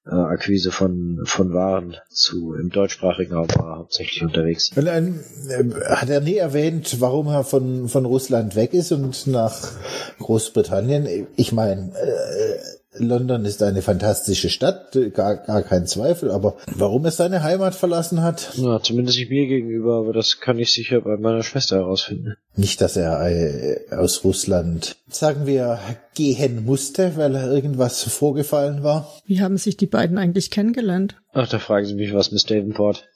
äh, 0.05 0.15
Akquise 0.15 0.71
von, 0.71 1.21
von 1.25 1.53
Waren 1.53 1.95
zu 2.09 2.53
im 2.55 2.69
deutschsprachigen 2.69 3.33
Raum 3.33 3.47
war 3.55 3.77
hauptsächlich 3.77 4.21
unterwegs. 4.21 4.71
Und, 4.75 4.87
ähm, 4.87 5.75
hat 5.85 6.09
er 6.09 6.21
nie 6.21 6.35
erwähnt, 6.35 6.99
warum 6.99 7.27
er 7.27 7.43
von, 7.43 7.87
von 7.87 8.05
Russland 8.05 8.55
weg 8.55 8.73
ist 8.73 8.91
und 8.91 9.27
nach 9.27 9.71
Großbritannien? 10.19 11.27
Ich 11.35 11.51
meine, 11.51 11.93
äh, 11.95 12.82
London 12.97 13.45
ist 13.45 13.63
eine 13.63 13.81
fantastische 13.81 14.49
Stadt, 14.49 14.97
gar, 15.13 15.37
gar 15.37 15.63
kein 15.63 15.87
Zweifel, 15.87 16.31
aber 16.31 16.57
warum 16.67 17.05
er 17.05 17.11
seine 17.11 17.43
Heimat 17.43 17.75
verlassen 17.75 18.21
hat? 18.21 18.51
Ja, 18.55 18.79
zumindest 18.81 19.17
nicht 19.17 19.29
mir 19.29 19.47
gegenüber, 19.47 19.97
aber 19.97 20.13
das 20.13 20.39
kann 20.39 20.59
ich 20.59 20.73
sicher 20.73 21.01
bei 21.01 21.17
meiner 21.17 21.43
Schwester 21.43 21.77
herausfinden. 21.77 22.35
Nicht, 22.55 22.81
dass 22.81 22.95
er 22.95 23.19
äh, 23.29 23.95
aus 23.95 24.23
Russland, 24.23 24.95
sagen 25.09 25.45
wir, 25.45 25.79
gehen 26.13 26.65
musste, 26.65 27.17
weil 27.17 27.33
irgendwas 27.35 28.03
vorgefallen 28.03 28.83
war. 28.83 29.11
Wie 29.25 29.41
haben 29.41 29.57
sich 29.57 29.77
die 29.77 29.87
beiden 29.87 30.17
eigentlich 30.17 30.51
kennengelernt? 30.51 31.15
Ach, 31.31 31.47
da 31.47 31.59
fragen 31.59 31.85
Sie 31.85 31.95
mich 31.95 32.13
was, 32.13 32.31
Miss 32.31 32.45
Davenport. 32.45 33.07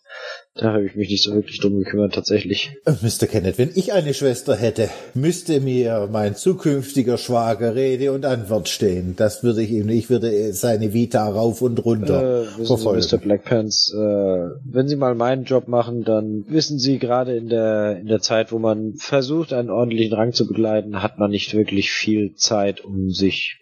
Da 0.60 0.74
habe 0.74 0.86
ich 0.86 0.96
mich 0.96 1.10
nicht 1.10 1.24
so 1.24 1.34
wirklich 1.34 1.60
drum 1.60 1.78
gekümmert, 1.78 2.15
tatsächlich. 2.15 2.72
Äh, 2.86 2.93
Mr. 3.04 3.28
Kenneth, 3.28 3.58
wenn 3.58 3.70
ich 3.76 3.93
eine 3.93 4.13
Schwester 4.13 4.56
hätte, 4.56 4.89
müsste 5.13 5.60
mir 5.62 6.10
mein 6.12 6.36
zukünftiger 6.36 7.17
Schwager 7.17 7.76
Rede 7.76 8.12
und 8.12 8.26
Antwort 8.26 8.67
stehen. 8.67 9.15
Das 9.15 9.43
würde 9.43 9.62
ich 9.62 9.70
ihm, 9.72 9.89
ich 9.89 10.10
würde 10.10 10.54
seine 10.54 10.93
Vita 10.93 11.28
rauf 11.28 11.62
und 11.62 11.84
runter 11.86 12.43
Äh, 12.60 12.65
verfolgen. 12.65 13.02
Sie, 13.02 13.15
Mr. 13.15 13.20
Blackpants, 13.22 13.93
äh, 13.93 13.98
wenn 13.98 14.88
Sie 14.88 14.96
mal 14.96 15.13
meinen 15.15 15.43
Job 15.43 15.67
machen, 15.67 16.04
dann 16.04 16.46
wissen 16.48 16.80
Sie, 16.80 16.98
gerade 16.98 17.36
in 17.38 17.50
der, 17.50 18.00
in 18.00 18.08
der 18.08 18.20
Zeit, 18.20 18.52
wo 18.52 18.58
man 18.60 18.96
versucht, 18.96 19.54
einen 19.54 19.70
ordentlichen 19.70 20.13
Rang 20.13 20.34
zu 20.34 20.48
begleiten, 20.48 21.04
hat 21.04 21.20
man 21.20 21.30
nicht 21.32 21.54
wirklich 21.54 21.91
viel 21.91 22.34
Zeit, 22.34 22.84
um 22.84 23.10
sich 23.12 23.60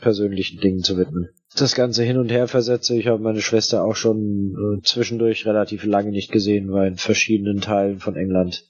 persönlichen 0.00 0.60
Dingen 0.60 0.82
zu 0.82 0.96
widmen. 0.96 1.30
Das 1.56 1.74
Ganze 1.74 2.04
hin 2.04 2.16
und 2.16 2.30
her 2.30 2.46
versetze. 2.46 2.96
Ich 2.96 3.06
habe 3.08 3.22
meine 3.22 3.40
Schwester 3.40 3.84
auch 3.84 3.96
schon 3.96 4.78
äh, 4.78 4.82
zwischendurch 4.82 5.46
relativ 5.46 5.84
lange 5.84 6.10
nicht 6.10 6.30
gesehen, 6.30 6.72
war 6.72 6.86
in 6.86 6.96
verschiedenen 6.96 7.60
Teilen 7.60 7.98
von 7.98 8.16
England 8.16 8.66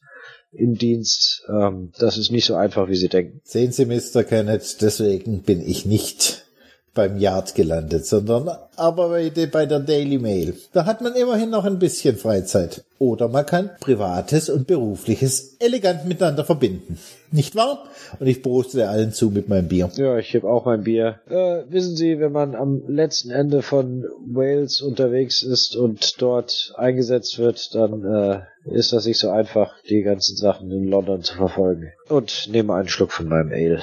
im 0.53 0.77
Dienst. 0.77 1.45
Ähm, 1.49 1.93
das 1.99 2.17
ist 2.17 2.33
nicht 2.33 2.47
so 2.47 2.55
einfach, 2.55 2.89
wie 2.89 2.97
Sie 2.97 3.09
denken. 3.09 3.41
Sehen 3.45 3.73
Sie, 3.73 3.87
Mr. 3.87 4.25
Kenneth, 4.25 4.81
deswegen 4.81 5.43
bin 5.43 5.61
ich 5.61 5.85
nicht 5.85 6.47
beim 6.95 7.19
Yard 7.19 7.55
gelandet, 7.55 8.07
sondern 8.07 8.51
arbeite 8.77 9.47
bei 9.47 9.67
der 9.67 9.81
Daily 9.81 10.19
Mail. 10.19 10.55
Da 10.73 10.87
hat 10.87 11.01
man 11.01 11.15
immerhin 11.15 11.51
noch 11.51 11.65
ein 11.65 11.79
bisschen 11.79 12.17
Freizeit. 12.17 12.85
Oder 12.99 13.29
man 13.29 13.47
kann 13.47 13.71
Privates 13.81 14.51
und 14.51 14.67
Berufliches 14.67 15.57
elegant 15.59 16.05
miteinander 16.05 16.45
verbinden. 16.45 16.99
Nicht 17.31 17.55
wahr? 17.55 17.85
Und 18.19 18.27
ich 18.27 18.43
proste 18.43 18.89
allen 18.89 19.13
zu 19.13 19.31
mit 19.31 19.49
meinem 19.49 19.69
Bier. 19.69 19.91
Ja, 19.97 20.19
ich 20.19 20.35
heb 20.35 20.45
auch 20.45 20.67
mein 20.67 20.83
Bier. 20.83 21.21
Äh, 21.29 21.63
wissen 21.71 21.97
Sie, 21.97 22.19
wenn 22.19 22.33
man 22.33 22.55
am 22.55 22.83
letzten 22.89 23.31
Ende 23.31 23.63
von 23.63 24.05
Wales 24.27 24.83
unterwegs 24.83 25.43
ist 25.43 25.77
und 25.77 26.21
dort 26.21 26.75
eingesetzt 26.77 27.39
wird, 27.39 27.75
dann 27.75 28.05
äh, 28.05 28.41
ist 28.65 28.93
das 28.93 29.07
nicht 29.07 29.19
so 29.19 29.31
einfach, 29.31 29.75
die 29.89 30.03
ganzen 30.03 30.37
Sachen 30.37 30.71
in 30.71 30.85
London 30.85 31.23
zu 31.23 31.37
verfolgen. 31.37 31.93
Und 32.09 32.49
nehme 32.51 32.75
einen 32.75 32.89
Schluck 32.89 33.13
von 33.13 33.29
meinem 33.29 33.53
Ale. 33.53 33.81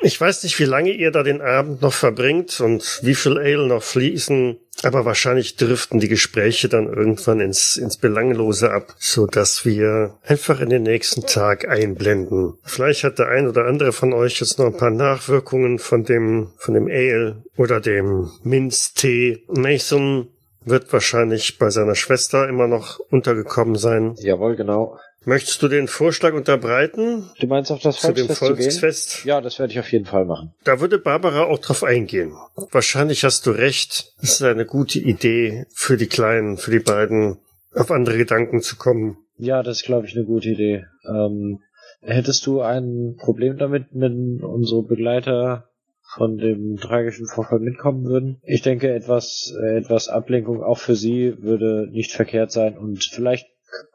Ich 0.00 0.20
weiß 0.20 0.44
nicht, 0.44 0.58
wie 0.58 0.64
lange 0.64 0.90
ihr 0.90 1.10
da 1.10 1.22
den 1.22 1.40
Abend 1.40 1.82
noch 1.82 1.92
verbringt 1.92 2.60
und 2.60 3.00
wie 3.02 3.14
viel 3.14 3.36
Ale 3.36 3.66
noch 3.66 3.82
fließen, 3.82 4.58
aber 4.82 5.04
wahrscheinlich 5.04 5.56
driften 5.56 5.98
die 5.98 6.08
Gespräche 6.08 6.68
dann 6.68 6.86
irgendwann 6.86 7.40
ins, 7.40 7.76
ins 7.76 7.96
Belanglose 7.96 8.70
ab, 8.70 8.94
so 8.98 9.26
dass 9.26 9.64
wir 9.64 10.14
einfach 10.24 10.60
in 10.60 10.70
den 10.70 10.84
nächsten 10.84 11.26
Tag 11.26 11.68
einblenden. 11.68 12.54
Vielleicht 12.62 13.02
hat 13.02 13.18
der 13.18 13.28
ein 13.28 13.48
oder 13.48 13.64
andere 13.64 13.92
von 13.92 14.12
euch 14.12 14.40
jetzt 14.40 14.58
noch 14.58 14.66
ein 14.66 14.76
paar 14.76 14.90
Nachwirkungen 14.90 15.78
von 15.78 16.04
dem, 16.04 16.52
von 16.58 16.74
dem 16.74 16.86
Ale 16.86 17.42
oder 17.56 17.80
dem 17.80 18.30
Minztee. 18.44 19.44
Nathan 19.48 20.28
wird 20.64 20.92
wahrscheinlich 20.92 21.58
bei 21.58 21.70
seiner 21.70 21.94
Schwester 21.94 22.48
immer 22.48 22.68
noch 22.68 23.00
untergekommen 23.10 23.76
sein. 23.76 24.14
Jawohl, 24.18 24.56
genau. 24.56 24.98
Möchtest 25.28 25.62
du 25.62 25.68
den 25.68 25.88
Vorschlag 25.88 26.32
unterbreiten 26.32 27.28
Du 27.38 27.46
meinst 27.48 27.70
auf 27.70 27.82
das 27.82 28.00
zu 28.00 28.14
dem 28.14 28.28
Volksfest 28.28 28.38
zu? 28.38 28.46
Volksfest? 28.46 29.24
Ja, 29.26 29.42
das 29.42 29.58
werde 29.58 29.74
ich 29.74 29.78
auf 29.78 29.92
jeden 29.92 30.06
Fall 30.06 30.24
machen. 30.24 30.54
Da 30.64 30.80
würde 30.80 30.98
Barbara 30.98 31.42
auch 31.42 31.58
drauf 31.58 31.84
eingehen. 31.84 32.32
Wahrscheinlich 32.70 33.24
hast 33.24 33.44
du 33.46 33.50
recht. 33.50 34.14
Es 34.22 34.32
ist 34.32 34.42
eine 34.42 34.64
gute 34.64 34.98
Idee 34.98 35.66
für 35.68 35.98
die 35.98 36.06
Kleinen, 36.06 36.56
für 36.56 36.70
die 36.70 36.78
beiden, 36.78 37.36
auf 37.74 37.90
andere 37.90 38.16
Gedanken 38.16 38.62
zu 38.62 38.76
kommen. 38.76 39.18
Ja, 39.36 39.62
das 39.62 39.82
ist, 39.82 39.84
glaube 39.84 40.06
ich, 40.06 40.16
eine 40.16 40.24
gute 40.24 40.48
Idee. 40.48 40.86
Ähm, 41.06 41.60
hättest 42.00 42.46
du 42.46 42.62
ein 42.62 43.16
Problem 43.18 43.58
damit, 43.58 43.88
wenn 43.90 44.40
unsere 44.42 44.82
Begleiter 44.82 45.68
von 46.14 46.38
dem 46.38 46.78
tragischen 46.78 47.26
Vorfall 47.26 47.60
mitkommen 47.60 48.06
würden? 48.06 48.40
Ich 48.44 48.62
denke, 48.62 48.94
etwas, 48.94 49.54
äh, 49.62 49.76
etwas 49.76 50.08
Ablenkung 50.08 50.62
auch 50.62 50.78
für 50.78 50.96
sie 50.96 51.34
würde 51.42 51.86
nicht 51.90 52.12
verkehrt 52.12 52.50
sein 52.50 52.78
und 52.78 53.04
vielleicht 53.04 53.46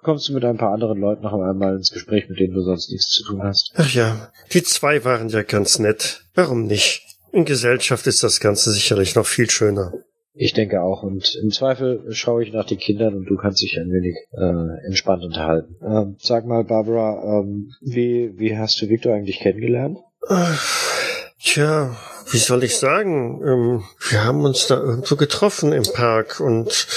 kommst 0.01 0.29
du 0.29 0.33
mit 0.33 0.45
ein 0.45 0.57
paar 0.57 0.73
anderen 0.73 0.99
Leuten 0.99 1.23
noch 1.23 1.33
einmal 1.33 1.75
ins 1.75 1.91
Gespräch, 1.91 2.29
mit 2.29 2.39
denen 2.39 2.53
du 2.53 2.61
sonst 2.61 2.89
nichts 2.91 3.09
zu 3.09 3.23
tun 3.23 3.43
hast. 3.43 3.71
Ach 3.75 3.89
ja, 3.93 4.31
die 4.51 4.63
zwei 4.63 5.03
waren 5.03 5.29
ja 5.29 5.43
ganz 5.43 5.79
nett. 5.79 6.25
Warum 6.35 6.65
nicht? 6.65 7.01
In 7.31 7.45
Gesellschaft 7.45 8.05
ist 8.07 8.23
das 8.23 8.39
Ganze 8.39 8.71
sicherlich 8.71 9.15
noch 9.15 9.25
viel 9.25 9.49
schöner. 9.49 9.93
Ich 10.35 10.53
denke 10.53 10.81
auch. 10.81 11.03
Und 11.03 11.35
im 11.41 11.51
Zweifel 11.51 12.05
schaue 12.11 12.43
ich 12.43 12.53
nach 12.53 12.65
den 12.65 12.79
Kindern 12.79 13.15
und 13.15 13.25
du 13.25 13.37
kannst 13.37 13.61
dich 13.61 13.77
ein 13.77 13.91
wenig 13.91 14.15
äh, 14.31 14.85
entspannt 14.87 15.23
unterhalten. 15.23 15.75
Ähm, 15.83 16.15
sag 16.19 16.45
mal, 16.45 16.63
Barbara, 16.63 17.41
ähm, 17.41 17.71
wie, 17.81 18.33
wie 18.37 18.57
hast 18.57 18.81
du 18.81 18.89
Victor 18.89 19.13
eigentlich 19.13 19.39
kennengelernt? 19.39 19.99
Tja, 21.39 21.95
wie 22.31 22.37
soll 22.37 22.63
ich 22.63 22.77
sagen? 22.77 23.41
Ähm, 23.45 23.83
wir 24.09 24.23
haben 24.23 24.43
uns 24.43 24.67
da 24.67 24.79
irgendwo 24.79 25.15
getroffen 25.15 25.71
im 25.71 25.83
Park 25.93 26.39
und 26.39 26.87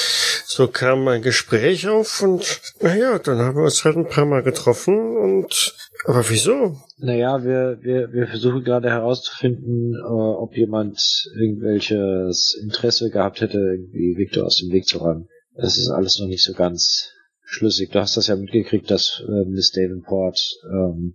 so 0.48 0.68
kam 0.68 1.08
ein 1.08 1.22
Gespräch 1.22 1.88
auf 1.88 2.22
und 2.22 2.60
naja, 2.80 3.18
dann 3.18 3.38
haben 3.38 3.56
wir 3.56 3.64
uns 3.64 3.84
halt 3.84 3.96
ein 3.96 4.08
paar 4.08 4.26
Mal 4.26 4.44
getroffen 4.44 5.16
und 5.16 5.74
aber 6.04 6.28
wieso? 6.28 6.76
Naja, 6.98 7.42
wir, 7.42 7.78
wir, 7.82 8.12
wir 8.12 8.28
versuchen 8.28 8.62
gerade 8.62 8.88
herauszufinden, 8.90 9.94
äh, 9.94 10.06
ob 10.06 10.56
jemand 10.56 11.00
irgendwelches 11.34 12.56
Interesse 12.62 13.10
gehabt 13.10 13.40
hätte, 13.40 13.58
irgendwie 13.58 14.16
Victor 14.16 14.46
aus 14.46 14.58
dem 14.58 14.70
Weg 14.70 14.86
zu 14.86 14.98
räumen. 14.98 15.28
Das 15.56 15.78
ist 15.78 15.88
alles 15.88 16.20
noch 16.20 16.28
nicht 16.28 16.44
so 16.44 16.52
ganz 16.52 17.10
schlüssig. 17.42 17.90
Du 17.90 17.98
hast 17.98 18.16
das 18.16 18.28
ja 18.28 18.36
mitgekriegt, 18.36 18.88
dass 18.88 19.24
äh, 19.26 19.44
Miss 19.46 19.72
Davenport 19.72 20.38
ähm, 20.70 21.14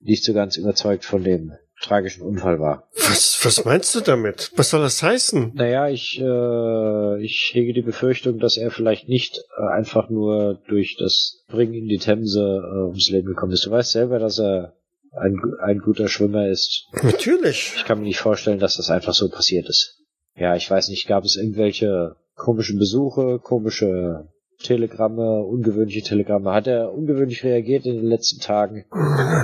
nicht 0.00 0.24
so 0.24 0.32
ganz 0.32 0.56
überzeugt 0.56 1.04
von 1.04 1.22
dem 1.22 1.52
tragischen 1.84 2.22
Unfall 2.22 2.60
war. 2.60 2.88
Was, 2.96 3.38
was 3.44 3.64
meinst 3.64 3.94
du 3.94 4.00
damit? 4.00 4.50
Was 4.56 4.70
soll 4.70 4.80
das 4.80 5.02
heißen? 5.02 5.52
Naja, 5.54 5.88
ich, 5.88 6.20
äh, 6.20 7.22
ich 7.22 7.50
hege 7.52 7.72
die 7.72 7.82
Befürchtung, 7.82 8.38
dass 8.38 8.56
er 8.56 8.70
vielleicht 8.70 9.08
nicht 9.08 9.38
äh, 9.58 9.72
einfach 9.72 10.10
nur 10.10 10.60
durch 10.68 10.96
das 10.98 11.44
Bringen 11.48 11.74
in 11.74 11.88
die 11.88 11.98
Themse 11.98 12.40
äh, 12.40 12.78
ums 12.86 13.10
Leben 13.10 13.28
gekommen 13.28 13.52
ist. 13.52 13.66
Du 13.66 13.70
weißt 13.70 13.92
selber, 13.92 14.18
dass 14.18 14.38
er 14.38 14.74
ein, 15.12 15.40
ein 15.60 15.78
guter 15.78 16.08
Schwimmer 16.08 16.48
ist. 16.48 16.88
Natürlich. 17.02 17.74
Ich 17.76 17.84
kann 17.84 17.98
mir 17.98 18.04
nicht 18.04 18.18
vorstellen, 18.18 18.58
dass 18.58 18.76
das 18.76 18.90
einfach 18.90 19.14
so 19.14 19.28
passiert 19.28 19.68
ist. 19.68 20.00
Ja, 20.36 20.56
ich 20.56 20.68
weiß 20.68 20.88
nicht, 20.88 21.06
gab 21.06 21.24
es 21.24 21.36
irgendwelche 21.36 22.16
komischen 22.34 22.78
Besuche, 22.78 23.38
komische 23.38 24.28
Telegramme, 24.62 25.42
ungewöhnliche 25.44 26.02
Telegramme? 26.02 26.52
Hat 26.52 26.66
er 26.66 26.92
ungewöhnlich 26.92 27.44
reagiert 27.44 27.86
in 27.86 27.96
den 27.96 28.06
letzten 28.06 28.40
Tagen? 28.40 28.84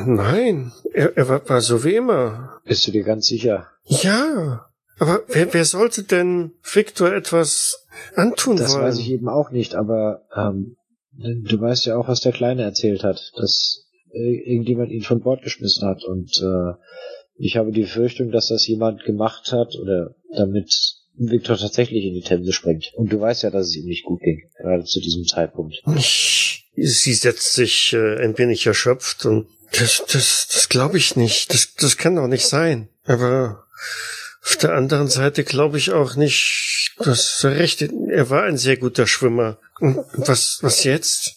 Nein, 0.07 0.73
er, 0.93 1.17
er 1.17 1.29
war, 1.29 1.49
war 1.49 1.61
so 1.61 1.85
wie 1.85 1.95
immer. 1.95 2.61
Bist 2.65 2.87
du 2.87 2.93
dir 2.93 3.03
ganz 3.05 3.27
sicher? 3.27 3.67
Ja, 3.85 4.67
aber 4.99 5.23
wer, 5.29 5.53
wer 5.53 5.65
sollte 5.65 6.03
denn 6.05 6.53
Victor 6.63 7.13
etwas 7.13 7.87
antun 8.15 8.57
Das 8.57 8.75
wollen? 8.75 8.85
weiß 8.85 8.99
ich 8.99 9.11
eben 9.11 9.29
auch 9.29 9.51
nicht, 9.51 9.75
aber 9.75 10.23
ähm, 10.37 10.77
du 11.13 11.61
weißt 11.61 11.87
ja 11.87 11.97
auch, 11.97 12.09
was 12.09 12.21
der 12.21 12.33
Kleine 12.33 12.63
erzählt 12.63 13.03
hat, 13.03 13.33
dass 13.37 13.87
äh, 14.13 14.37
irgendjemand 14.45 14.91
ihn 14.91 15.03
von 15.03 15.21
Bord 15.21 15.43
geschmissen 15.43 15.89
hat 15.89 16.05
und 16.05 16.31
äh, 16.43 16.73
ich 17.37 17.57
habe 17.57 17.73
die 17.73 17.81
Befürchtung, 17.83 18.31
dass 18.31 18.49
das 18.49 18.67
jemand 18.67 19.03
gemacht 19.05 19.51
hat 19.53 19.75
oder 19.81 20.15
damit 20.37 21.00
Victor 21.29 21.59
tatsächlich 21.59 22.05
in 22.05 22.15
die 22.15 22.23
Themse 22.23 22.53
springt. 22.53 22.93
Und 22.95 23.13
du 23.13 23.21
weißt 23.21 23.43
ja, 23.43 23.51
dass 23.51 23.69
es 23.69 23.77
ihm 23.77 23.87
nicht 23.87 24.05
gut 24.05 24.21
ging, 24.21 24.43
gerade 24.57 24.85
zu 24.85 25.01
diesem 25.01 25.27
Zeitpunkt. 25.27 25.83
Sie 26.77 27.15
setzt 27.15 27.55
sich 27.55 27.93
äh, 27.93 28.23
ein 28.23 28.39
wenig 28.39 28.67
erschöpft 28.67 29.27
und 29.27 29.49
das, 29.79 30.03
das, 30.11 30.49
das 30.53 30.69
glaube 30.69 30.97
ich 30.97 31.17
nicht. 31.17 31.53
Das, 31.53 31.75
das 31.75 31.97
kann 31.97 32.17
doch 32.17 32.27
nicht 32.27 32.47
sein. 32.47 32.89
Aber 33.05 33.65
auf 34.43 34.57
der 34.57 34.75
anderen 34.75 35.09
Seite 35.09 35.45
glaube 35.45 35.77
ich 35.77 35.93
auch 35.93 36.17
nicht, 36.17 36.95
dass 36.99 37.45
er 37.45 37.57
recht. 37.57 37.83
Er 37.83 38.31
war 38.31 38.45
ein 38.45 38.57
sehr 38.57 38.79
guter 38.79 39.07
Schwimmer. 39.07 39.59
Und 39.79 39.99
was, 40.15 40.59
was 40.63 40.85
jetzt? 40.85 41.37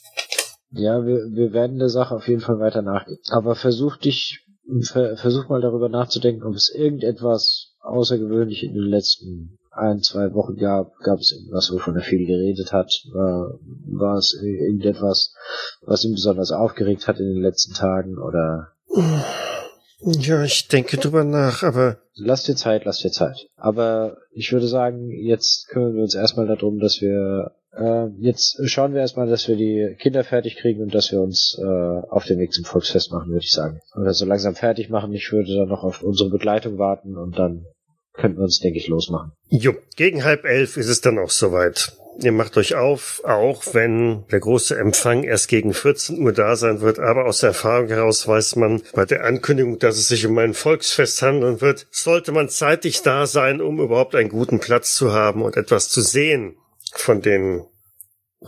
Ja, 0.72 1.06
wir, 1.06 1.28
wir 1.32 1.54
werden 1.54 1.78
der 1.78 1.90
Sache 1.90 2.16
auf 2.16 2.28
jeden 2.28 2.42
Fall 2.42 2.60
weiter 2.60 2.82
nachgehen. 2.82 3.20
Aber 3.30 3.56
versuch 3.56 3.98
dich, 3.98 4.46
ver, 4.82 5.18
versuch 5.18 5.50
mal 5.50 5.62
darüber 5.62 5.90
nachzudenken, 5.90 6.44
ob 6.44 6.56
es 6.56 6.74
irgendetwas 6.74 7.74
außergewöhnlich 7.82 8.64
in 8.64 8.74
den 8.74 8.90
letzten 8.90 9.60
ein, 9.76 10.02
zwei 10.02 10.34
Wochen 10.34 10.56
gab. 10.56 10.98
Gab 11.00 11.20
es 11.20 11.32
irgendwas, 11.32 11.72
wovon 11.72 11.96
er 11.96 12.04
viel 12.04 12.26
geredet 12.26 12.72
hat? 12.72 12.92
War, 13.12 13.60
war 13.92 14.18
es 14.18 14.38
irgendetwas, 14.42 15.34
was 15.82 16.04
ihn 16.04 16.14
besonders 16.14 16.52
aufgeregt 16.52 17.08
hat 17.08 17.20
in 17.20 17.34
den 17.34 17.42
letzten 17.42 17.74
Tagen? 17.74 18.18
Oder 18.18 18.74
Ja, 20.02 20.44
ich 20.44 20.68
denke 20.68 20.98
drüber 20.98 21.24
nach, 21.24 21.64
aber. 21.64 21.98
Lass 22.16 22.44
dir 22.44 22.56
Zeit, 22.56 22.86
lass 22.86 23.00
dir 23.00 23.12
Zeit. 23.12 23.48
Aber 23.56 24.18
ich 24.32 24.52
würde 24.52 24.68
sagen, 24.68 25.10
jetzt 25.10 25.70
kümmern 25.70 25.96
wir 25.96 26.04
uns 26.04 26.16
erstmal 26.16 26.48
darum, 26.48 26.80
dass 26.80 27.02
wir 27.02 27.52
äh, 27.76 28.08
jetzt 28.20 28.60
schauen 28.70 28.94
wir 28.94 29.02
erstmal, 29.02 29.28
dass 29.28 29.48
wir 29.48 29.56
die 29.56 29.96
Kinder 29.98 30.24
fertig 30.24 30.58
kriegen 30.58 30.82
und 30.84 30.94
dass 30.94 31.12
wir 31.12 31.22
uns 31.22 31.58
äh, 31.60 32.08
auf 32.10 32.26
den 32.26 32.38
Weg 32.38 32.54
zum 32.54 32.66
Volksfest 32.66 33.12
machen, 33.12 33.30
würde 33.30 33.44
ich 33.44 33.52
sagen. 33.52 33.80
Oder 33.96 34.14
so 34.14 34.26
langsam 34.26 34.56
fertig 34.56 34.90
machen. 34.90 35.14
Ich 35.14 35.32
würde 35.32 35.56
dann 35.56 35.70
noch 35.70 35.84
auf 35.84 36.04
unsere 36.04 36.30
Begleitung 36.30 36.78
warten 36.78 37.18
und 37.18 37.40
dann 37.40 37.66
könnten 38.14 38.38
wir 38.38 38.44
uns, 38.44 38.60
denke 38.60 38.80
ich, 38.80 38.88
losmachen. 38.88 39.32
Jo, 39.50 39.76
gegen 39.96 40.24
halb 40.24 40.46
elf 40.46 40.78
ist 40.78 40.90
es 40.90 41.02
dann 41.02 41.20
auch 41.20 41.30
soweit. 41.30 41.98
Ihr 42.22 42.32
macht 42.32 42.58
euch 42.58 42.76
auf, 42.76 43.22
auch 43.24 43.64
wenn 43.74 44.26
der 44.32 44.40
große 44.40 44.78
Empfang 44.78 45.24
erst 45.24 45.48
gegen 45.48 45.74
14 45.74 46.22
Uhr 46.22 46.32
da 46.32 46.56
sein 46.56 46.82
wird, 46.82 47.00
aber 47.00 47.26
aus 47.26 47.40
der 47.40 47.50
Erfahrung 47.50 47.88
heraus 47.88 48.28
weiß 48.28 48.56
man 48.56 48.84
bei 48.94 49.06
der 49.06 49.24
Ankündigung, 49.24 49.80
dass 49.80 49.98
es 49.98 50.10
sich 50.10 50.26
um 50.28 50.38
ein 50.38 50.54
Volksfest 50.54 51.22
handeln 51.24 51.60
wird, 51.60 51.88
sollte 51.90 52.32
man 52.32 52.50
zeitig 52.50 53.02
da 53.02 53.26
sein, 53.26 53.62
um 53.62 53.80
überhaupt 53.80 54.14
einen 54.14 54.30
guten 54.30 54.60
Platz 54.60 54.94
zu 54.94 55.12
haben 55.12 55.42
und 55.42 55.58
etwas 55.58 55.90
zu 55.90 56.02
sehen 56.02 56.56
von 56.94 57.22
den 57.22 57.64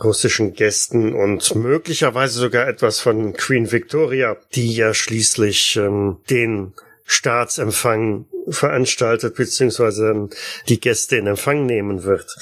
russischen 0.02 0.52
Gästen 0.52 1.14
und 1.14 1.54
möglicherweise 1.54 2.38
sogar 2.38 2.68
etwas 2.68 3.00
von 3.00 3.32
Queen 3.32 3.72
Victoria, 3.72 4.36
die 4.54 4.74
ja 4.76 4.94
schließlich 4.94 5.76
ähm, 5.76 6.18
den 6.30 6.74
Staatsempfang 7.04 8.26
veranstaltet, 8.48 9.34
beziehungsweise 9.34 10.28
die 10.68 10.80
Gäste 10.80 11.16
in 11.16 11.26
Empfang 11.26 11.66
nehmen 11.66 12.04
wird. 12.04 12.36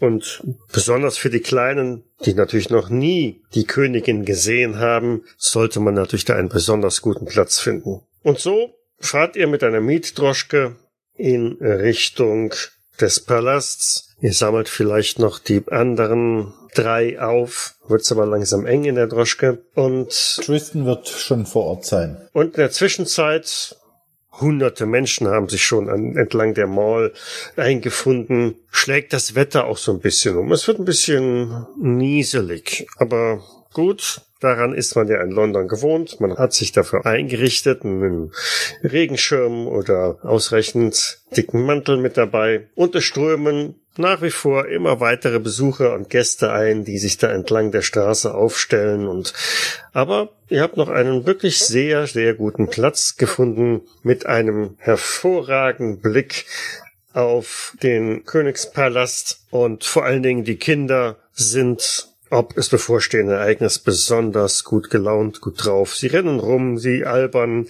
Und 0.00 0.42
besonders 0.72 1.16
für 1.16 1.30
die 1.30 1.40
Kleinen, 1.40 2.04
die 2.24 2.34
natürlich 2.34 2.70
noch 2.70 2.88
nie 2.88 3.42
die 3.54 3.64
Königin 3.64 4.24
gesehen 4.24 4.78
haben, 4.78 5.24
sollte 5.36 5.80
man 5.80 5.94
natürlich 5.94 6.24
da 6.24 6.34
einen 6.34 6.48
besonders 6.48 7.02
guten 7.02 7.26
Platz 7.26 7.58
finden. 7.58 8.00
Und 8.22 8.38
so 8.38 8.74
fahrt 8.98 9.36
ihr 9.36 9.46
mit 9.46 9.62
einer 9.62 9.80
Mietdroschke 9.80 10.76
in 11.14 11.58
Richtung 11.60 12.54
des 13.00 13.20
Palasts. 13.20 14.14
Ihr 14.20 14.32
sammelt 14.32 14.68
vielleicht 14.68 15.18
noch 15.18 15.38
die 15.38 15.62
anderen 15.68 16.52
drei 16.74 17.20
auf, 17.20 17.74
wird's 17.86 18.12
aber 18.12 18.26
langsam 18.26 18.66
eng 18.66 18.84
in 18.84 18.94
der 18.94 19.06
Droschke. 19.06 19.64
Und 19.74 20.10
Tristan 20.44 20.86
wird 20.86 21.08
schon 21.08 21.46
vor 21.46 21.64
Ort 21.64 21.84
sein. 21.84 22.28
Und 22.32 22.54
in 22.54 22.60
der 22.60 22.70
Zwischenzeit 22.70 23.76
Hunderte 24.40 24.86
Menschen 24.86 25.28
haben 25.28 25.48
sich 25.48 25.64
schon 25.64 25.88
an, 25.88 26.16
entlang 26.16 26.54
der 26.54 26.66
Mall 26.66 27.12
eingefunden. 27.56 28.56
Schlägt 28.70 29.12
das 29.12 29.34
Wetter 29.34 29.66
auch 29.66 29.76
so 29.76 29.92
ein 29.92 30.00
bisschen 30.00 30.36
um. 30.36 30.52
Es 30.52 30.66
wird 30.66 30.78
ein 30.78 30.84
bisschen 30.84 31.66
nieselig, 31.78 32.86
aber 32.96 33.42
gut. 33.72 34.22
Daran 34.40 34.74
ist 34.74 34.96
man 34.96 35.08
ja 35.08 35.22
in 35.22 35.30
London 35.30 35.68
gewohnt. 35.68 36.20
Man 36.20 36.36
hat 36.36 36.52
sich 36.52 36.72
dafür 36.72 37.06
eingerichtet, 37.06 37.84
einen 37.84 38.32
Regenschirm 38.82 39.68
oder 39.68 40.18
ausreichend 40.22 41.20
dicken 41.36 41.64
Mantel 41.64 41.96
mit 41.96 42.16
dabei. 42.16 42.68
Und 42.74 42.94
es 42.94 43.04
strömen 43.04 43.76
nach 43.96 44.22
wie 44.22 44.30
vor 44.30 44.66
immer 44.68 45.00
weitere 45.00 45.38
Besucher 45.38 45.94
und 45.94 46.08
Gäste 46.08 46.50
ein, 46.52 46.84
die 46.84 46.98
sich 46.98 47.18
da 47.18 47.30
entlang 47.30 47.72
der 47.72 47.82
Straße 47.82 48.32
aufstellen 48.32 49.06
und 49.06 49.34
aber 49.92 50.30
ihr 50.48 50.62
habt 50.62 50.76
noch 50.76 50.88
einen 50.88 51.26
wirklich 51.26 51.58
sehr, 51.58 52.06
sehr 52.06 52.34
guten 52.34 52.68
Platz 52.68 53.16
gefunden 53.16 53.82
mit 54.02 54.24
einem 54.24 54.76
hervorragenden 54.78 56.00
Blick 56.00 56.46
auf 57.12 57.76
den 57.82 58.24
Königspalast 58.24 59.44
und 59.50 59.84
vor 59.84 60.04
allen 60.04 60.22
Dingen 60.22 60.44
die 60.44 60.56
Kinder 60.56 61.18
sind 61.32 62.08
ob 62.32 62.54
das 62.54 62.70
bevorstehende 62.70 63.34
Ereignis 63.34 63.78
besonders 63.78 64.64
gut 64.64 64.88
gelaunt, 64.88 65.42
gut 65.42 65.62
drauf. 65.62 65.94
Sie 65.94 66.06
rennen 66.06 66.40
rum, 66.40 66.78
sie 66.78 67.04
albern 67.04 67.68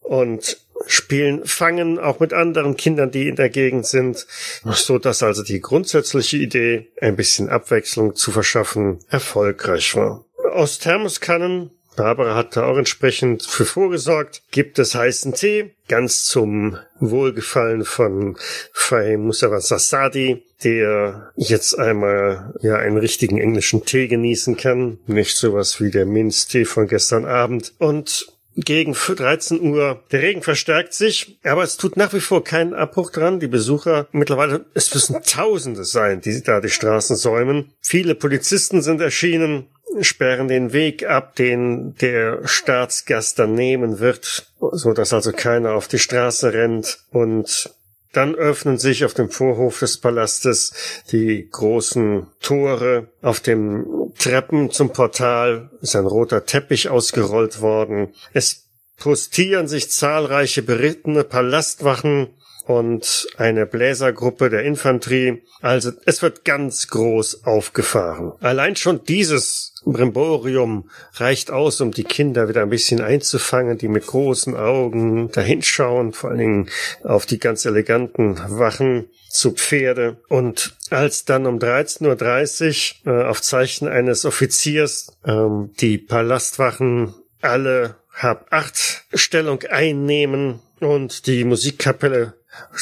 und 0.00 0.58
spielen 0.86 1.46
Fangen 1.46 1.98
auch 1.98 2.20
mit 2.20 2.34
anderen 2.34 2.76
Kindern, 2.76 3.10
die 3.10 3.28
in 3.28 3.36
der 3.36 3.48
Gegend 3.48 3.86
sind, 3.86 4.26
so 4.64 4.98
dass 4.98 5.22
also 5.22 5.42
die 5.42 5.60
grundsätzliche 5.60 6.36
Idee, 6.36 6.92
ein 7.00 7.16
bisschen 7.16 7.48
Abwechslung 7.48 8.14
zu 8.14 8.30
verschaffen, 8.30 8.98
erfolgreich 9.08 9.96
war. 9.96 10.26
Aus 10.52 10.78
Thermoskannen 10.78 11.70
Barbara 11.96 12.34
hat 12.34 12.56
da 12.56 12.64
auch 12.64 12.76
entsprechend 12.76 13.42
für 13.44 13.64
vorgesorgt. 13.64 14.42
Gibt 14.50 14.78
es 14.78 14.94
heißen 14.94 15.34
Tee, 15.34 15.74
ganz 15.88 16.24
zum 16.24 16.78
Wohlgefallen 17.00 17.84
von 17.84 18.36
Fay 18.72 19.16
Musawa 19.16 19.60
Sasadi, 19.60 20.42
der 20.64 21.32
jetzt 21.36 21.78
einmal 21.78 22.54
ja 22.62 22.76
einen 22.76 22.96
richtigen 22.96 23.38
englischen 23.38 23.84
Tee 23.84 24.08
genießen 24.08 24.56
kann. 24.56 24.98
Nicht 25.06 25.36
sowas 25.36 25.80
wie 25.80 25.90
der 25.90 26.06
Minztee 26.06 26.64
von 26.64 26.86
gestern 26.86 27.24
Abend. 27.24 27.74
Und 27.78 28.26
gegen 28.56 28.94
13 28.94 29.60
Uhr. 29.60 30.02
Der 30.12 30.22
Regen 30.22 30.42
verstärkt 30.42 30.94
sich, 30.94 31.38
aber 31.42 31.62
es 31.62 31.76
tut 31.76 31.96
nach 31.96 32.12
wie 32.12 32.20
vor 32.20 32.44
keinen 32.44 32.74
Abbruch 32.74 33.10
dran. 33.10 33.40
Die 33.40 33.48
Besucher, 33.48 34.08
mittlerweile, 34.12 34.66
es 34.74 34.92
müssen 34.92 35.22
Tausende 35.22 35.84
sein, 35.84 36.20
die 36.20 36.42
da 36.42 36.60
die 36.60 36.68
Straßen 36.68 37.16
säumen. 37.16 37.72
Viele 37.80 38.14
Polizisten 38.14 38.82
sind 38.82 39.00
erschienen, 39.00 39.66
sperren 40.00 40.48
den 40.48 40.72
Weg 40.72 41.06
ab, 41.06 41.36
den 41.36 41.94
der 41.96 42.46
Staatsgast 42.46 43.38
dann 43.38 43.54
nehmen 43.54 43.98
wird, 43.98 44.46
so 44.58 44.92
dass 44.92 45.12
also 45.12 45.32
keiner 45.32 45.74
auf 45.74 45.88
die 45.88 45.98
Straße 45.98 46.52
rennt 46.52 46.98
und 47.10 47.70
dann 48.12 48.34
öffnen 48.34 48.76
sich 48.76 49.04
auf 49.04 49.14
dem 49.14 49.30
Vorhof 49.30 49.78
des 49.78 49.98
Palastes 49.98 50.72
die 51.10 51.48
großen 51.50 52.26
Tore. 52.40 53.08
Auf 53.22 53.40
dem 53.40 54.12
Treppen 54.18 54.70
zum 54.70 54.92
Portal 54.92 55.70
ist 55.80 55.96
ein 55.96 56.06
roter 56.06 56.44
Teppich 56.44 56.90
ausgerollt 56.90 57.62
worden. 57.62 58.14
Es 58.34 58.66
postieren 58.98 59.66
sich 59.66 59.90
zahlreiche 59.90 60.62
berittene 60.62 61.24
Palastwachen 61.24 62.28
und 62.66 63.26
eine 63.36 63.66
Bläsergruppe 63.66 64.50
der 64.50 64.62
Infanterie. 64.62 65.42
Also 65.60 65.92
es 66.06 66.22
wird 66.22 66.44
ganz 66.44 66.88
groß 66.88 67.44
aufgefahren. 67.44 68.32
Allein 68.40 68.76
schon 68.76 69.04
dieses 69.04 69.74
Brimborium 69.84 70.88
reicht 71.14 71.50
aus, 71.50 71.80
um 71.80 71.90
die 71.90 72.04
Kinder 72.04 72.48
wieder 72.48 72.62
ein 72.62 72.70
bisschen 72.70 73.00
einzufangen, 73.00 73.78
die 73.78 73.88
mit 73.88 74.06
großen 74.06 74.56
Augen 74.56 75.30
dahinschauen, 75.32 76.12
vor 76.12 76.30
allen 76.30 76.38
Dingen 76.38 76.70
auf 77.02 77.26
die 77.26 77.38
ganz 77.38 77.64
eleganten 77.64 78.38
Wachen 78.58 79.08
zu 79.28 79.52
Pferde. 79.52 80.18
Und 80.28 80.76
als 80.90 81.24
dann 81.24 81.46
um 81.46 81.58
13.30 81.58 83.06
Uhr 83.06 83.12
äh, 83.12 83.24
auf 83.24 83.42
Zeichen 83.42 83.88
eines 83.88 84.24
Offiziers 84.24 85.16
ähm, 85.24 85.70
die 85.80 85.98
Palastwachen 85.98 87.14
alle 87.40 87.96
hab 88.12 88.52
acht 88.52 89.04
Stellung 89.14 89.62
einnehmen 89.62 90.60
und 90.80 91.26
die 91.26 91.44
Musikkapelle 91.44 92.34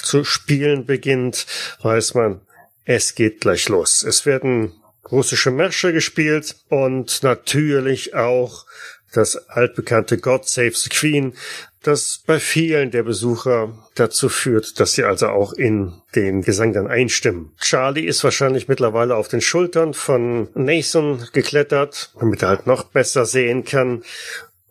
zu 0.02 0.24
spielen 0.24 0.87
beginnt, 0.87 1.46
weiß 1.83 2.14
man, 2.14 2.40
es 2.85 3.14
geht 3.14 3.40
gleich 3.40 3.68
los. 3.68 4.02
Es 4.02 4.26
werden 4.26 4.72
russische 5.11 5.50
Märsche 5.50 5.92
gespielt 5.92 6.56
und 6.68 7.22
natürlich 7.22 8.14
auch 8.14 8.66
das 9.12 9.48
altbekannte 9.48 10.18
God 10.18 10.48
Save 10.48 10.72
the 10.74 10.88
Queen, 10.88 11.35
das 11.83 12.20
bei 12.26 12.38
vielen 12.38 12.90
der 12.90 13.02
Besucher 13.02 13.72
dazu 13.94 14.28
führt, 14.28 14.78
dass 14.78 14.92
sie 14.92 15.04
also 15.04 15.28
auch 15.28 15.52
in 15.52 15.94
den 16.14 16.42
Gesang 16.42 16.72
dann 16.72 16.87
einstimmen. 16.87 17.52
Charlie 17.61 18.04
ist 18.04 18.22
wahrscheinlich 18.22 18.68
mittlerweile 18.68 19.16
auf 19.16 19.28
den 19.28 19.40
Schultern 19.40 19.94
von 19.94 20.48
Nathan 20.54 21.26
geklettert, 21.33 22.12
damit 22.20 22.42
er 22.42 22.48
halt 22.48 22.66
noch 22.66 22.85
besser 22.85 23.24
sehen 23.24 23.64
kann 23.64 24.04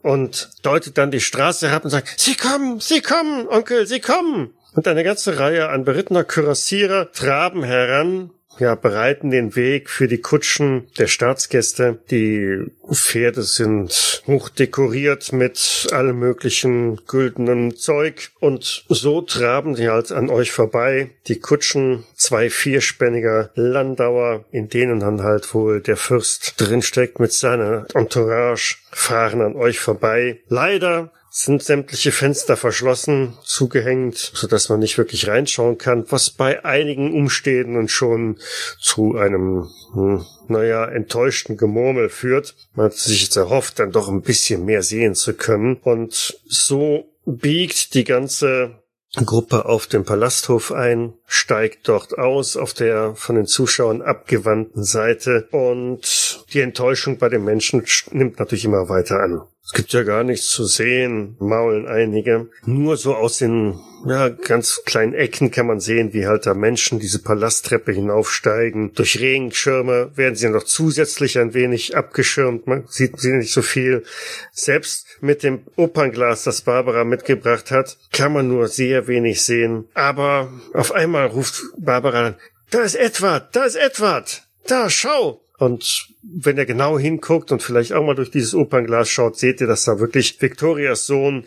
und 0.02 0.52
deutet 0.62 0.98
dann 0.98 1.12
die 1.12 1.20
Straße 1.20 1.68
herab 1.68 1.84
und 1.84 1.90
sagt, 1.90 2.20
Sie 2.20 2.36
kommen, 2.36 2.80
Sie 2.80 3.02
kommen, 3.02 3.48
Onkel, 3.48 3.88
Sie 3.88 4.00
kommen. 4.00 4.54
Und 4.74 4.88
eine 4.88 5.04
ganze 5.04 5.40
Reihe 5.40 5.70
an 5.70 5.84
berittener 5.84 6.24
Kürassierer 6.24 7.12
traben 7.12 7.64
heran 7.64 8.32
ja, 8.60 8.76
bereiten 8.76 9.32
den 9.32 9.56
Weg 9.56 9.90
für 9.90 10.08
die 10.08 10.20
Kutschen 10.20 10.88
der 10.98 11.08
Staatsgäste. 11.08 12.00
Die 12.12 12.66
Pferde 12.92 13.44
sind 13.44 14.24
hoch 14.28 14.50
dekoriert 14.50 15.32
mit 15.32 15.88
allem 15.92 16.20
möglichen 16.20 17.00
güldenen 17.08 17.76
Zeug 17.76 18.32
und 18.40 18.86
so 18.90 19.22
traben 19.22 19.76
sie 19.76 19.90
halt 19.90 20.12
an 20.12 20.30
euch 20.30 20.52
vorbei. 20.52 21.12
Die 21.28 21.40
Kutschen, 21.40 22.04
zwei 22.16 22.50
vierspänniger 22.50 23.52
Landauer, 23.56 24.46
in 24.52 24.70
denen 24.70 25.00
dann 25.00 25.24
halt 25.24 25.54
wohl 25.54 25.82
der 25.82 25.98
Fürst 25.98 26.56
drinsteckt 26.58 27.20
mit 27.20 27.32
seiner 27.32 27.86
Entourage, 27.94 28.78
fahren 28.92 29.42
an 29.42 29.56
euch 29.56 29.80
vorbei. 29.80 30.42
Leider 30.48 31.12
sind 31.30 31.64
sämtliche 31.64 32.12
Fenster 32.12 32.58
verschlossen, 32.58 33.38
zugehängt, 33.44 34.18
so 34.18 34.48
dass 34.48 34.70
man 34.70 34.80
nicht 34.80 34.98
wirklich 34.98 35.28
reinschauen 35.28 35.78
kann, 35.78 36.06
was 36.10 36.32
bei 36.32 36.66
einigen 36.66 37.14
Umstehenden 37.14 37.88
schon 37.88 38.38
zu 38.80 39.16
einem, 39.16 39.70
hm, 39.94 40.26
naja, 40.48 40.86
enttäuschten 40.86 41.58
Gemurmel 41.58 42.10
führt. 42.10 42.56
Man 42.74 42.88
hat 42.88 42.94
sich 42.94 43.24
jetzt 43.24 43.38
erhofft, 43.38 43.80
dann 43.80 43.92
doch 43.92 44.10
ein 44.10 44.22
bisschen 44.22 44.66
mehr 44.66 44.82
sehen 44.82 45.16
zu 45.16 45.34
können. 45.34 45.78
Und 45.78 46.40
so 46.48 47.10
biegt 47.26 47.94
die 47.94 48.04
ganze 48.04 48.80
Gruppe 49.16 49.66
auf 49.66 49.88
dem 49.88 50.06
Palasthof 50.06 50.72
ein, 50.72 51.14
steigt 51.26 51.88
dort 51.88 52.18
aus 52.18 52.56
auf 52.56 52.74
der 52.74 53.16
von 53.16 53.36
den 53.36 53.48
Zuschauern 53.48 54.04
abgewandten 54.04 54.84
Seite 54.84 55.48
und 55.52 56.29
die 56.54 56.62
Enttäuschung 56.62 57.18
bei 57.18 57.30
den 57.30 57.44
Menschen 57.44 57.84
nimmt 58.12 58.40
natürlich 58.40 58.66
immer 58.66 58.90
weiter 58.90 59.22
an. 59.22 59.42
Es 59.66 59.74
gibt 59.74 59.94
ja 59.94 60.04
gar 60.04 60.24
nichts 60.24 60.50
zu 60.50 60.66
sehen, 60.66 61.36
maulen 61.40 61.88
einige. 61.88 62.50
Nur 62.66 62.98
so 62.98 63.14
aus 63.14 63.38
den 63.38 63.80
ja, 64.06 64.30
ganz 64.30 64.82
kleinen 64.86 65.14
Ecken 65.14 65.52
kann 65.52 65.68
man 65.68 65.80
sehen, 65.80 66.14
wie 66.14 66.26
halt 66.26 66.46
da 66.46 66.54
Menschen 66.54 67.00
diese 67.00 67.20
Palasttreppe 67.20 67.92
hinaufsteigen. 67.92 68.94
Durch 68.94 69.20
Regenschirme 69.20 70.12
werden 70.16 70.36
sie 70.36 70.50
noch 70.50 70.64
zusätzlich 70.64 71.38
ein 71.38 71.54
wenig 71.54 71.96
abgeschirmt. 71.96 72.66
Man 72.66 72.86
sieht 72.88 73.20
sie 73.20 73.34
nicht 73.34 73.54
so 73.54 73.62
viel. 73.62 74.04
Selbst 74.52 75.06
mit 75.22 75.44
dem 75.44 75.64
Opernglas, 75.76 76.46
das 76.46 76.62
Barbara 76.62 77.04
mitgebracht 77.04 77.72
hat, 77.72 77.98
kann 78.12 78.34
man 78.34 78.48
nur 78.48 78.70
sehr 78.70 79.08
wenig 79.08 79.44
sehen. 79.44 79.88
Aber 79.94 80.52
auf 80.74 80.94
einmal 80.94 81.28
ruft 81.28 81.62
Barbara, 81.78 82.36
da 82.72 82.82
ist 82.82 82.96
Edward, 82.96 83.56
da 83.56 83.66
ist 83.66 83.76
Edward, 83.76 84.48
da, 84.68 84.90
schau! 84.90 85.42
Und 85.60 86.08
wenn 86.24 86.58
ihr 86.58 86.66
genau 86.66 86.98
hinguckt 86.98 87.52
und 87.52 87.62
vielleicht 87.62 87.94
auch 87.94 88.04
mal 88.04 88.16
durch 88.16 88.32
dieses 88.32 88.56
Opernglas 88.56 89.10
schaut, 89.10 89.38
seht 89.38 89.60
ihr, 89.62 89.68
dass 89.68 89.84
da 89.84 90.00
wirklich 90.00 90.42
Victorias 90.42 91.06
Sohn, 91.06 91.46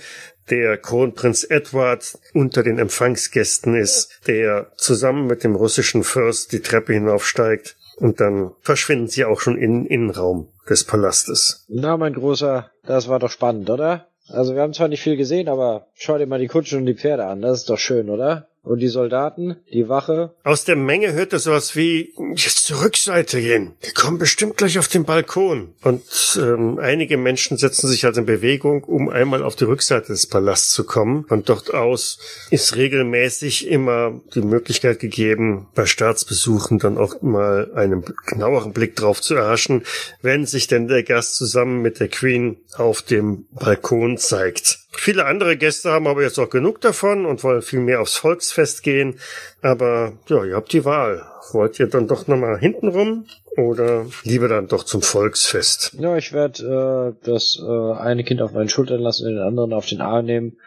der 0.51 0.77
Kronprinz 0.77 1.44
Edward, 1.48 2.18
unter 2.35 2.62
den 2.62 2.79
Empfangsgästen 2.79 3.75
ist, 3.75 4.20
der 4.27 4.70
zusammen 4.77 5.27
mit 5.27 5.44
dem 5.44 5.55
russischen 5.55 6.05
Fürst 6.05 6.53
die 6.53 6.61
Treppe 6.61 6.92
hinaufsteigt. 6.92 7.77
Und 7.96 8.20
dann 8.20 8.53
verschwinden 8.61 9.09
sie 9.09 9.25
auch 9.25 9.40
schon 9.40 9.57
in 9.57 9.87
Innenraum 9.87 10.48
des 10.68 10.85
Palastes. 10.85 11.64
Na, 11.68 11.96
mein 11.96 12.14
Großer, 12.14 12.70
das 12.85 13.09
war 13.09 13.18
doch 13.18 13.31
spannend, 13.31 13.70
oder? 13.70 14.09
Also 14.29 14.55
wir 14.55 14.62
haben 14.62 14.75
zwar 14.75 14.88
nicht 14.88 15.03
viel 15.03 15.16
gesehen, 15.16 15.48
aber 15.48 15.87
schau 15.94 16.18
dir 16.18 16.27
mal 16.27 16.38
die 16.38 16.48
Kutschen 16.48 16.81
und 16.81 16.87
die 16.87 16.94
Pferde 16.94 17.27
an. 17.27 17.42
Das 17.42 17.59
ist 17.59 17.70
doch 17.70 17.79
schön, 17.79 18.11
oder? 18.11 18.48
Und 18.64 18.79
die 18.79 18.88
Soldaten, 18.88 19.57
die 19.72 19.88
Wache. 19.88 20.35
Aus 20.44 20.64
der 20.64 20.77
Menge 20.77 21.12
hört 21.12 21.33
er 21.33 21.40
sowas 21.40 21.75
wie, 21.75 22.14
jetzt 22.37 22.64
zur 22.64 22.85
Rückseite 22.85 23.40
gehen. 23.40 23.75
Die 23.85 23.92
kommen 23.92 24.18
bestimmt 24.18 24.57
gleich 24.57 24.79
auf 24.79 24.87
den 24.87 25.05
Balkon. 25.05 25.75
Und 25.83 26.38
ähm, 26.40 26.79
einige 26.79 27.16
Menschen 27.16 27.57
setzen 27.57 27.88
sich 27.88 28.05
also 28.05 28.20
in 28.20 28.27
Bewegung, 28.27 28.85
um 28.85 29.09
einmal 29.09 29.42
auf 29.42 29.57
die 29.57 29.64
Rückseite 29.64 30.12
des 30.12 30.29
Palasts 30.29 30.70
zu 30.70 30.85
kommen. 30.85 31.25
Von 31.27 31.42
dort 31.42 31.75
aus 31.75 32.18
ist 32.51 32.77
regelmäßig 32.77 33.66
immer 33.66 34.20
die 34.33 34.42
Möglichkeit 34.42 35.01
gegeben, 35.01 35.66
bei 35.75 35.87
Staatsbesuchen 35.87 36.79
dann 36.79 36.98
auch 36.98 37.20
mal 37.20 37.72
einen 37.75 38.05
genaueren 38.27 38.72
Blick 38.72 38.94
drauf 38.94 39.20
zu 39.20 39.35
erhaschen, 39.35 39.83
wenn 40.22 40.46
sich 40.46 40.68
denn 40.68 40.87
der 40.87 41.03
Gast 41.03 41.35
zusammen 41.35 41.83
mit 41.83 41.98
der 41.98 42.09
Queen 42.09 42.59
auf 42.77 43.03
dem 43.03 43.46
Balkon 43.51 44.18
zeigt. 44.18 44.82
Viele 44.95 45.25
andere 45.25 45.57
Gäste 45.57 45.91
haben 45.91 46.07
aber 46.07 46.23
jetzt 46.23 46.39
auch 46.39 46.51
genug 46.51 46.81
davon 46.81 47.25
und 47.27 47.43
wollen 47.43 47.63
viel 47.63 47.81
mehr 47.81 48.01
aufs 48.01 48.17
Volksfest 48.17 48.83
gehen. 48.83 49.19
Aber 49.63 50.13
ja, 50.29 50.45
ihr 50.45 50.55
habt 50.55 50.73
die 50.73 50.85
Wahl. 50.85 51.23
Wollt 51.53 51.81
ihr 51.81 51.87
dann 51.89 52.07
doch 52.07 52.29
nochmal 52.29 52.59
hintenrum 52.59 53.27
oder 53.57 54.07
lieber 54.23 54.49
dann 54.49 54.69
doch 54.69 54.85
zum 54.85 55.03
Volksfest? 55.03 55.97
Ja, 55.99 56.17
ich 56.17 56.33
werde 56.33 57.17
äh, 57.23 57.27
das 57.27 57.61
äh, 57.61 57.93
eine 57.95 58.23
Kind 58.23 58.41
auf 58.43 58.53
meinen 58.53 58.69
Schultern 58.69 59.01
lassen 59.01 59.27
und 59.27 59.35
den 59.35 59.43
anderen 59.43 59.73
auf 59.73 59.87
den 59.87 60.01
Arm 60.01 60.27
nehmen. 60.27 60.59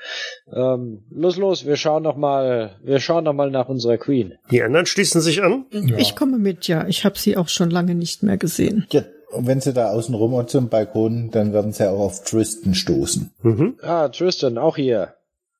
Ähm, 0.52 1.04
los, 1.12 1.38
los, 1.38 1.66
wir 1.66 1.78
schauen 1.78 2.04
noch 2.04 2.18
mal, 2.18 2.76
wir 2.84 3.00
schauen 3.00 3.24
noch 3.24 3.34
mal 3.34 3.52
nach 3.52 3.70
unserer 3.70 3.98
Queen. 3.98 4.34
Die 4.52 4.62
anderen 4.62 4.86
schließen 4.86 5.22
sich 5.22 5.44
an? 5.44 5.66
Ja. 5.72 5.98
Ich 5.98 6.16
komme 6.16 6.38
mit, 6.38 6.68
ja. 6.68 6.86
Ich 6.88 7.06
habe 7.06 7.18
sie 7.18 7.38
auch 7.38 7.50
schon 7.50 7.70
lange 7.70 7.96
nicht 7.96 8.24
mehr 8.24 8.38
gesehen. 8.38 8.86
Ja, 8.90 9.04
und 9.36 9.48
wenn 9.48 9.62
sie 9.62 9.74
da 9.74 9.91
außen 9.91 10.15
rum 10.15 10.48
zum 10.48 10.69
Balkon, 10.69 11.32
dann 11.32 11.54
werden 11.54 11.74
sie 11.74 11.89
auch 11.89 12.00
auf 12.00 12.24
Tristan 12.24 12.74
stoßen. 12.74 13.32
Mhm. 13.41 13.76
Ah, 13.82 14.08
Tristan, 14.10 14.58
auch 14.58 14.76
hier. 14.76 15.13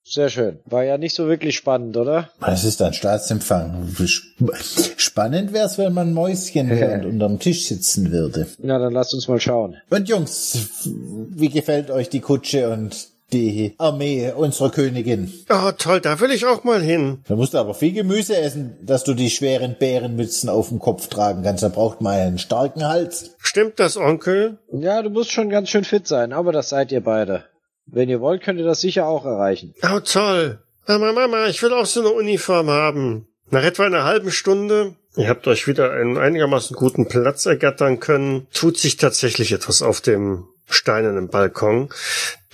Sehr 0.08 0.30
schön. 0.30 0.60
War 0.66 0.84
ja 0.84 1.00
nicht 1.00 1.16
so 1.16 1.28
wirklich 1.28 1.56
spannend, 1.56 1.98
oder? 1.98 2.30
Es 2.46 2.64
ist 2.64 2.80
ein 2.84 2.94
Staatsempfang. 2.94 3.88
Spannend 4.98 5.52
wäre 5.52 5.66
es, 5.66 5.80
wenn 5.80 5.94
man 5.94 6.14
Mäuschen 6.14 6.72
und 6.72 7.06
unterm 7.06 7.40
Tisch 7.40 7.68
sitzen 7.68 8.12
würde. 8.12 8.46
Na, 8.60 8.78
dann 8.78 8.94
lasst 8.94 9.16
uns 9.16 9.28
mal 9.28 9.40
schauen. 9.40 9.78
Und 9.90 10.08
Jungs, 10.08 10.86
wie 10.86 11.50
gefällt 11.50 11.90
euch 11.90 12.10
die 12.10 12.20
Kutsche 12.20 12.70
und 12.70 13.15
die 13.34 13.74
Armee 13.78 14.32
unserer 14.32 14.70
Königin. 14.70 15.32
Oh, 15.50 15.72
toll, 15.78 16.00
da 16.00 16.20
will 16.20 16.32
ich 16.32 16.46
auch 16.46 16.64
mal 16.64 16.82
hin. 16.82 17.24
Da 17.28 17.36
musst 17.36 17.54
du 17.54 17.58
aber 17.58 17.74
viel 17.74 17.94
Gemüse 17.94 18.38
essen, 18.38 18.78
dass 18.82 19.04
du 19.04 19.14
die 19.14 19.30
schweren 19.30 19.76
Bärenmützen 19.80 20.50
auf 20.50 20.70
dem 20.70 20.80
Kopf 20.80 21.08
tragen 21.08 21.44
kannst. 21.44 21.64
Da 21.64 21.70
braucht 21.70 22.02
man 22.02 22.14
einen 22.14 22.38
starken 22.38 22.88
Hals. 22.88 23.36
Stimmt 23.40 23.80
das, 23.80 23.98
Onkel? 23.98 24.60
Ja, 24.72 25.02
du 25.02 25.10
musst 25.10 25.32
schon 25.32 25.50
ganz 25.50 25.70
schön 25.70 25.84
fit 25.84 26.08
sein, 26.08 26.34
aber 26.34 26.52
das 26.52 26.70
seid 26.70 26.92
ihr 26.92 27.02
beide. 27.02 27.46
Wenn 27.86 28.10
ihr 28.10 28.22
wollt, 28.22 28.42
könnt 28.42 28.60
ihr 28.60 28.66
das 28.66 28.82
sicher 28.82 29.08
auch 29.08 29.26
erreichen. 29.26 29.74
Oh, 29.84 30.00
toll. 30.00 30.60
Mama, 30.88 31.14
Mama, 31.14 31.48
ich 31.48 31.62
will 31.62 31.74
auch 31.74 31.86
so 31.86 32.02
eine 32.02 32.10
Uniform 32.10 32.70
haben. 32.70 33.28
Nach 33.50 33.64
etwa 33.64 33.86
einer 33.86 34.04
halben 34.04 34.32
Stunde, 34.32 34.96
ihr 35.16 35.30
habt 35.30 35.48
euch 35.48 35.68
wieder 35.68 35.92
einen 35.92 36.18
einigermaßen 36.18 36.76
guten 36.76 37.08
Platz 37.08 37.46
ergattern 37.46 38.00
können, 38.00 38.48
tut 38.54 38.78
sich 38.78 38.98
tatsächlich 38.98 39.52
etwas 39.52 39.82
auf 39.82 40.02
dem 40.02 40.48
steinernen 40.68 41.28
Balkon. 41.30 41.90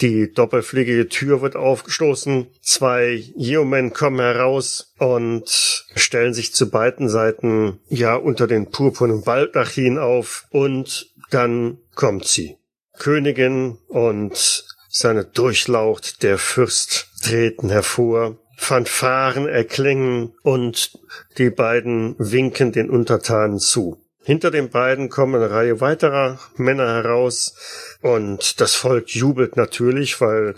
Die 0.02 0.34
doppelfliegige 0.34 1.10
Tür 1.10 1.42
wird 1.42 1.56
aufgestoßen. 1.56 2.48
Zwei 2.62 3.24
Yeomen 3.36 3.94
kommen 3.94 4.20
heraus 4.20 4.94
und 4.98 5.86
stellen 5.96 6.34
sich 6.34 6.54
zu 6.54 6.70
beiden 6.72 7.08
Seiten 7.08 7.80
ja 7.88 8.16
unter 8.16 8.48
den 8.48 8.72
purpurnen 8.72 9.24
Baldachin 9.24 10.00
auf. 10.00 10.46
Und 10.50 11.12
dann 11.30 11.78
kommt 11.94 12.26
sie. 12.26 12.58
Königin 12.98 13.78
und 13.88 14.66
seine 14.90 15.24
Durchlaucht, 15.24 16.24
der 16.24 16.38
Fürst, 16.38 17.08
treten 17.24 17.70
hervor. 17.70 18.38
Fanfaren 18.58 19.48
erklingen 19.48 20.34
und 20.44 20.92
die 21.38 21.50
beiden 21.50 22.16
winken 22.20 22.72
den 22.72 22.90
Untertanen 22.90 23.58
zu. 23.58 24.01
Hinter 24.24 24.52
den 24.52 24.70
beiden 24.70 25.10
kommen 25.10 25.36
eine 25.36 25.52
Reihe 25.52 25.82
weiterer 25.82 26.40
Männer 26.56 26.88
heraus 26.88 27.56
und 28.02 28.62
das 28.62 28.76
Volk 28.76 29.10
jubelt 29.10 29.58
natürlich, 29.58 30.22
weil 30.22 30.56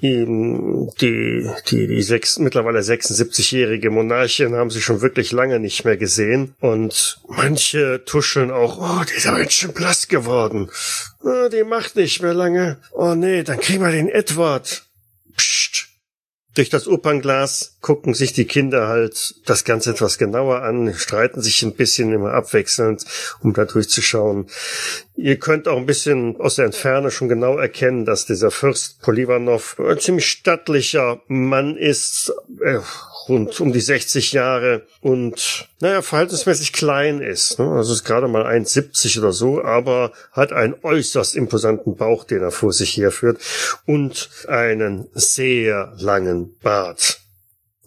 ihm 0.00 0.90
die, 1.00 1.48
die, 1.68 1.86
die 1.86 2.02
sechs, 2.02 2.38
mittlerweile 2.38 2.80
76-jährige 2.80 3.90
Monarchin 3.90 4.54
haben 4.54 4.70
sie 4.70 4.80
schon 4.80 5.02
wirklich 5.02 5.30
lange 5.30 5.60
nicht 5.60 5.84
mehr 5.84 5.96
gesehen 5.96 6.54
und 6.60 7.20
manche 7.28 8.02
tuscheln 8.04 8.50
auch, 8.50 8.78
oh, 8.78 9.04
die 9.04 9.16
ist 9.16 9.26
aber 9.26 9.40
jetzt 9.40 9.54
schon 9.54 9.74
blass 9.74 10.08
geworden. 10.08 10.70
Oh, 11.22 11.48
die 11.48 11.64
macht 11.64 11.96
nicht 11.96 12.22
mehr 12.22 12.34
lange. 12.34 12.78
Oh 12.92 13.14
nee, 13.14 13.42
dann 13.42 13.60
kriegen 13.60 13.84
wir 13.84 13.92
den 13.92 14.08
Edward. 14.08 14.84
Durch 16.60 16.68
das 16.68 16.88
Opernglas 16.88 17.78
gucken 17.80 18.12
sich 18.12 18.34
die 18.34 18.44
Kinder 18.44 18.86
halt 18.86 19.36
das 19.46 19.64
Ganze 19.64 19.92
etwas 19.92 20.18
genauer 20.18 20.60
an, 20.60 20.92
streiten 20.92 21.40
sich 21.40 21.62
ein 21.62 21.72
bisschen 21.72 22.12
immer 22.12 22.34
abwechselnd, 22.34 23.02
um 23.42 23.54
da 23.54 23.64
durchzuschauen. 23.64 24.46
Ihr 25.16 25.38
könnt 25.38 25.68
auch 25.68 25.78
ein 25.78 25.86
bisschen 25.86 26.38
aus 26.38 26.56
der 26.56 26.66
Entferne 26.66 27.10
schon 27.10 27.30
genau 27.30 27.56
erkennen, 27.56 28.04
dass 28.04 28.26
dieser 28.26 28.50
Fürst 28.50 29.00
Polivanov 29.00 29.80
ein 29.80 30.00
ziemlich 30.00 30.26
stattlicher 30.26 31.22
Mann 31.28 31.78
ist, 31.78 32.30
äh, 32.62 32.80
rund 33.30 33.60
um 33.60 33.72
die 33.72 33.80
60 33.80 34.32
Jahre 34.32 34.86
und 35.00 35.68
naja, 35.80 36.02
verhältnismäßig 36.02 36.74
klein 36.74 37.22
ist. 37.22 37.58
Ne? 37.58 37.70
Also 37.70 37.94
ist 37.94 38.04
gerade 38.04 38.28
mal 38.28 38.44
1,70 38.44 39.18
oder 39.20 39.32
so, 39.32 39.64
aber 39.64 40.12
hat 40.32 40.52
einen 40.52 40.74
äußerst 40.82 41.36
imposanten 41.36 41.96
Bauch, 41.96 42.24
den 42.24 42.42
er 42.42 42.50
vor 42.50 42.72
sich 42.74 42.96
herführt 42.98 43.40
und 43.86 44.28
einen 44.48 45.06
sehr 45.14 45.94
langen 45.96 46.58
Bart. 46.58 47.20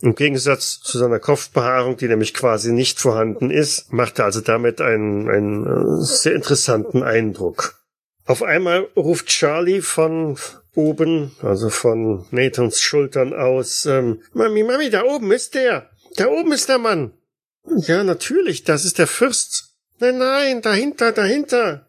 Im 0.01 0.15
Gegensatz 0.15 0.81
zu 0.81 0.97
seiner 0.97 1.19
Kopfbehaarung, 1.19 1.95
die 1.97 2.07
nämlich 2.07 2.33
quasi 2.33 2.73
nicht 2.73 2.99
vorhanden 2.99 3.51
ist, 3.51 3.93
macht 3.93 4.19
er 4.19 4.25
also 4.25 4.41
damit 4.41 4.81
einen, 4.81 5.29
einen 5.29 5.65
äh, 5.65 6.03
sehr 6.03 6.35
interessanten 6.35 7.03
Eindruck. 7.03 7.75
Auf 8.25 8.43
einmal 8.43 8.87
ruft 8.95 9.27
Charlie 9.27 9.81
von 9.81 10.37
oben, 10.75 11.31
also 11.41 11.69
von 11.69 12.25
Nathans 12.31 12.81
Schultern 12.81 13.33
aus, 13.33 13.85
ähm, 13.85 14.21
Mami, 14.33 14.63
Mami, 14.63 14.89
da 14.89 15.03
oben 15.03 15.31
ist 15.31 15.55
der. 15.55 15.89
Da 16.15 16.27
oben 16.27 16.51
ist 16.51 16.69
der 16.69 16.77
Mann. 16.77 17.13
Ja, 17.77 18.03
natürlich, 18.03 18.63
das 18.63 18.85
ist 18.85 18.99
der 18.99 19.07
Fürst. 19.07 19.75
Nein, 19.99 20.17
nein, 20.17 20.61
dahinter, 20.61 21.11
dahinter. 21.11 21.87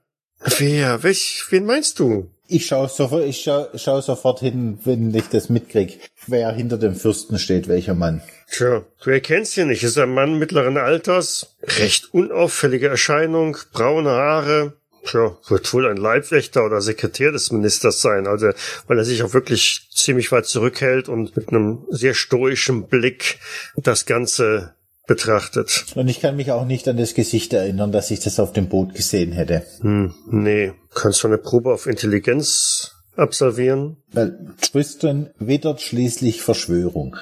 Wer? 0.59 1.03
Welch, 1.03 1.45
wen 1.51 1.65
meinst 1.65 1.99
du? 1.99 2.31
Ich 2.47 2.67
schaue 2.67 2.89
sofort, 2.89 3.25
ich 3.25 3.41
schau, 3.43 3.67
schau 3.75 4.01
sofort 4.03 4.41
hin, 4.41 4.79
wenn 4.85 5.15
ich 5.15 5.29
das 5.29 5.49
mitkrieg, 5.49 5.99
wer 6.27 6.53
hinter 6.53 6.77
dem 6.77 6.95
Fürsten 6.95 7.39
steht, 7.39 7.69
welcher 7.69 7.95
Mann. 7.95 8.23
Tja, 8.51 8.85
du 9.03 9.11
erkennst 9.11 9.57
ihn 9.57 9.69
nicht. 9.69 9.83
Ist 9.83 9.99
ein 9.99 10.13
Mann 10.13 10.39
mittleren 10.39 10.77
Alters, 10.77 11.57
recht 11.63 12.13
unauffällige 12.13 12.89
Erscheinung, 12.89 13.57
braune 13.73 14.11
Haare, 14.11 14.75
Tja, 15.05 15.37
wird 15.49 15.73
wohl 15.75 15.87
ein 15.87 15.97
Leibwächter 15.97 16.65
oder 16.65 16.81
Sekretär 16.81 17.31
des 17.31 17.53
Ministers 17.53 18.01
sein, 18.01 18.27
also 18.27 18.51
weil 18.87 18.99
er 18.99 19.05
sich 19.05 19.23
auch 19.23 19.35
wirklich 19.35 19.89
ziemlich 19.95 20.33
weit 20.33 20.47
zurückhält 20.47 21.09
und 21.09 21.37
mit 21.37 21.51
einem 21.51 21.85
sehr 21.91 22.15
stoischen 22.15 22.89
Blick 22.89 23.39
das 23.77 24.07
Ganze 24.07 24.75
betrachtet. 25.07 25.87
Und 25.95 26.09
ich 26.09 26.21
kann 26.21 26.37
mich 26.37 26.51
auch 26.51 26.65
nicht 26.65 26.89
an 26.89 26.97
das 26.97 27.15
Gesicht 27.15 27.53
erinnern, 27.53 27.93
dass 27.93 28.11
ich 28.11 28.21
das 28.21 28.41
auf 28.41 28.53
dem 28.53 28.69
Boot 28.69 28.95
gesehen 28.95 29.33
hätte. 29.33 29.65
Hm, 29.81 30.15
nee. 30.31 30.73
Kannst 30.95 31.23
du 31.23 31.29
eine 31.29 31.39
Probe 31.39 31.73
auf 31.73 31.87
Intelligenz 31.87 32.93
absolvieren? 33.17 33.99
Weil 34.13 34.55
Tristan 34.61 35.31
wittert 35.39 35.83
schließlich 35.83 36.43
Verschwörung. 36.43 37.17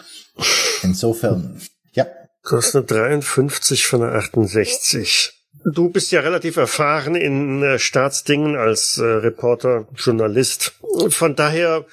Insofern, 0.82 1.60
ja. 1.92 2.06
Du 2.48 2.56
hast 2.56 2.74
eine 2.74 2.84
53 2.84 3.86
von 3.86 4.02
einer 4.02 4.14
68. 4.14 5.41
Du 5.64 5.90
bist 5.90 6.10
ja 6.10 6.20
relativ 6.20 6.56
erfahren 6.56 7.14
in 7.14 7.62
äh, 7.62 7.78
Staatsdingen 7.78 8.56
als 8.56 8.98
äh, 8.98 9.04
Reporter, 9.04 9.86
Journalist. 9.96 10.74
Von 11.08 11.36
daher, 11.36 11.84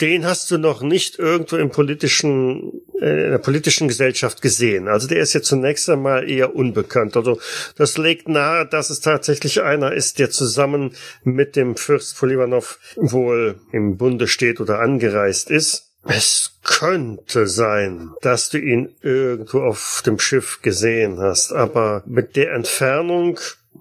den 0.00 0.24
hast 0.24 0.50
du 0.50 0.58
noch 0.58 0.82
nicht 0.82 1.18
irgendwo 1.18 1.56
im 1.56 1.70
politischen, 1.70 2.82
äh, 3.00 3.24
in 3.24 3.30
der 3.30 3.38
politischen 3.38 3.88
Gesellschaft 3.88 4.42
gesehen. 4.42 4.86
Also 4.86 5.08
der 5.08 5.20
ist 5.20 5.32
ja 5.32 5.42
zunächst 5.42 5.90
einmal 5.90 6.30
eher 6.30 6.54
unbekannt. 6.54 7.16
Also 7.16 7.40
das 7.76 7.98
legt 7.98 8.28
nahe, 8.28 8.66
dass 8.66 8.90
es 8.90 9.00
tatsächlich 9.00 9.62
einer 9.62 9.92
ist, 9.92 10.18
der 10.18 10.30
zusammen 10.30 10.94
mit 11.24 11.56
dem 11.56 11.76
Fürst 11.76 12.16
Polivanov 12.16 12.78
wohl 12.96 13.56
im 13.72 13.96
Bunde 13.96 14.28
steht 14.28 14.60
oder 14.60 14.78
angereist 14.78 15.50
ist. 15.50 15.90
Es 16.04 16.49
könnte 16.62 17.46
sein, 17.46 18.10
dass 18.22 18.50
du 18.50 18.58
ihn 18.58 18.94
irgendwo 19.02 19.60
auf 19.60 20.02
dem 20.04 20.18
Schiff 20.18 20.60
gesehen 20.62 21.18
hast, 21.18 21.52
aber 21.52 22.02
mit 22.06 22.36
der 22.36 22.52
Entfernung. 22.52 23.38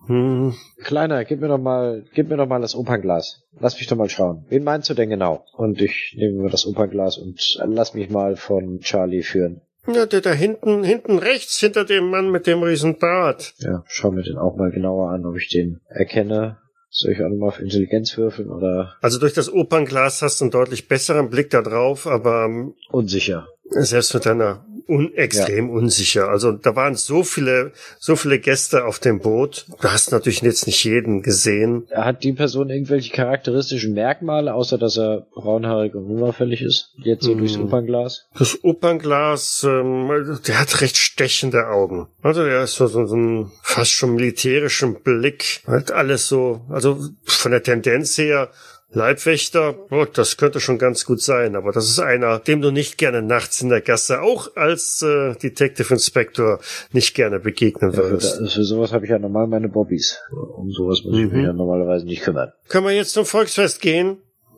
Hm. 0.08 0.56
Kleiner, 0.84 1.26
gib 1.26 1.42
mir 1.42 1.48
doch 1.48 1.58
mal, 1.58 2.06
gib 2.14 2.30
mir 2.30 2.38
doch 2.38 2.48
mal 2.48 2.62
das 2.62 2.76
Opernglas. 2.76 3.44
Lass 3.60 3.76
mich 3.76 3.88
doch 3.88 3.98
mal 3.98 4.10
schauen. 4.10 4.46
Wen 4.50 4.64
meinst 4.64 4.90
du 4.90 4.94
denn 4.94 5.10
genau? 5.10 5.46
Und 5.54 5.82
ich 5.82 6.16
nehme 6.18 6.44
mir 6.44 6.50
das 6.50 6.66
Opernglas 6.66 7.18
und 7.18 7.40
lass 7.66 7.94
mich 7.94 8.10
mal 8.10 8.36
von 8.36 8.80
Charlie 8.80 9.24
führen. 9.24 9.62
Ja, 9.88 10.06
der 10.06 10.22
da 10.22 10.32
hinten, 10.32 10.84
hinten 10.84 11.18
rechts, 11.18 11.60
hinter 11.60 11.84
dem 11.84 12.10
Mann 12.10 12.30
mit 12.30 12.46
dem 12.46 12.62
riesen 12.62 13.00
Bart. 13.00 13.54
Ja, 13.58 13.84
schau 13.88 14.12
mir 14.12 14.24
den 14.24 14.38
auch 14.38 14.56
mal 14.56 14.72
genauer 14.72 15.10
an, 15.10 15.26
ob 15.26 15.38
ich 15.38 15.50
den 15.50 15.80
erkenne. 15.88 16.59
Soll 16.92 17.12
ich 17.12 17.22
auch 17.22 17.30
nochmal 17.30 17.50
auf 17.50 17.60
Intelligenz 17.60 18.18
würfeln 18.18 18.50
oder? 18.50 18.96
Also 19.02 19.20
durch 19.20 19.34
das 19.34 19.52
Opernglas 19.52 20.22
hast 20.22 20.42
du 20.42 20.46
einen 20.46 20.52
deutlich 20.52 20.88
besseren 20.88 21.30
Blick 21.30 21.52
da 21.52 21.62
drauf, 21.62 22.08
aber 22.08 22.46
ähm, 22.46 22.74
unsicher. 22.90 23.48
Selbst 23.72 24.14
mit 24.14 24.26
deiner 24.26 24.66
un 24.90 25.14
extrem 25.14 25.68
ja. 25.68 25.74
unsicher. 25.74 26.30
Also 26.30 26.52
da 26.52 26.76
waren 26.76 26.96
so 26.96 27.24
viele, 27.24 27.72
so 28.00 28.16
viele 28.16 28.40
Gäste 28.40 28.86
auf 28.86 29.00
dem 29.00 29.20
Boot. 29.20 29.68
Du 29.82 29.88
hast 29.88 30.12
natürlich 30.12 30.42
jetzt 30.42 30.66
nicht 30.66 30.84
jeden 30.84 31.22
gesehen. 31.22 31.88
Hat 31.94 32.24
die 32.24 32.34
Person 32.34 32.70
irgendwelche 32.70 33.14
charakteristischen 33.14 33.94
Merkmale, 33.94 34.54
außer 34.54 34.78
dass 34.78 34.98
er 34.98 35.28
braunhaarig 35.36 35.94
und 35.94 36.06
unauffällig 36.06 36.62
ist? 36.62 36.92
Jetzt 36.98 37.24
so 37.24 37.32
hm. 37.32 37.38
durchs 37.38 37.58
Opernglas? 37.58 38.28
Das 38.38 38.64
Opernglas, 38.64 39.66
ähm, 39.70 40.40
der 40.48 40.60
hat 40.60 40.82
recht 40.82 40.98
stechende 40.98 41.68
Augen. 41.68 42.08
Also 42.24 42.44
der 42.44 42.64
ist 42.64 42.74
so, 42.74 42.88
so, 42.88 43.06
so 43.06 43.16
ein 43.16 43.52
fast 43.62 43.92
schon 43.92 44.16
militärischen 44.16 45.02
Blick. 45.04 45.62
Hat 45.68 45.92
alles 45.92 46.28
so, 46.28 46.62
also 46.70 47.00
von 47.24 47.52
der 47.52 47.62
Tendenz 47.62 48.18
her 48.18 48.50
Leibwächter, 48.92 49.76
oh, 49.92 50.06
das 50.12 50.38
könnte 50.38 50.60
schon 50.60 50.80
ganz 50.80 51.06
gut 51.06 51.22
sein, 51.22 51.56
aber 51.56 51.72
das 51.72 51.90
ist 51.90 52.00
einer, 52.00 52.40
dem 52.40 52.62
du 52.62 52.72
nicht 52.72 52.98
gerne 52.98 53.22
nachts 53.22 53.62
in 53.62 53.70
der 53.70 53.82
Gasse, 53.82 54.22
auch 54.22 54.56
als 54.56 55.04
äh, 55.04 55.36
Detective 55.36 55.94
Inspector, 55.94 56.60
nicht 56.92 57.16
gerne 57.16 57.40
begegnen 57.40 57.96
würdest. 57.96 58.40
Ja, 58.42 58.48
für, 58.48 58.64
sowas 58.64 58.92
habe 58.92 59.06
ich 59.06 59.12
ja 59.12 59.20
normal 59.20 59.46
meine 59.48 59.70
Bobbys. 59.70 60.20
Um 60.32 60.72
sowas 60.72 61.02
muss 61.06 61.16
mhm. 61.16 61.26
ich 61.26 61.32
mich 61.32 61.46
ja 61.46 61.54
normalerweise 61.54 62.06
nicht 62.06 62.24
kümmern. 62.24 62.52
Können 62.68 62.88
wir 62.88 62.94
jetzt 62.94 63.14
zum 63.14 63.26
Volksfest 63.26 63.80
gehen? 63.82 64.18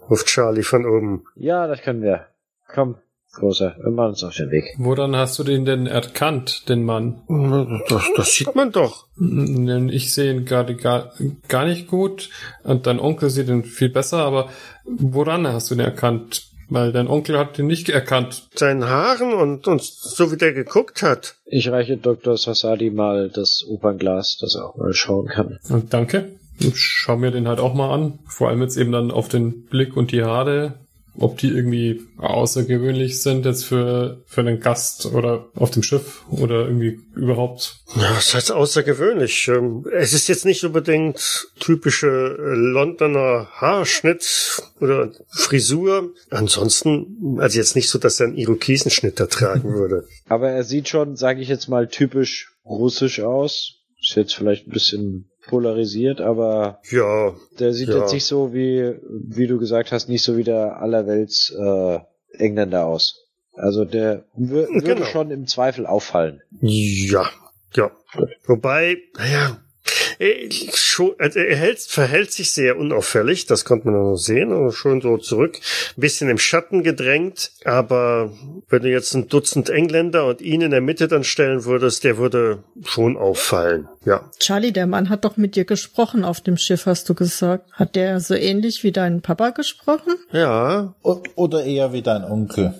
ruft 0.10 0.28
Charlie 0.28 0.64
von 0.64 0.86
oben. 0.86 1.26
Ja, 1.36 1.68
das 1.68 1.82
können 1.82 2.02
wir. 2.02 2.28
Komm, 2.68 2.98
Großer, 3.34 3.76
wir 3.82 3.92
machen 3.92 4.10
uns 4.10 4.24
auf 4.24 4.36
den 4.36 4.52
Weg. 4.52 4.76
Woran 4.78 5.16
hast 5.16 5.40
du 5.40 5.44
den 5.44 5.64
denn 5.64 5.88
erkannt, 5.88 6.68
den 6.68 6.84
Mann? 6.84 7.22
Das, 7.88 8.04
das 8.16 8.36
sieht 8.36 8.56
man 8.56 8.72
doch. 8.72 9.08
Ich 9.90 10.14
sehe 10.14 10.34
ihn 10.34 10.46
gerade 10.46 10.76
gar, 10.76 11.14
gar 11.48 11.66
nicht 11.66 11.88
gut 11.88 12.30
und 12.64 12.88
dein 12.88 13.00
Onkel 13.00 13.30
sieht 13.30 13.48
ihn 13.48 13.64
viel 13.64 13.90
besser, 13.90 14.18
aber 14.18 14.50
woran 14.86 15.48
hast 15.48 15.72
du 15.72 15.76
ihn 15.76 15.80
erkannt? 15.80 16.48
Weil 16.70 16.94
dein 16.94 17.08
Onkel 17.08 17.38
hat 17.38 17.60
ihn 17.60 17.68
nicht 17.68 17.90
erkannt. 17.90 18.48
Seinen 18.56 18.86
Haaren 18.86 19.34
und, 19.34 19.68
und 19.68 19.82
so 19.82 20.32
wie 20.32 20.38
der 20.38 20.54
geguckt 20.54 21.02
hat. 21.02 21.36
Ich 21.46 21.70
reiche 21.70 21.98
Dr. 21.98 22.38
Sassadi 22.38 22.92
mal 22.92 23.30
das 23.30 23.66
Opernglas, 23.68 24.38
dass 24.40 24.56
er 24.56 24.70
auch 24.70 24.78
mal 24.78 24.94
schauen 24.94 25.28
kann. 25.28 25.60
Und 25.70 25.94
danke. 25.94 26.32
Ich 26.60 26.78
schau 26.78 27.18
mir 27.18 27.32
den 27.32 27.48
halt 27.48 27.60
auch 27.60 27.74
mal 27.74 27.94
an. 27.94 28.20
Vor 28.26 28.48
allem 28.48 28.62
jetzt 28.62 28.78
eben 28.78 28.94
dann 28.94 29.12
auf 29.12 29.28
den 29.28 29.66
Blick 29.66 29.98
und 29.98 30.12
die 30.12 30.24
Haare 30.24 30.76
ob 31.18 31.38
die 31.38 31.50
irgendwie 31.50 32.02
außergewöhnlich 32.18 33.22
sind 33.22 33.46
jetzt 33.46 33.66
für, 33.66 34.22
für 34.26 34.42
einen 34.42 34.60
Gast 34.60 35.06
oder 35.08 35.50
auf 35.56 35.72
dem 35.72 35.84
Schiff 35.84 36.24
oder 36.30 36.66
irgendwie 36.66 37.00
überhaupt. 37.16 37.78
Ja, 37.96 38.14
das 38.14 38.34
heißt 38.34 38.52
außergewöhnlich. 38.52 39.48
Ähm, 39.50 39.86
es 39.94 40.14
ist 40.14 40.28
jetzt 40.30 40.46
nicht 40.46 40.64
unbedingt 40.64 41.50
typische 41.60 42.08
äh, 42.08 42.56
Londoner 42.56 43.50
Haarschnitt 43.54 44.62
oder 44.80 45.12
Frisur. 45.30 46.12
Ansonsten, 46.30 47.38
also 47.40 47.58
jetzt 47.58 47.76
nicht 47.76 47.90
so, 47.90 48.00
dass 48.00 48.20
er 48.20 48.28
einen 48.28 48.38
Irokesenschnitt 48.38 49.20
da 49.20 49.26
tragen 49.26 49.74
würde. 49.74 50.08
Aber 50.28 50.50
er 50.50 50.64
sieht 50.64 50.88
schon, 50.88 51.18
sage 51.18 51.42
ich 51.42 51.50
jetzt 51.50 51.68
mal, 51.68 51.88
typisch 51.88 52.54
russisch 52.66 53.20
aus. 53.20 53.81
Ist 54.02 54.16
jetzt 54.16 54.36
vielleicht 54.36 54.68
ein 54.68 54.72
bisschen 54.72 55.32
polarisiert, 55.48 56.22
aber 56.22 56.80
ja, 56.90 57.36
der 57.60 57.74
sieht 57.74 57.90
ja. 57.90 58.00
jetzt 58.00 58.14
nicht 58.14 58.26
so 58.26 58.54
wie, 58.54 58.96
wie 59.10 59.48
du 59.48 59.60
gesagt 59.60 59.92
hast, 59.92 60.10
nicht 60.10 60.24
so 60.24 60.38
wie 60.38 60.44
der 60.44 60.82
allerwelts 60.82 61.52
äh, 61.52 62.00
Engländer 62.34 62.86
aus. 62.86 63.28
Also 63.54 63.86
der 63.86 64.26
würde 64.36 64.82
genau. 64.82 65.06
schon 65.06 65.30
im 65.32 65.46
Zweifel 65.46 65.86
auffallen. 65.86 66.42
Ja, 66.62 67.30
ja. 67.76 67.92
Wobei, 68.46 68.98
naja, 69.18 69.60
er 70.22 71.56
hält, 71.56 71.80
verhält 71.80 72.32
sich 72.32 72.52
sehr 72.52 72.78
unauffällig, 72.78 73.48
das 73.48 73.66
konnte 73.66 73.88
man 73.88 74.02
noch 74.02 74.18
sehen, 74.18 74.52
also 74.52 74.72
schon 74.72 75.02
so 75.02 75.18
zurück, 75.18 75.58
ein 75.98 76.02
bisschen 76.02 76.30
im 76.30 76.38
Schatten 76.38 76.84
gedrängt, 76.84 77.52
aber 77.66 78.32
wenn 78.70 78.84
du 78.84 78.90
jetzt 78.90 79.14
ein 79.14 79.28
Dutzend 79.28 79.70
Engländer 79.70 80.28
und 80.28 80.42
ihn 80.42 80.62
in 80.62 80.72
der 80.72 80.82
Mitte 80.82 81.08
dann 81.08 81.24
stellen 81.24 81.66
würdest, 81.66 82.04
der 82.04 82.18
würde 82.18 82.64
schon 82.86 83.18
auffallen, 83.18 83.88
ja. 84.06 84.30
Charlie, 84.40 84.72
der 84.72 84.88
Mann 84.88 85.10
hat 85.10 85.26
doch 85.26 85.38
mit 85.38 85.56
dir 85.56 85.66
gesprochen 85.66 86.24
auf 86.24 86.42
dem 86.42 86.58
Schiff, 86.58 86.86
hast 86.86 87.10
du 87.10 87.14
gesagt. 87.14 87.72
Hat 87.74 87.96
der 87.96 88.20
so 88.20 88.36
ähnlich 88.36 88.84
wie 88.84 88.92
dein 88.92 89.22
Papa 89.22 89.50
gesprochen? 89.50 90.14
Ja. 90.32 90.94
Oder 91.02 91.64
eher 91.64 91.94
wie 91.94 92.02
dein 92.02 92.24
Onkel. 92.24 92.74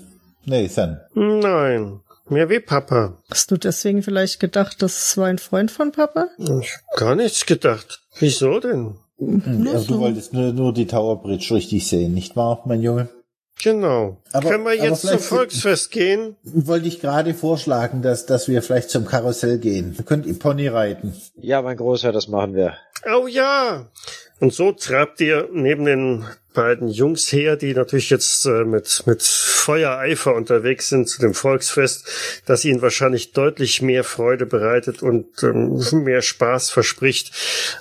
Nathan. 0.46 1.00
Nein. 1.14 2.00
Mehr 2.32 2.50
wie 2.50 2.62
Papa. 2.62 3.18
Hast 3.30 3.52
du 3.52 3.58
deswegen 3.58 4.04
vielleicht 4.04 4.40
gedacht, 4.40 4.82
das 4.82 5.18
war 5.18 5.28
ein 5.28 5.38
Freund 5.38 5.70
von 5.70 5.92
Papa? 5.92 6.30
Ich 6.38 6.78
hab 6.78 6.98
gar 6.98 7.16
nichts 7.16 7.46
gedacht. 7.46 8.04
Wieso 8.20 8.62
denn? 8.62 8.96
Hm, 9.18 9.68
also 9.70 9.96
du 9.96 10.00
wolltest 10.00 10.32
nur, 10.32 10.54
nur 10.54 10.74
die 10.74 10.88
Tower 10.88 11.22
Bridge 11.22 11.54
richtig 11.54 11.86
sehen, 11.86 12.14
nicht 12.14 12.38
wahr, 12.38 12.64
mein 12.66 12.82
Junge? 12.82 13.10
Genau. 13.62 14.16
Aber, 14.32 14.50
Können 14.50 14.64
wir 14.64 14.76
jetzt 14.76 15.02
zum 15.02 15.20
Volksfest 15.20 15.92
gehen? 15.92 16.38
Wollte 16.44 16.88
ich 16.88 17.02
gerade 17.02 17.34
vorschlagen, 17.34 18.02
dass, 18.02 18.26
dass 18.26 18.48
wir 18.48 18.62
vielleicht 18.62 18.92
zum 18.92 19.06
Karussell 19.06 19.60
gehen. 19.60 19.94
Ihr 19.98 20.06
könnt 20.06 20.26
ihr 20.26 20.40
Pony 20.40 20.70
reiten. 20.70 21.14
Ja, 21.36 21.62
mein 21.62 21.76
Großer, 21.76 22.14
das 22.14 22.30
machen 22.30 22.56
wir. 22.56 22.78
Oh 23.14 23.28
ja. 23.28 23.90
Und 24.40 24.54
so 24.54 24.72
trabt 24.72 25.20
ihr 25.20 25.50
neben 25.52 25.84
den 25.84 26.26
beiden 26.54 26.90
Jungs 26.90 27.32
her, 27.32 27.56
die 27.56 27.74
natürlich 27.74 28.10
jetzt 28.10 28.46
äh, 28.46 28.64
mit, 28.64 29.04
mit 29.06 29.24
Feuereifer 29.24 30.36
unterwegs 30.36 30.90
sind 30.90 31.08
zu 31.08 31.22
dem 31.22 31.34
Volksfest, 31.34 32.42
das 32.46 32.66
ihnen 32.66 32.82
wahrscheinlich 32.82 33.34
deutlich 33.34 33.82
mehr 33.82 34.04
Freude 34.04 34.46
bereitet 34.46 35.02
und 35.02 35.44
ähm, 35.44 35.82
mehr 36.04 36.22
Spaß 36.22 36.70
verspricht, 36.70 37.32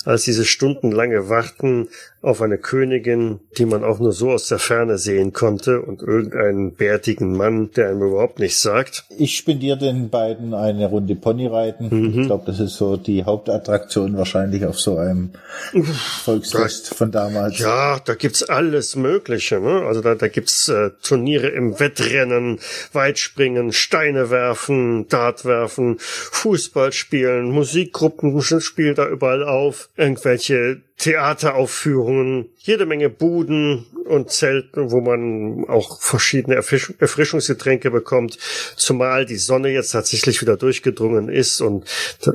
als 0.04 0.24
diese 0.24 0.44
stundenlange 0.44 1.28
Warten 1.28 1.88
auf 2.22 2.42
eine 2.42 2.58
Königin, 2.58 3.40
die 3.56 3.64
man 3.64 3.82
auch 3.82 3.98
nur 3.98 4.12
so 4.12 4.30
aus 4.30 4.46
der 4.48 4.58
Ferne 4.58 4.98
sehen 4.98 5.32
konnte 5.32 5.80
und 5.80 6.02
irgendeinen 6.02 6.74
bärtigen 6.74 7.34
Mann, 7.34 7.70
der 7.72 7.88
einem 7.88 8.02
überhaupt 8.02 8.38
nichts 8.40 8.60
sagt. 8.60 9.04
Ich 9.16 9.38
spendiere 9.38 9.78
den 9.78 10.10
beiden 10.10 10.52
eine 10.52 10.86
Runde 10.86 11.14
Ponyreiten. 11.14 11.88
Mhm. 11.88 12.20
Ich 12.20 12.26
glaube, 12.26 12.44
das 12.46 12.60
ist 12.60 12.76
so 12.76 12.98
die 12.98 13.24
Hauptattraktion 13.24 14.18
wahrscheinlich 14.18 14.66
auf 14.66 14.78
so 14.78 14.98
einem 14.98 15.30
Volksfest 16.24 16.94
von 16.94 17.10
damals. 17.10 17.58
Ja, 17.58 17.98
da 18.04 18.14
gibt's 18.14 18.42
alles 18.60 18.94
Mögliche. 18.94 19.58
Ne? 19.58 19.86
Also 19.86 20.02
da, 20.02 20.14
da 20.14 20.28
gibt's 20.28 20.68
äh, 20.68 20.90
Turniere 21.02 21.48
im 21.48 21.80
Wettrennen, 21.80 22.60
Weitspringen, 22.92 23.72
Steine 23.72 24.28
werfen, 24.28 25.08
Dart 25.08 25.46
werfen, 25.46 25.96
Fußball 25.98 26.92
spielen, 26.92 27.52
Musikgruppen 27.52 28.38
spielen 28.42 28.94
da 28.94 29.08
überall 29.08 29.44
auf, 29.44 29.88
irgendwelche 29.96 30.82
Theateraufführungen, 30.98 32.50
jede 32.58 32.84
Menge 32.84 33.08
Buden 33.08 33.86
und 34.04 34.30
Zelten, 34.30 34.90
wo 34.90 35.00
man 35.00 35.64
auch 35.66 36.02
verschiedene 36.02 36.56
Erfrisch 36.56 36.92
Erfrischungsgetränke 36.98 37.90
bekommt, 37.90 38.36
zumal 38.76 39.24
die 39.24 39.38
Sonne 39.38 39.70
jetzt 39.70 39.92
tatsächlich 39.92 40.42
wieder 40.42 40.58
durchgedrungen 40.58 41.30
ist 41.30 41.62
und 41.62 41.86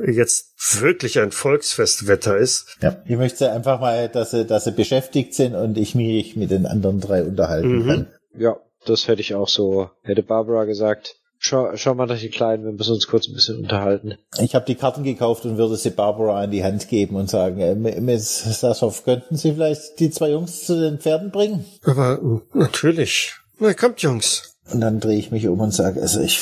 jetzt 0.08 0.54
wirklich 0.56 1.18
ein 1.18 1.32
Volksfestwetter 1.32 2.36
ist. 2.36 2.76
Ja, 2.80 2.96
ich 3.04 3.16
möchte 3.16 3.52
einfach 3.52 3.80
mal, 3.80 4.08
dass 4.08 4.30
sie, 4.30 4.46
dass 4.46 4.64
sie 4.64 4.72
beschäftigt 4.72 5.34
sind 5.34 5.54
und 5.54 5.76
ich 5.78 5.94
mich 5.94 6.36
mit 6.36 6.50
den 6.50 6.66
anderen 6.66 7.00
drei 7.00 7.22
unterhalten 7.22 7.82
mhm. 7.82 7.86
kann. 7.86 8.06
Ja, 8.36 8.56
das 8.86 9.08
hätte 9.08 9.20
ich 9.20 9.34
auch 9.34 9.48
so, 9.48 9.90
hätte 10.02 10.22
Barbara 10.22 10.64
gesagt. 10.64 11.16
Schau, 11.38 11.76
schau 11.76 11.94
mal 11.94 12.06
nach 12.06 12.18
die 12.18 12.30
Kleinen, 12.30 12.64
wir 12.64 12.72
müssen 12.72 12.94
uns 12.94 13.06
kurz 13.06 13.28
ein 13.28 13.34
bisschen 13.34 13.58
unterhalten. 13.58 14.16
Ich 14.38 14.54
habe 14.54 14.64
die 14.64 14.74
Karten 14.74 15.04
gekauft 15.04 15.44
und 15.44 15.58
würde 15.58 15.76
sie 15.76 15.90
Barbara 15.90 16.42
in 16.42 16.50
die 16.50 16.64
Hand 16.64 16.88
geben 16.88 17.16
und 17.16 17.28
sagen, 17.28 17.60
äh, 17.60 17.74
Miss 18.00 18.60
Sassoff, 18.60 19.04
könnten 19.04 19.36
Sie 19.36 19.52
vielleicht 19.52 20.00
die 20.00 20.10
zwei 20.10 20.30
Jungs 20.30 20.64
zu 20.64 20.80
den 20.80 20.98
Pferden 20.98 21.30
bringen? 21.30 21.66
Aber 21.84 22.40
natürlich. 22.54 23.34
Na, 23.58 23.74
kommt, 23.74 24.00
Jungs. 24.00 24.56
Und 24.72 24.80
dann 24.80 24.98
drehe 24.98 25.18
ich 25.18 25.30
mich 25.30 25.46
um 25.46 25.60
und 25.60 25.72
sage, 25.72 26.00
also 26.00 26.20
ich, 26.20 26.40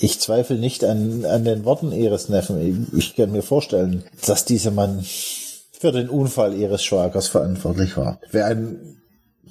ich 0.00 0.20
zweifle 0.20 0.56
nicht 0.56 0.84
an, 0.84 1.24
an 1.24 1.44
den 1.44 1.64
Worten 1.64 1.92
ihres 1.92 2.28
Neffen. 2.28 2.92
Ich, 2.92 2.98
ich 2.98 3.16
kann 3.16 3.32
mir 3.32 3.42
vorstellen, 3.42 4.04
dass 4.26 4.44
dieser 4.44 4.70
Mann 4.70 5.04
für 5.72 5.92
den 5.92 6.08
Unfall 6.08 6.54
ihres 6.54 6.84
Schwagers 6.84 7.28
verantwortlich 7.28 7.96
war. 7.96 8.20
Wäre 8.30 8.46
ein 8.46 8.98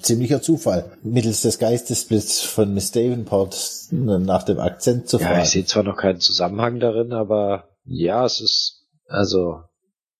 ziemlicher 0.00 0.40
Zufall, 0.40 0.96
mittels 1.02 1.42
des 1.42 1.58
Geistesblitz 1.58 2.40
von 2.40 2.72
Miss 2.72 2.92
Davenport 2.92 3.56
nach 3.90 4.42
dem 4.42 4.58
Akzent 4.58 5.08
zu 5.08 5.18
fragen. 5.18 5.38
Ja, 5.38 5.42
ich 5.42 5.50
sehe 5.50 5.64
zwar 5.64 5.82
noch 5.82 5.96
keinen 5.96 6.20
Zusammenhang 6.20 6.80
darin, 6.80 7.12
aber 7.12 7.68
ja, 7.84 8.24
es 8.24 8.40
ist, 8.40 8.86
also, 9.06 9.60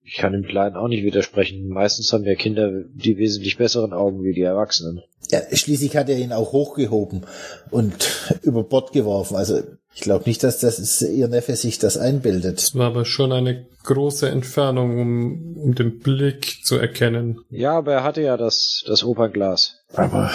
ich 0.02 0.16
kann 0.16 0.32
dem 0.32 0.44
Kleinen 0.44 0.76
auch 0.76 0.88
nicht 0.88 1.04
widersprechen. 1.04 1.68
Meistens 1.68 2.12
haben 2.12 2.24
ja 2.24 2.34
Kinder 2.34 2.70
die 2.94 3.18
wesentlich 3.18 3.58
besseren 3.58 3.92
Augen 3.92 4.24
wie 4.24 4.32
die 4.32 4.42
Erwachsenen. 4.42 5.02
Ja, 5.30 5.40
schließlich 5.52 5.96
hat 5.96 6.08
er 6.08 6.16
ihn 6.16 6.32
auch 6.32 6.52
hochgehoben 6.52 7.26
und 7.70 8.08
über 8.42 8.64
Bord 8.64 8.92
geworfen. 8.92 9.36
Also 9.36 9.60
ich 9.98 10.04
glaube 10.04 10.28
nicht, 10.28 10.44
dass 10.44 10.60
das 10.60 11.02
ihr 11.02 11.26
Neffe 11.26 11.56
sich 11.56 11.80
das 11.80 11.98
einbildet. 11.98 12.60
Es 12.60 12.76
war 12.76 12.86
aber 12.86 13.04
schon 13.04 13.32
eine 13.32 13.66
große 13.82 14.28
Entfernung, 14.28 15.00
um, 15.00 15.56
um 15.56 15.74
den 15.74 15.98
Blick 15.98 16.60
zu 16.62 16.76
erkennen. 16.76 17.40
Ja, 17.50 17.72
aber 17.78 17.94
er 17.94 18.04
hatte 18.04 18.22
ja 18.22 18.36
das, 18.36 18.84
das 18.86 19.02
Opernglas. 19.02 19.80
Aber 19.94 20.30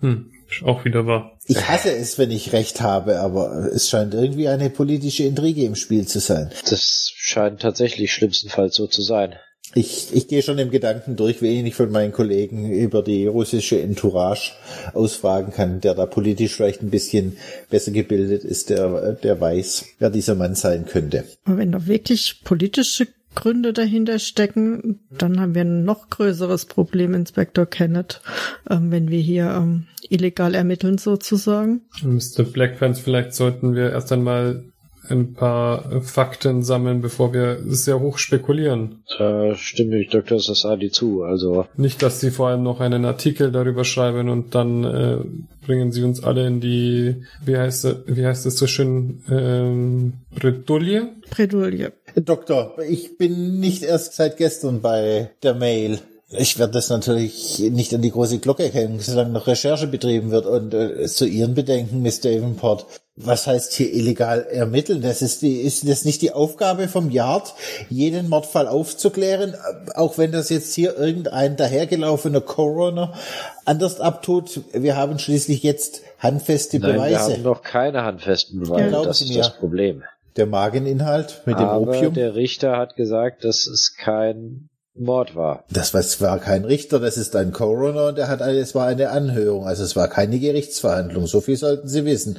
Hm, 0.00 0.30
auch 0.64 0.84
wieder 0.84 1.06
wahr. 1.06 1.36
ich 1.46 1.66
hasse 1.68 1.90
es, 1.90 2.16
wenn 2.16 2.30
ich 2.30 2.52
recht 2.52 2.80
habe, 2.80 3.18
aber 3.18 3.72
es 3.72 3.88
scheint 3.90 4.14
irgendwie 4.14 4.46
eine 4.46 4.70
politische 4.70 5.24
Intrige 5.24 5.64
im 5.64 5.74
Spiel 5.74 6.06
zu 6.06 6.20
sein. 6.20 6.52
Das 6.70 7.10
scheint 7.16 7.62
tatsächlich 7.62 8.12
schlimmstenfalls 8.12 8.76
so 8.76 8.86
zu 8.86 9.02
sein. 9.02 9.34
Ich, 9.74 10.14
ich 10.14 10.28
gehe 10.28 10.42
schon 10.42 10.58
im 10.58 10.70
Gedanken 10.70 11.16
durch, 11.16 11.42
wen 11.42 11.66
ich 11.66 11.74
von 11.74 11.90
meinen 11.90 12.12
Kollegen 12.12 12.70
über 12.70 13.02
die 13.02 13.26
russische 13.26 13.80
Entourage 13.80 14.52
ausfragen 14.92 15.52
kann, 15.52 15.80
der 15.80 15.94
da 15.94 16.06
politisch 16.06 16.54
vielleicht 16.54 16.82
ein 16.82 16.90
bisschen 16.90 17.36
besser 17.70 17.90
gebildet 17.90 18.44
ist, 18.44 18.70
der, 18.70 19.14
der 19.14 19.40
weiß, 19.40 19.86
wer 19.98 20.10
dieser 20.10 20.34
Mann 20.36 20.54
sein 20.54 20.86
könnte. 20.86 21.24
Aber 21.44 21.56
wenn 21.56 21.72
da 21.72 21.86
wirklich 21.86 22.42
politische 22.44 23.08
Gründe 23.34 23.72
dahinter 23.72 24.18
stecken, 24.18 25.00
dann 25.10 25.40
haben 25.40 25.54
wir 25.54 25.62
ein 25.62 25.84
noch 25.84 26.08
größeres 26.08 26.66
Problem, 26.66 27.14
Inspektor 27.14 27.66
Kenneth, 27.66 28.20
ähm, 28.70 28.90
wenn 28.90 29.10
wir 29.10 29.20
hier 29.20 29.46
ähm, 29.56 29.86
illegal 30.08 30.54
ermitteln 30.54 30.98
sozusagen. 30.98 31.82
Mr. 32.02 32.44
Blackpants, 32.44 33.00
vielleicht 33.00 33.34
sollten 33.34 33.74
wir 33.74 33.90
erst 33.90 34.12
einmal 34.12 34.64
ein 35.08 35.34
paar 35.34 36.00
Fakten 36.02 36.62
sammeln, 36.62 37.00
bevor 37.00 37.32
wir 37.32 37.58
sehr 37.66 38.00
hoch 38.00 38.18
spekulieren. 38.18 39.02
Da 39.18 39.54
stimme 39.54 40.00
ich 40.00 40.08
Dr. 40.10 40.40
Sassadi 40.40 40.90
zu. 40.90 41.22
Also, 41.22 41.66
Nicht, 41.76 42.02
dass 42.02 42.20
Sie 42.20 42.30
vor 42.30 42.48
allem 42.48 42.62
noch 42.62 42.80
einen 42.80 43.04
Artikel 43.04 43.52
darüber 43.52 43.84
schreiben 43.84 44.28
und 44.28 44.54
dann 44.54 44.84
äh, 44.84 45.18
bringen 45.66 45.92
Sie 45.92 46.02
uns 46.02 46.22
alle 46.22 46.46
in 46.46 46.60
die, 46.60 47.24
wie 47.44 47.56
heißt 47.56 47.84
es, 47.84 47.96
wie 48.06 48.26
heißt 48.26 48.46
es 48.46 48.56
so 48.56 48.66
schön, 48.66 49.22
ähm, 49.30 50.14
Bredouille? 50.34 51.08
Bredouille. 51.30 51.92
Doktor, 52.16 52.76
ich 52.88 53.18
bin 53.18 53.60
nicht 53.60 53.82
erst 53.82 54.14
seit 54.14 54.36
gestern 54.36 54.80
bei 54.80 55.30
der 55.42 55.54
Mail. 55.54 55.98
Ich 56.30 56.58
werde 56.58 56.72
das 56.72 56.88
natürlich 56.88 57.58
nicht 57.70 57.94
an 57.94 58.02
die 58.02 58.10
große 58.10 58.38
Glocke 58.38 58.64
hängen, 58.64 58.98
solange 58.98 59.30
noch 59.30 59.46
Recherche 59.46 59.86
betrieben 59.86 60.30
wird. 60.30 60.46
Und 60.46 60.74
äh, 60.74 61.06
zu 61.06 61.26
Ihren 61.26 61.54
Bedenken, 61.54 62.02
Miss 62.02 62.20
Davenport, 62.20 62.86
was 63.16 63.46
heißt 63.46 63.72
hier 63.74 63.92
illegal 63.92 64.40
ermitteln? 64.50 65.00
Das 65.02 65.22
ist, 65.22 65.42
die, 65.42 65.60
ist 65.60 65.88
das 65.88 66.04
nicht 66.04 66.22
die 66.22 66.32
Aufgabe 66.32 66.88
vom 66.88 67.10
Yard, 67.10 67.54
jeden 67.88 68.28
Mordfall 68.28 68.66
aufzuklären, 68.66 69.54
auch 69.94 70.18
wenn 70.18 70.32
das 70.32 70.48
jetzt 70.48 70.74
hier 70.74 70.96
irgendein 70.98 71.56
dahergelaufener 71.56 72.40
Coroner 72.40 73.12
anders 73.64 74.00
abtut. 74.00 74.62
Wir 74.72 74.96
haben 74.96 75.18
schließlich 75.20 75.62
jetzt 75.62 76.00
handfeste 76.18 76.80
nein, 76.80 76.88
wir 76.88 76.94
Beweise. 77.02 77.34
haben 77.34 77.42
noch 77.42 77.62
keine 77.62 78.02
handfesten 78.02 78.60
Ja, 78.64 78.68
Beweise. 78.70 78.88
glauben 78.88 79.06
das 79.06 79.20
ist 79.20 79.28
mir. 79.28 79.38
das 79.38 79.56
Problem. 79.56 80.02
Der 80.36 80.46
Mageninhalt 80.46 81.42
mit 81.44 81.56
dem 81.60 81.66
Aber 81.66 81.92
Opium. 81.96 82.14
der 82.14 82.34
Richter 82.34 82.76
hat 82.76 82.96
gesagt, 82.96 83.44
dass 83.44 83.68
es 83.68 83.94
kein 83.96 84.68
Mord 84.96 85.34
war. 85.34 85.64
Das 85.70 85.92
war, 85.92 86.38
kein 86.38 86.64
Richter, 86.64 87.00
das 87.00 87.16
ist 87.16 87.34
ein 87.34 87.52
Coroner 87.52 88.06
und 88.08 88.18
er 88.18 88.28
hat 88.28 88.42
eine, 88.42 88.58
es 88.58 88.74
war 88.76 88.86
eine 88.86 89.10
Anhörung, 89.10 89.66
also 89.66 89.82
es 89.82 89.96
war 89.96 90.08
keine 90.08 90.38
Gerichtsverhandlung. 90.38 91.26
So 91.26 91.40
viel 91.40 91.56
sollten 91.56 91.88
Sie 91.88 92.04
wissen. 92.04 92.38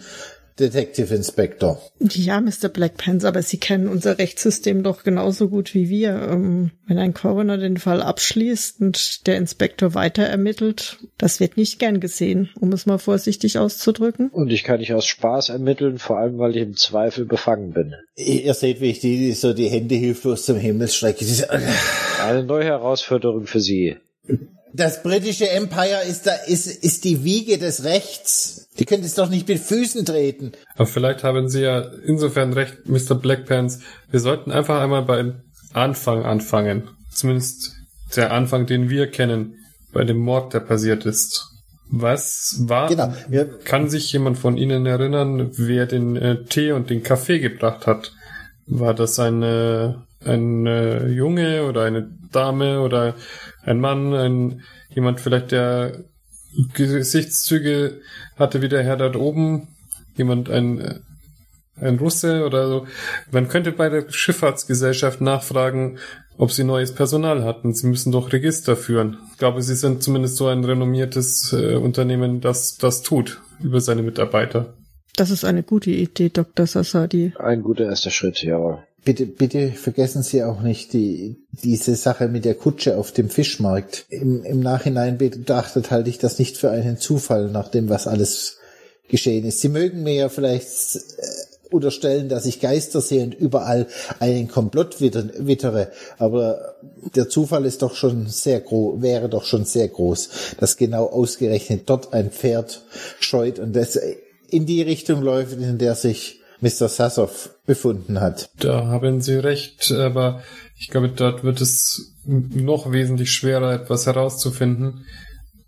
Detective 0.59 1.13
Inspector. 1.13 1.81
Ja, 1.99 2.39
Mr. 2.39 2.69
Blackpants, 2.69 3.25
aber 3.25 3.41
Sie 3.41 3.57
kennen 3.57 3.89
unser 3.89 4.17
Rechtssystem 4.17 4.83
doch 4.83 5.03
genauso 5.03 5.49
gut 5.49 5.73
wie 5.73 5.89
wir. 5.89 6.11
Ähm, 6.29 6.71
wenn 6.87 6.97
ein 6.97 7.13
Coroner 7.13 7.57
den 7.57 7.77
Fall 7.77 8.01
abschließt 8.01 8.79
und 8.79 9.27
der 9.27 9.35
Inspektor 9.35 9.93
weiter 9.95 10.23
ermittelt, 10.23 10.97
das 11.17 11.41
wird 11.41 11.57
nicht 11.57 11.79
gern 11.79 11.99
gesehen, 11.99 12.49
um 12.59 12.71
es 12.71 12.85
mal 12.85 12.99
vorsichtig 12.99 13.57
auszudrücken. 13.59 14.29
Und 14.29 14.51
ich 14.51 14.63
kann 14.63 14.79
nicht 14.79 14.93
aus 14.93 15.05
Spaß 15.05 15.49
ermitteln, 15.49 15.97
vor 15.97 16.19
allem 16.19 16.37
weil 16.37 16.55
ich 16.55 16.63
im 16.63 16.77
Zweifel 16.77 17.25
befangen 17.25 17.73
bin. 17.73 17.93
Ihr 18.15 18.53
seht, 18.53 18.79
wie 18.79 18.91
ich 18.91 18.99
die, 18.99 19.33
so 19.33 19.53
die 19.53 19.67
Hände 19.67 19.95
hilflos 19.95 20.45
zum 20.45 20.57
Himmel 20.57 20.87
strecke. 20.87 21.25
Eine 22.23 22.43
neue 22.43 22.63
Herausforderung 22.63 23.45
für 23.45 23.59
Sie. 23.59 23.97
Das 24.75 25.03
britische 25.03 25.49
Empire 25.49 26.01
ist 26.07 26.27
da, 26.27 26.33
ist, 26.33 26.67
ist 26.67 27.05
die 27.05 27.23
Wiege 27.23 27.57
des 27.57 27.85
Rechts. 27.85 28.67
Die 28.77 28.85
könnt 28.85 29.05
es 29.05 29.15
doch 29.15 29.29
nicht 29.29 29.47
mit 29.47 29.59
Füßen 29.59 30.05
treten. 30.05 30.51
Aber 30.75 30.85
vielleicht 30.85 31.23
haben 31.23 31.47
Sie 31.47 31.61
ja 31.61 31.79
insofern 32.05 32.51
recht, 32.51 32.85
Mr. 32.85 33.15
Blackpants. 33.15 33.79
Wir 34.11 34.19
sollten 34.19 34.51
einfach 34.51 34.81
einmal 34.81 35.03
beim 35.03 35.41
Anfang 35.73 36.25
anfangen. 36.25 36.89
Zumindest 37.11 37.71
der 38.15 38.33
Anfang, 38.33 38.65
den 38.65 38.89
wir 38.89 39.07
kennen, 39.07 39.55
bei 39.93 40.03
dem 40.03 40.17
Mord, 40.17 40.53
der 40.53 40.59
passiert 40.59 41.05
ist. 41.05 41.47
Was 41.89 42.57
war? 42.61 42.89
Genau. 42.89 43.13
Wir, 43.29 43.45
Kann 43.45 43.89
sich 43.89 44.11
jemand 44.11 44.37
von 44.37 44.57
Ihnen 44.57 44.85
erinnern, 44.85 45.51
wer 45.55 45.85
den 45.85 46.15
äh, 46.17 46.43
Tee 46.43 46.73
und 46.73 46.89
den 46.89 47.03
Kaffee 47.03 47.39
gebracht 47.39 47.87
hat? 47.87 48.11
War 48.67 48.93
das 48.93 49.19
eine, 49.19 50.04
ein 50.25 50.65
äh, 50.65 51.07
Junge 51.07 51.65
oder 51.65 51.83
eine 51.83 52.09
Dame 52.31 52.81
oder 52.81 53.15
ein 53.63 53.79
Mann, 53.79 54.13
ein 54.13 54.61
jemand 54.89 55.21
vielleicht, 55.21 55.51
der 55.51 56.03
Gesichtszüge 56.73 57.99
hatte 58.37 58.61
wie 58.61 58.69
der 58.69 58.83
Herr 58.83 58.97
dort 58.97 59.15
oben? 59.15 59.67
Jemand, 60.15 60.49
ein, 60.49 60.79
äh, 60.79 60.99
ein 61.79 61.97
Russe 61.97 62.45
oder 62.45 62.67
so? 62.67 62.87
Man 63.31 63.49
könnte 63.49 63.71
bei 63.71 63.89
der 63.89 64.09
Schifffahrtsgesellschaft 64.09 65.19
nachfragen, 65.21 65.97
ob 66.37 66.51
sie 66.51 66.63
neues 66.63 66.93
Personal 66.93 67.43
hatten. 67.43 67.73
Sie 67.73 67.87
müssen 67.87 68.11
doch 68.11 68.31
Register 68.31 68.75
führen. 68.75 69.17
Ich 69.31 69.37
glaube, 69.37 69.61
sie 69.61 69.75
sind 69.75 70.03
zumindest 70.03 70.37
so 70.37 70.47
ein 70.47 70.63
renommiertes 70.63 71.53
äh, 71.53 71.75
Unternehmen, 71.75 72.41
das 72.41 72.77
das 72.77 73.01
tut 73.01 73.41
über 73.61 73.81
seine 73.81 74.01
Mitarbeiter. 74.01 74.73
Das 75.17 75.29
ist 75.29 75.45
eine 75.45 75.63
gute 75.63 75.91
Idee, 75.91 76.29
Dr. 76.29 76.67
Sassadi. 76.67 77.33
Ein 77.39 77.63
guter 77.63 77.85
erster 77.85 78.11
Schritt, 78.11 78.43
jawohl. 78.43 78.79
Bitte, 79.05 79.25
bitte 79.25 79.71
vergessen 79.71 80.23
Sie 80.23 80.43
auch 80.43 80.61
nicht 80.61 80.91
die, 80.91 81.37
diese 81.51 81.95
Sache 81.95 82.27
mit 82.27 82.43
der 82.43 82.55
Kutsche 82.55 82.97
auf 82.97 83.13
dem 83.13 83.29
Fischmarkt. 83.29 84.05
Im, 84.09 84.43
Im 84.43 84.59
Nachhinein 84.59 85.17
betrachtet 85.17 85.91
halte 85.91 86.09
ich 86.09 86.17
das 86.17 86.39
nicht 86.39 86.57
für 86.57 86.71
einen 86.71 86.97
Zufall, 86.97 87.49
nach 87.49 87.69
dem, 87.69 87.87
was 87.87 88.07
alles 88.07 88.57
geschehen 89.07 89.45
ist. 89.45 89.61
Sie 89.61 89.69
mögen 89.69 90.03
mir 90.03 90.15
ja 90.15 90.29
vielleicht 90.29 90.95
äh, 90.95 90.99
unterstellen, 91.71 92.27
dass 92.29 92.45
ich 92.45 92.59
Geister 92.59 93.01
sehe 93.01 93.23
und 93.23 93.33
überall 93.33 93.87
einen 94.19 94.47
Komplott 94.47 94.99
witter- 94.99 95.29
wittere, 95.37 95.91
aber 96.17 96.75
der 97.15 97.29
Zufall 97.29 97.65
ist 97.65 97.81
doch 97.81 97.95
schon 97.95 98.27
sehr 98.27 98.61
groß, 98.61 99.01
wäre 99.01 99.29
doch 99.29 99.45
schon 99.45 99.65
sehr 99.65 99.87
groß, 99.87 100.29
dass 100.59 100.77
genau 100.77 101.05
ausgerechnet 101.05 101.83
dort 101.85 102.13
ein 102.13 102.31
Pferd 102.31 102.83
scheut 103.19 103.59
und 103.59 103.75
das 103.75 103.99
in 104.49 104.65
die 104.65 104.81
Richtung 104.81 105.21
läuft, 105.21 105.53
in 105.53 105.77
der 105.77 105.95
sich 105.95 106.41
Mr. 106.65 106.89
Sassoff 106.89 107.51
befunden 107.67 108.19
hat. 108.19 108.49
Da 108.59 108.87
haben 108.87 109.21
Sie 109.21 109.35
recht, 109.35 109.91
aber 109.91 110.41
ich 110.79 110.87
glaube, 110.87 111.09
dort 111.09 111.43
wird 111.43 111.61
es 111.61 112.15
noch 112.25 112.91
wesentlich 112.91 113.31
schwerer, 113.31 113.71
etwas 113.71 114.07
herauszufinden, 114.07 115.05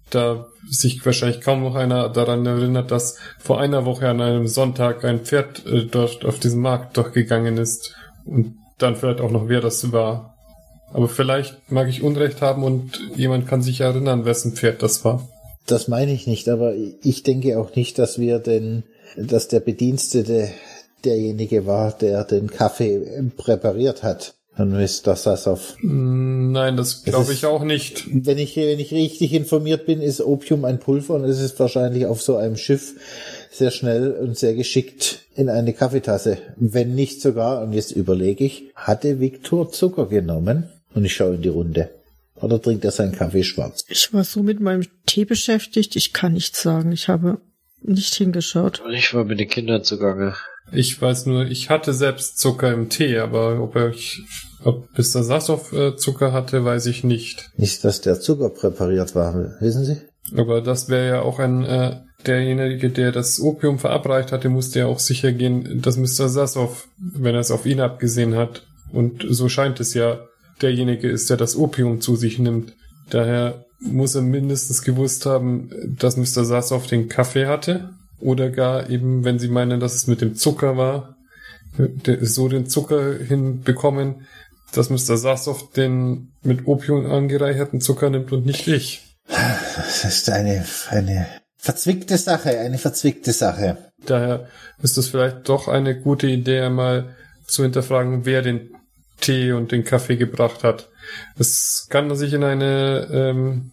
da 0.09 0.47
sich 0.67 1.05
wahrscheinlich 1.05 1.41
kaum 1.41 1.61
noch 1.61 1.75
einer 1.75 2.09
daran 2.09 2.45
erinnert, 2.47 2.89
dass 2.89 3.17
vor 3.37 3.61
einer 3.61 3.85
Woche 3.85 4.09
an 4.09 4.21
einem 4.21 4.47
Sonntag 4.47 5.05
ein 5.05 5.19
Pferd 5.19 5.65
äh, 5.67 5.85
dort 5.85 6.25
auf 6.25 6.39
diesem 6.39 6.61
Markt 6.61 6.97
durchgegangen 6.97 7.57
ist 7.57 7.93
und 8.25 8.55
dann 8.79 8.95
vielleicht 8.95 9.21
auch 9.21 9.31
noch 9.31 9.49
wer 9.49 9.61
das 9.61 9.91
war. 9.91 10.35
Aber 10.93 11.09
vielleicht 11.09 11.71
mag 11.71 11.89
ich 11.89 12.01
Unrecht 12.01 12.41
haben 12.41 12.63
und 12.63 12.99
jemand 13.15 13.47
kann 13.47 13.61
sich 13.61 13.81
erinnern, 13.81 14.25
wessen 14.25 14.53
Pferd 14.53 14.81
das 14.81 15.05
war. 15.05 15.27
Das 15.67 15.87
meine 15.87 16.13
ich 16.13 16.25
nicht, 16.25 16.49
aber 16.49 16.73
ich 17.03 17.23
denke 17.23 17.59
auch 17.59 17.75
nicht, 17.75 17.99
dass 17.99 18.17
wir 18.17 18.39
den, 18.39 18.83
dass 19.17 19.49
der 19.49 19.59
Bedienstete 19.59 20.49
derjenige 21.05 21.65
war, 21.65 21.91
der 21.97 22.23
den 22.23 22.49
Kaffee 22.49 23.29
präpariert 23.37 24.03
hat. 24.03 24.33
Und 24.57 24.71
Mr. 24.71 25.15
Sassoff. 25.15 25.75
Nein, 25.83 26.77
das 26.77 27.03
glaube 27.03 27.31
ist- 27.31 27.37
ich 27.37 27.45
auch 27.45 27.63
nicht. 27.63 28.05
Wenn 28.11 28.39
ich, 28.39 28.55
wenn 28.55 28.79
ich 28.79 28.91
richtig 28.91 29.33
informiert 29.33 29.85
bin, 29.85 30.01
ist 30.01 30.19
Opium 30.19 30.65
ein 30.65 30.79
Pulver 30.79 31.13
und 31.13 31.25
es 31.25 31.39
ist 31.39 31.59
wahrscheinlich 31.59 32.07
auf 32.07 32.23
so 32.23 32.37
einem 32.37 32.57
Schiff 32.57 32.95
sehr 33.51 33.69
schnell 33.69 34.13
und 34.13 34.35
sehr 34.35 34.55
geschickt 34.55 35.19
in 35.35 35.49
eine 35.49 35.73
Kaffeetasse. 35.73 36.39
Wenn 36.55 36.95
nicht 36.95 37.21
sogar, 37.21 37.61
und 37.61 37.73
jetzt 37.73 37.91
überlege 37.91 38.45
ich, 38.45 38.63
hatte 38.73 39.19
Viktor 39.19 39.71
Zucker 39.71 40.07
genommen? 40.07 40.69
Und 40.95 41.05
ich 41.05 41.13
schaue 41.13 41.35
in 41.35 41.43
die 41.43 41.49
Runde. 41.49 41.91
Oder 42.41 42.59
trinkt 42.59 42.83
er 42.83 42.91
seinen 42.91 43.11
Kaffee 43.11 43.43
schwarz? 43.43 43.85
Ich 43.89 44.11
war 44.11 44.23
so 44.23 44.41
mit 44.41 44.59
meinem 44.59 44.87
Tee 45.05 45.25
beschäftigt, 45.25 45.95
ich 45.95 46.13
kann 46.13 46.33
nichts 46.33 46.63
sagen. 46.63 46.91
Ich 46.91 47.07
habe 47.09 47.37
nicht 47.83 48.15
hingeschaut. 48.15 48.81
Ich 48.91 49.13
war 49.13 49.23
mit 49.23 49.39
den 49.39 49.49
Kindern 49.49 49.83
zugange. 49.83 50.33
Ich 50.72 51.01
weiß 51.01 51.26
nur, 51.28 51.45
ich 51.45 51.70
hatte 51.70 51.93
selbst 51.93 52.39
Zucker 52.39 52.74
im 52.74 52.89
Tee, 52.89 53.20
aber 53.20 53.61
ob 53.61 53.76
ich, 53.76 54.24
ob 54.63 54.88
Mr. 54.97 55.24
Sassow 55.24 55.72
äh, 55.74 55.95
Zucker 55.95 56.34
hatte, 56.34 56.65
weiß 56.65 56.88
ich 56.88 57.03
nicht. 57.03 57.49
Nicht, 57.55 57.84
dass 57.84 58.01
der 58.01 58.20
Zucker 58.20 58.49
präpariert 58.49 59.15
war, 59.15 59.34
wissen 59.61 59.86
Sie? 59.86 59.97
Aber 60.36 60.61
das 60.61 60.89
wäre 60.89 61.07
ja 61.07 61.22
auch 61.22 61.39
ein, 61.39 61.63
äh, 61.63 62.01
derjenige, 62.26 62.89
der 62.89 63.11
das 63.11 63.39
Opium 63.39 63.80
verabreicht 63.80 64.32
hatte, 64.32 64.49
musste 64.49 64.80
ja 64.80 64.86
auch 64.88 64.99
sicher 64.99 65.32
gehen, 65.32 65.82
dass 65.82 65.97
Mr. 65.97 66.28
Sassow, 66.28 66.88
wenn 66.97 67.36
er 67.36 67.41
es 67.41 67.51
auf 67.51 67.65
ihn 67.65 67.80
abgesehen 67.80 68.36
hat, 68.36 68.63
und 68.91 69.26
so 69.30 69.49
scheint 69.49 69.80
es 69.80 69.93
ja, 69.93 70.20
derjenige 70.61 71.09
ist, 71.09 71.30
der 71.30 71.38
das 71.38 71.55
Opium 71.55 72.01
zu 72.01 72.15
sich 72.15 72.39
nimmt. 72.39 72.74
Daher 73.09 73.65
muss 73.80 74.15
er 74.15 74.22
mindestens 74.22 74.82
gewusst 74.82 75.26
haben, 75.26 75.70
dass 75.99 76.18
Mr. 76.18 76.45
Sassow 76.45 76.86
den 76.88 77.09
Kaffee 77.09 77.45
hatte. 77.45 77.89
Oder 78.20 78.49
gar 78.49 78.89
eben, 78.89 79.24
wenn 79.24 79.39
sie 79.39 79.47
meinen, 79.47 79.80
dass 79.80 79.95
es 79.95 80.07
mit 80.07 80.22
dem 80.22 80.36
Zucker 80.36 80.78
war, 80.78 81.18
so 82.22 82.47
den 82.47 82.68
Zucker 82.68 83.13
hinbekommen, 83.18 84.28
dass 84.72 84.89
Mr. 84.89 85.18
Sassow 85.18 85.70
den 85.72 86.32
mit 86.43 86.68
Opium 86.68 87.05
angereicherten 87.05 87.82
Zucker 87.82 88.09
nimmt 88.09 88.32
und 88.32 88.45
nicht 88.45 88.68
ich. 88.68 89.03
Das 89.28 90.03
ist 90.05 90.30
eine, 90.30 90.65
eine 90.89 91.28
verzwickte 91.57 92.18
Sache, 92.18 92.59
eine 92.59 92.78
verzwickte 92.78 93.34
Sache. 93.34 93.91
Daher 94.05 94.47
ist 94.82 94.97
es 94.97 95.09
vielleicht 95.09 95.49
doch 95.49 95.68
eine 95.68 95.99
gute 95.99 96.28
Idee, 96.28 96.61
einmal 96.61 97.15
zu 97.45 97.63
hinterfragen, 97.63 98.26
wer 98.26 98.41
den 98.41 98.72
Tee 99.20 99.51
und 99.51 99.72
den 99.72 99.84
Kaffee 99.84 100.18
gebracht 100.18 100.63
hat. 100.63 100.89
Es 101.38 101.88
kann 101.89 102.13
sich 102.15 102.34
in 102.34 102.43
eine 102.43 103.07
ähm, 103.11 103.72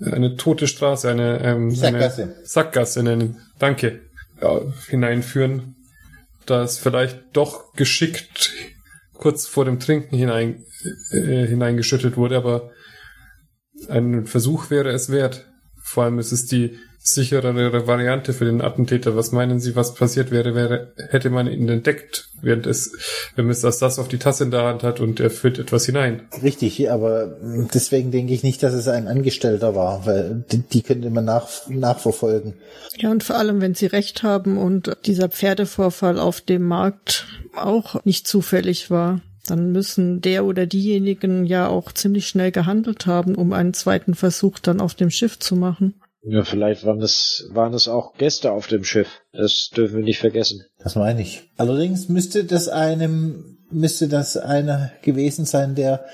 eine 0.00 0.36
tote 0.36 0.66
Straße, 0.66 1.08
eine, 1.08 1.40
ähm, 1.42 1.70
Sackgasse. 1.70 2.22
eine 2.22 2.34
Sackgasse 2.44 3.02
nennen. 3.02 3.40
Danke. 3.58 4.00
Ja, 4.42 4.60
hineinführen, 4.88 5.76
da 6.44 6.62
es 6.62 6.78
vielleicht 6.78 7.20
doch 7.32 7.72
geschickt 7.74 8.52
kurz 9.14 9.46
vor 9.46 9.64
dem 9.64 9.80
Trinken 9.80 10.16
hinein, 10.16 10.64
äh, 11.12 11.46
hineingeschüttet 11.46 12.16
wurde, 12.16 12.36
aber 12.36 12.72
ein 13.88 14.26
Versuch 14.26 14.70
wäre 14.70 14.90
es 14.90 15.10
wert. 15.10 15.46
Vor 15.82 16.04
allem 16.04 16.18
ist 16.18 16.32
es 16.32 16.46
die 16.46 16.78
sicherere 17.06 17.86
Variante 17.86 18.32
für 18.32 18.46
den 18.46 18.62
Attentäter. 18.62 19.14
Was 19.14 19.30
meinen 19.30 19.60
Sie, 19.60 19.76
was 19.76 19.94
passiert 19.94 20.30
wäre, 20.30 20.54
wäre, 20.54 20.94
hätte 21.10 21.28
man 21.28 21.46
ihn 21.46 21.68
entdeckt, 21.68 22.30
während 22.40 22.66
es, 22.66 22.92
wenn 23.36 23.46
Mr. 23.46 23.70
das 23.78 23.98
auf 23.98 24.08
die 24.08 24.16
Tasse 24.16 24.44
in 24.44 24.50
der 24.50 24.62
Hand 24.62 24.82
hat 24.82 25.00
und 25.00 25.20
er 25.20 25.28
füllt 25.28 25.58
etwas 25.58 25.84
hinein. 25.84 26.22
Richtig, 26.42 26.90
aber 26.90 27.36
deswegen 27.74 28.10
denke 28.10 28.32
ich 28.32 28.42
nicht, 28.42 28.62
dass 28.62 28.72
es 28.72 28.88
ein 28.88 29.06
Angestellter 29.06 29.74
war, 29.74 30.06
weil 30.06 30.44
die, 30.50 30.60
die 30.60 30.80
könnte 30.80 31.10
man 31.10 31.26
nach, 31.26 31.68
nachverfolgen. 31.68 32.54
Ja, 32.96 33.10
und 33.10 33.22
vor 33.22 33.36
allem, 33.36 33.60
wenn 33.60 33.74
Sie 33.74 33.86
recht 33.86 34.22
haben 34.22 34.56
und 34.56 34.96
dieser 35.04 35.28
Pferdevorfall 35.28 36.18
auf 36.18 36.40
dem 36.40 36.62
Markt 36.66 37.26
auch 37.54 38.02
nicht 38.06 38.26
zufällig 38.26 38.90
war. 38.90 39.20
Dann 39.46 39.72
müssen 39.72 40.22
der 40.22 40.46
oder 40.46 40.64
diejenigen 40.64 41.44
ja 41.44 41.68
auch 41.68 41.92
ziemlich 41.92 42.26
schnell 42.26 42.50
gehandelt 42.50 43.04
haben, 43.04 43.34
um 43.34 43.52
einen 43.52 43.74
zweiten 43.74 44.14
Versuch 44.14 44.58
dann 44.58 44.80
auf 44.80 44.94
dem 44.94 45.10
Schiff 45.10 45.38
zu 45.38 45.54
machen. 45.54 45.92
Ja, 46.26 46.42
vielleicht 46.42 46.84
waren 46.84 47.02
es, 47.02 47.48
waren 47.52 47.74
es 47.74 47.86
auch 47.86 48.14
Gäste 48.14 48.52
auf 48.52 48.66
dem 48.66 48.84
Schiff. 48.84 49.08
Das 49.32 49.70
dürfen 49.76 49.96
wir 49.96 50.04
nicht 50.04 50.20
vergessen. 50.20 50.64
Das 50.78 50.96
meine 50.96 51.20
ich. 51.20 51.42
Allerdings 51.56 52.08
müsste 52.08 52.44
das 52.44 52.68
einem, 52.68 53.58
müsste 53.70 54.08
das 54.08 54.36
einer 54.36 54.90
gewesen 55.02 55.44
sein, 55.44 55.74
der 55.74 56.04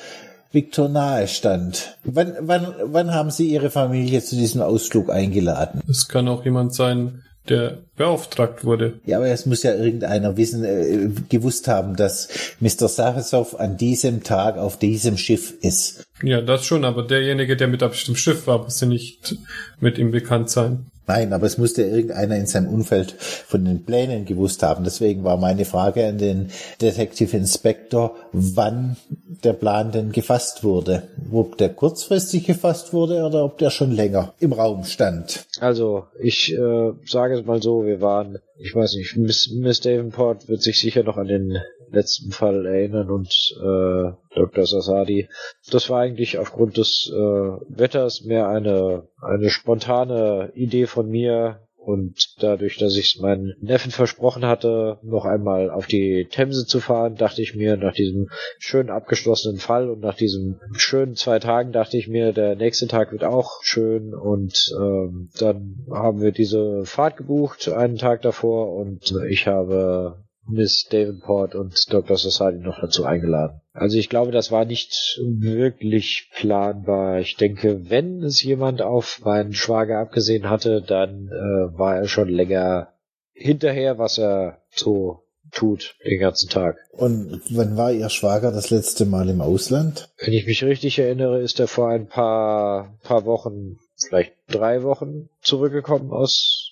Viktor 0.52 0.88
nahe 0.88 1.28
stand. 1.28 1.96
Wann, 2.02 2.34
wann, 2.40 2.74
wann 2.82 3.14
haben 3.14 3.30
Sie 3.30 3.48
Ihre 3.50 3.70
Familie 3.70 4.20
zu 4.22 4.34
diesem 4.34 4.62
Ausflug 4.62 5.10
eingeladen? 5.10 5.80
Es 5.88 6.08
kann 6.08 6.26
auch 6.26 6.44
jemand 6.44 6.74
sein, 6.74 7.22
der 7.48 7.78
beauftragt 7.96 8.64
wurde. 8.64 9.00
Ja, 9.06 9.18
aber 9.18 9.28
es 9.28 9.46
muss 9.46 9.62
ja 9.62 9.74
irgendeiner 9.74 10.36
wissen, 10.36 10.64
äh, 10.64 11.10
gewusst 11.28 11.68
haben, 11.68 11.94
dass 11.94 12.28
Mr. 12.60 12.88
Sachesow 12.88 13.54
an 13.58 13.76
diesem 13.76 14.24
Tag 14.24 14.58
auf 14.58 14.76
diesem 14.76 15.16
Schiff 15.16 15.54
ist. 15.62 16.04
Ja, 16.22 16.40
das 16.40 16.64
schon, 16.64 16.84
aber 16.84 17.02
derjenige, 17.02 17.56
der 17.56 17.68
mit 17.68 17.82
auf 17.82 18.00
dem 18.02 18.16
Schiff 18.16 18.46
war, 18.46 18.62
musste 18.62 18.86
nicht 18.86 19.36
mit 19.80 19.98
ihm 19.98 20.10
bekannt 20.10 20.50
sein. 20.50 20.86
Nein, 21.06 21.32
aber 21.32 21.46
es 21.46 21.58
musste 21.58 21.82
irgendeiner 21.82 22.36
in 22.36 22.46
seinem 22.46 22.68
Umfeld 22.68 23.16
von 23.18 23.64
den 23.64 23.84
Plänen 23.84 24.26
gewusst 24.26 24.62
haben. 24.62 24.84
Deswegen 24.84 25.24
war 25.24 25.38
meine 25.38 25.64
Frage 25.64 26.06
an 26.06 26.18
den 26.18 26.50
Detective 26.80 27.36
Inspector, 27.36 28.14
wann 28.30 28.96
der 29.42 29.54
Plan 29.54 29.90
denn 29.90 30.12
gefasst 30.12 30.62
wurde. 30.62 31.08
Ob 31.32 31.58
der 31.58 31.70
kurzfristig 31.70 32.46
gefasst 32.46 32.92
wurde 32.92 33.24
oder 33.24 33.44
ob 33.44 33.58
der 33.58 33.70
schon 33.70 33.90
länger 33.90 34.34
im 34.38 34.52
Raum 34.52 34.84
stand. 34.84 35.46
Also, 35.58 36.04
ich 36.20 36.52
äh, 36.52 36.92
sage 37.04 37.40
es 37.40 37.44
mal 37.44 37.60
so, 37.60 37.84
wir 37.84 38.00
waren, 38.00 38.38
ich 38.56 38.72
weiß 38.72 38.94
nicht, 38.94 39.16
Miss, 39.16 39.50
Miss 39.52 39.80
Davenport 39.80 40.48
wird 40.48 40.62
sich 40.62 40.78
sicher 40.78 41.02
noch 41.02 41.16
an 41.16 41.26
den 41.26 41.58
letzten 41.92 42.30
Fall 42.30 42.66
erinnern 42.66 43.10
und 43.10 43.32
äh, 43.58 44.12
Dr. 44.34 44.66
Sasadi. 44.66 45.28
Das 45.70 45.90
war 45.90 46.00
eigentlich 46.00 46.38
aufgrund 46.38 46.76
des 46.76 47.10
äh, 47.12 47.16
Wetters 47.16 48.24
mehr 48.24 48.48
eine, 48.48 49.08
eine 49.20 49.50
spontane 49.50 50.52
Idee 50.54 50.86
von 50.86 51.08
mir 51.08 51.60
und 51.82 52.34
dadurch, 52.40 52.76
dass 52.76 52.96
ich 52.96 53.14
es 53.14 53.20
meinen 53.20 53.54
Neffen 53.60 53.90
versprochen 53.90 54.44
hatte, 54.44 54.98
noch 55.02 55.24
einmal 55.24 55.70
auf 55.70 55.86
die 55.86 56.26
Themse 56.30 56.66
zu 56.66 56.78
fahren, 56.78 57.16
dachte 57.16 57.40
ich 57.40 57.56
mir, 57.56 57.78
nach 57.78 57.94
diesem 57.94 58.28
schön 58.58 58.90
abgeschlossenen 58.90 59.58
Fall 59.58 59.88
und 59.88 60.00
nach 60.00 60.14
diesen 60.14 60.60
schönen 60.76 61.16
zwei 61.16 61.38
Tagen, 61.38 61.72
dachte 61.72 61.96
ich 61.96 62.06
mir, 62.06 62.32
der 62.32 62.54
nächste 62.54 62.86
Tag 62.86 63.12
wird 63.12 63.24
auch 63.24 63.62
schön. 63.62 64.14
Und 64.14 64.70
ähm, 64.78 65.30
dann 65.38 65.86
haben 65.90 66.20
wir 66.20 66.32
diese 66.32 66.84
Fahrt 66.84 67.16
gebucht, 67.16 67.68
einen 67.70 67.96
Tag 67.96 68.22
davor, 68.22 68.74
und 68.74 69.14
ich 69.28 69.46
habe 69.46 70.22
Miss 70.50 70.86
Davenport 70.90 71.54
und 71.54 71.74
Dr. 71.92 72.16
Society 72.16 72.58
noch 72.58 72.80
dazu 72.80 73.04
eingeladen. 73.04 73.60
Also 73.72 73.98
ich 73.98 74.08
glaube, 74.08 74.32
das 74.32 74.50
war 74.50 74.64
nicht 74.64 75.20
wirklich 75.22 76.30
planbar. 76.34 77.20
Ich 77.20 77.36
denke, 77.36 77.88
wenn 77.90 78.22
es 78.22 78.42
jemand 78.42 78.82
auf 78.82 79.20
meinen 79.24 79.52
Schwager 79.52 79.98
abgesehen 79.98 80.50
hatte, 80.50 80.82
dann 80.82 81.28
äh, 81.28 81.78
war 81.78 81.96
er 81.96 82.08
schon 82.08 82.28
länger 82.28 82.88
hinterher, 83.32 83.98
was 83.98 84.18
er 84.18 84.58
so 84.70 85.22
tut 85.50 85.96
den 86.04 86.20
ganzen 86.20 86.48
Tag. 86.48 86.76
Und 86.92 87.42
wann 87.50 87.76
war 87.76 87.92
Ihr 87.92 88.08
Schwager 88.08 88.52
das 88.52 88.70
letzte 88.70 89.04
Mal 89.06 89.28
im 89.28 89.40
Ausland? 89.40 90.08
Wenn 90.18 90.32
ich 90.32 90.46
mich 90.46 90.64
richtig 90.64 90.98
erinnere, 90.98 91.40
ist 91.40 91.60
er 91.60 91.68
vor 91.68 91.88
ein 91.88 92.06
paar, 92.06 92.98
paar 93.02 93.24
Wochen, 93.24 93.78
vielleicht 93.96 94.32
drei 94.48 94.82
Wochen 94.82 95.28
zurückgekommen 95.42 96.12
aus 96.12 96.69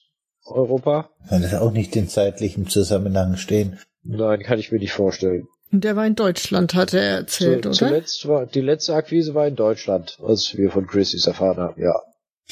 Europa? 0.50 1.10
Kann 1.28 1.42
das 1.42 1.54
auch 1.54 1.72
nicht 1.72 1.94
in 1.96 2.08
zeitlichem 2.08 2.68
Zusammenhang 2.68 3.36
stehen? 3.36 3.78
Nein, 4.04 4.40
kann 4.42 4.58
ich 4.58 4.72
mir 4.72 4.78
nicht 4.78 4.92
vorstellen. 4.92 5.46
Und 5.70 5.84
der 5.84 5.96
war 5.96 6.06
in 6.06 6.14
Deutschland, 6.14 6.74
hat 6.74 6.94
er 6.94 7.02
erzählt, 7.02 7.62
Zu, 7.62 7.68
oder? 7.68 7.76
Zuletzt 7.76 8.26
war, 8.26 8.46
die 8.46 8.60
letzte 8.60 8.94
Akquise 8.94 9.34
war 9.34 9.46
in 9.46 9.56
Deutschland, 9.56 10.18
als 10.22 10.56
wir 10.56 10.70
von 10.70 10.86
Chrissys 10.86 11.26
erfahren 11.26 11.58
haben, 11.58 11.80
ja. 11.80 11.94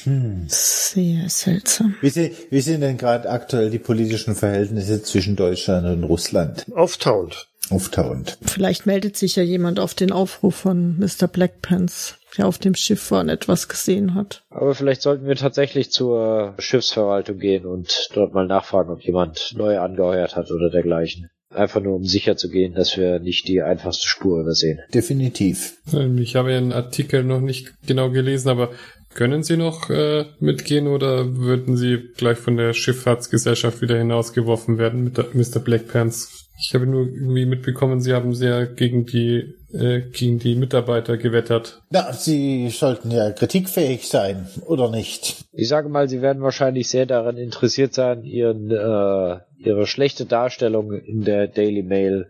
Hm. 0.03 0.45
Sehr 0.49 1.29
seltsam. 1.31 1.95
Wie, 2.03 2.11
sind, 2.11 2.35
wie 2.51 2.61
sind 2.61 2.83
denn 2.83 2.99
gerade 2.99 3.31
aktuell 3.31 3.71
die 3.71 3.79
politischen 3.79 4.35
Verhältnisse 4.35 5.03
zwischen 5.03 5.37
Deutschland 5.37 5.87
und 5.87 6.05
Russland 6.05 6.67
Auftauend. 6.75 7.49
auftauend? 7.71 8.37
Vielleicht 8.43 8.85
meldet 8.85 9.17
sich 9.17 9.37
ja 9.37 9.43
jemand 9.43 9.81
auf 9.81 9.95
den 9.95 10.13
Aufruf 10.13 10.55
von 10.55 10.99
Mr. 10.99 11.29
Blackpants, 11.29 12.19
der 12.37 12.47
auf 12.47 12.59
dem 12.59 12.75
Schiff 12.75 13.11
war 13.11 13.21
und 13.21 13.29
etwas 13.29 13.69
gesehen 13.69 14.15
hat. 14.15 14.43
Aber 14.51 14.75
vielleicht 14.75 15.03
sollten 15.03 15.27
wir 15.27 15.37
tatsächlich 15.37 15.91
zur 15.91 16.55
Schiffsverwaltung 16.59 17.39
gehen 17.39 17.67
und 17.67 18.09
dort 18.15 18.35
mal 18.35 18.47
nachfragen, 18.47 18.91
ob 18.91 19.03
jemand 19.03 19.55
neu 19.57 19.79
angeheuert 19.79 20.37
hat 20.37 20.51
oder 20.51 20.71
dergleichen. 20.71 21.29
Einfach 21.51 21.81
nur, 21.81 21.95
um 21.95 22.05
sicher 22.05 22.37
zu 22.37 22.51
gehen, 22.51 22.75
dass 22.75 22.97
wir 22.97 23.19
nicht 23.21 23.49
die 23.49 23.63
einfachste 23.63 24.07
Spur 24.07 24.41
übersehen. 24.41 24.81
Definitiv. 24.93 25.77
Ähm, 25.95 26.19
Ich 26.19 26.37
habe 26.37 26.53
Ihren 26.53 26.73
Artikel 26.73 27.23
noch 27.25 27.41
nicht 27.41 27.73
genau 27.87 28.11
gelesen, 28.11 28.49
aber 28.49 28.71
können 29.15 29.43
Sie 29.43 29.57
noch 29.57 29.89
äh, 29.89 30.27
mitgehen 30.41 30.89
oder 30.89 31.37
würden 31.37 31.77
Sie 31.77 32.11
gleich 32.17 32.37
von 32.37 32.57
der 32.57 32.75
Schifffahrtsgesellschaft 32.75 33.81
wieder 33.81 33.97
hinausgeworfen 33.97 34.77
werden 34.77 35.05
mit 35.05 35.17
der, 35.17 35.27
Mr. 35.33 35.61
Blackpants? 35.61 36.49
Ich 36.59 36.75
habe 36.75 36.87
nur 36.87 37.07
irgendwie 37.07 37.47
mitbekommen, 37.47 38.01
Sie 38.01 38.13
haben 38.13 38.35
sehr 38.35 38.67
gegen 38.67 39.07
die 39.07 39.55
äh, 39.77 40.01
gegen 40.01 40.39
die 40.39 40.55
Mitarbeiter 40.55 41.17
gewettert. 41.17 41.83
Na, 41.91 42.13
Sie 42.13 42.69
sollten 42.71 43.11
ja 43.11 43.31
kritikfähig 43.31 44.09
sein, 44.09 44.49
oder 44.67 44.91
nicht? 44.91 45.37
Ich 45.53 45.69
sage 45.69 45.89
mal, 45.89 46.09
Sie 46.09 46.23
werden 46.23 46.43
wahrscheinlich 46.43 46.89
sehr 46.89 47.07
daran 47.07 47.37
interessiert 47.37 47.95
sein, 47.95 48.25
ihren, 48.25 48.71
äh, 48.71 49.39
ihre 49.59 49.87
schlechte 49.87 50.27
Darstellung 50.27 50.93
in 50.93 51.23
der 51.23 51.49
Daily 51.49 51.83
Mail 51.83 52.29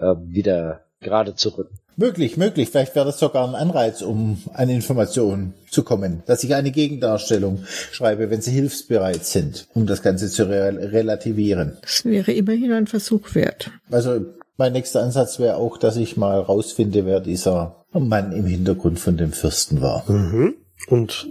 äh, 0.00 0.14
wieder 0.26 0.80
gerade 1.00 1.34
zu 1.34 1.50
rücken. 1.50 1.78
Möglich, 1.96 2.36
möglich. 2.36 2.70
Vielleicht 2.70 2.96
wäre 2.96 3.06
das 3.06 3.20
sogar 3.20 3.46
ein 3.46 3.54
Anreiz, 3.54 4.02
um 4.02 4.42
an 4.52 4.68
Informationen 4.68 5.54
zu 5.70 5.84
kommen, 5.84 6.24
dass 6.26 6.42
ich 6.42 6.54
eine 6.54 6.72
Gegendarstellung 6.72 7.64
schreibe, 7.92 8.30
wenn 8.30 8.40
Sie 8.40 8.50
hilfsbereit 8.50 9.24
sind, 9.24 9.68
um 9.74 9.86
das 9.86 10.02
Ganze 10.02 10.28
zu 10.28 10.48
re 10.48 10.92
relativieren. 10.92 11.78
Das 11.82 12.04
wäre 12.04 12.32
immerhin 12.32 12.72
ein 12.72 12.88
Versuch 12.88 13.36
wert. 13.36 13.70
Also 13.92 14.24
mein 14.56 14.72
nächster 14.72 15.02
Ansatz 15.02 15.38
wäre 15.38 15.56
auch, 15.56 15.78
dass 15.78 15.96
ich 15.96 16.16
mal 16.16 16.40
rausfinde, 16.40 17.06
wer 17.06 17.20
dieser 17.20 17.84
Mann 17.92 18.32
im 18.32 18.46
Hintergrund 18.46 18.98
von 18.98 19.16
dem 19.16 19.32
Fürsten 19.32 19.80
war. 19.80 20.04
Mhm. 20.10 20.54
Und 20.88 21.26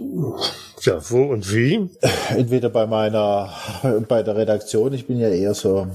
ja, 0.82 0.98
wo 1.10 1.22
und 1.24 1.52
wie? 1.54 1.88
Entweder 2.30 2.70
bei 2.70 2.86
meiner, 2.86 3.52
bei 4.08 4.22
der 4.22 4.36
Redaktion, 4.36 4.92
ich 4.92 5.06
bin 5.06 5.18
ja 5.18 5.28
eher 5.28 5.54
so 5.54 5.86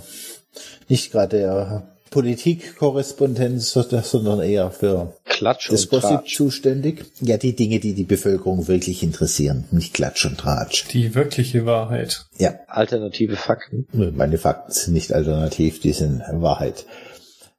nicht 0.88 1.12
gerade 1.12 1.38
der 1.38 1.88
Politikkorrespondent, 2.10 3.62
sondern 3.62 4.42
eher 4.42 4.72
für 4.72 5.14
Klatsch 5.26 5.70
das 5.70 5.86
und 5.86 5.92
Gossip 5.92 6.10
Tratsch. 6.10 6.36
zuständig. 6.36 7.06
Ja, 7.22 7.38
die 7.38 7.56
Dinge, 7.56 7.80
die 7.80 7.94
die 7.94 8.04
Bevölkerung 8.04 8.68
wirklich 8.68 9.04
interessieren, 9.04 9.66
nicht 9.72 9.94
Klatsch 9.94 10.26
und 10.26 10.40
Tratsch. 10.40 10.88
Die 10.92 11.14
wirkliche 11.14 11.66
Wahrheit. 11.66 12.26
Ja, 12.38 12.56
Alternative 12.68 13.36
Fakten. 13.36 13.88
Meine 13.92 14.38
Fakten 14.38 14.72
sind 14.72 14.94
nicht 14.94 15.14
alternativ, 15.14 15.80
die 15.82 15.94
sind 15.94 16.24
Wahrheit. 16.32 16.86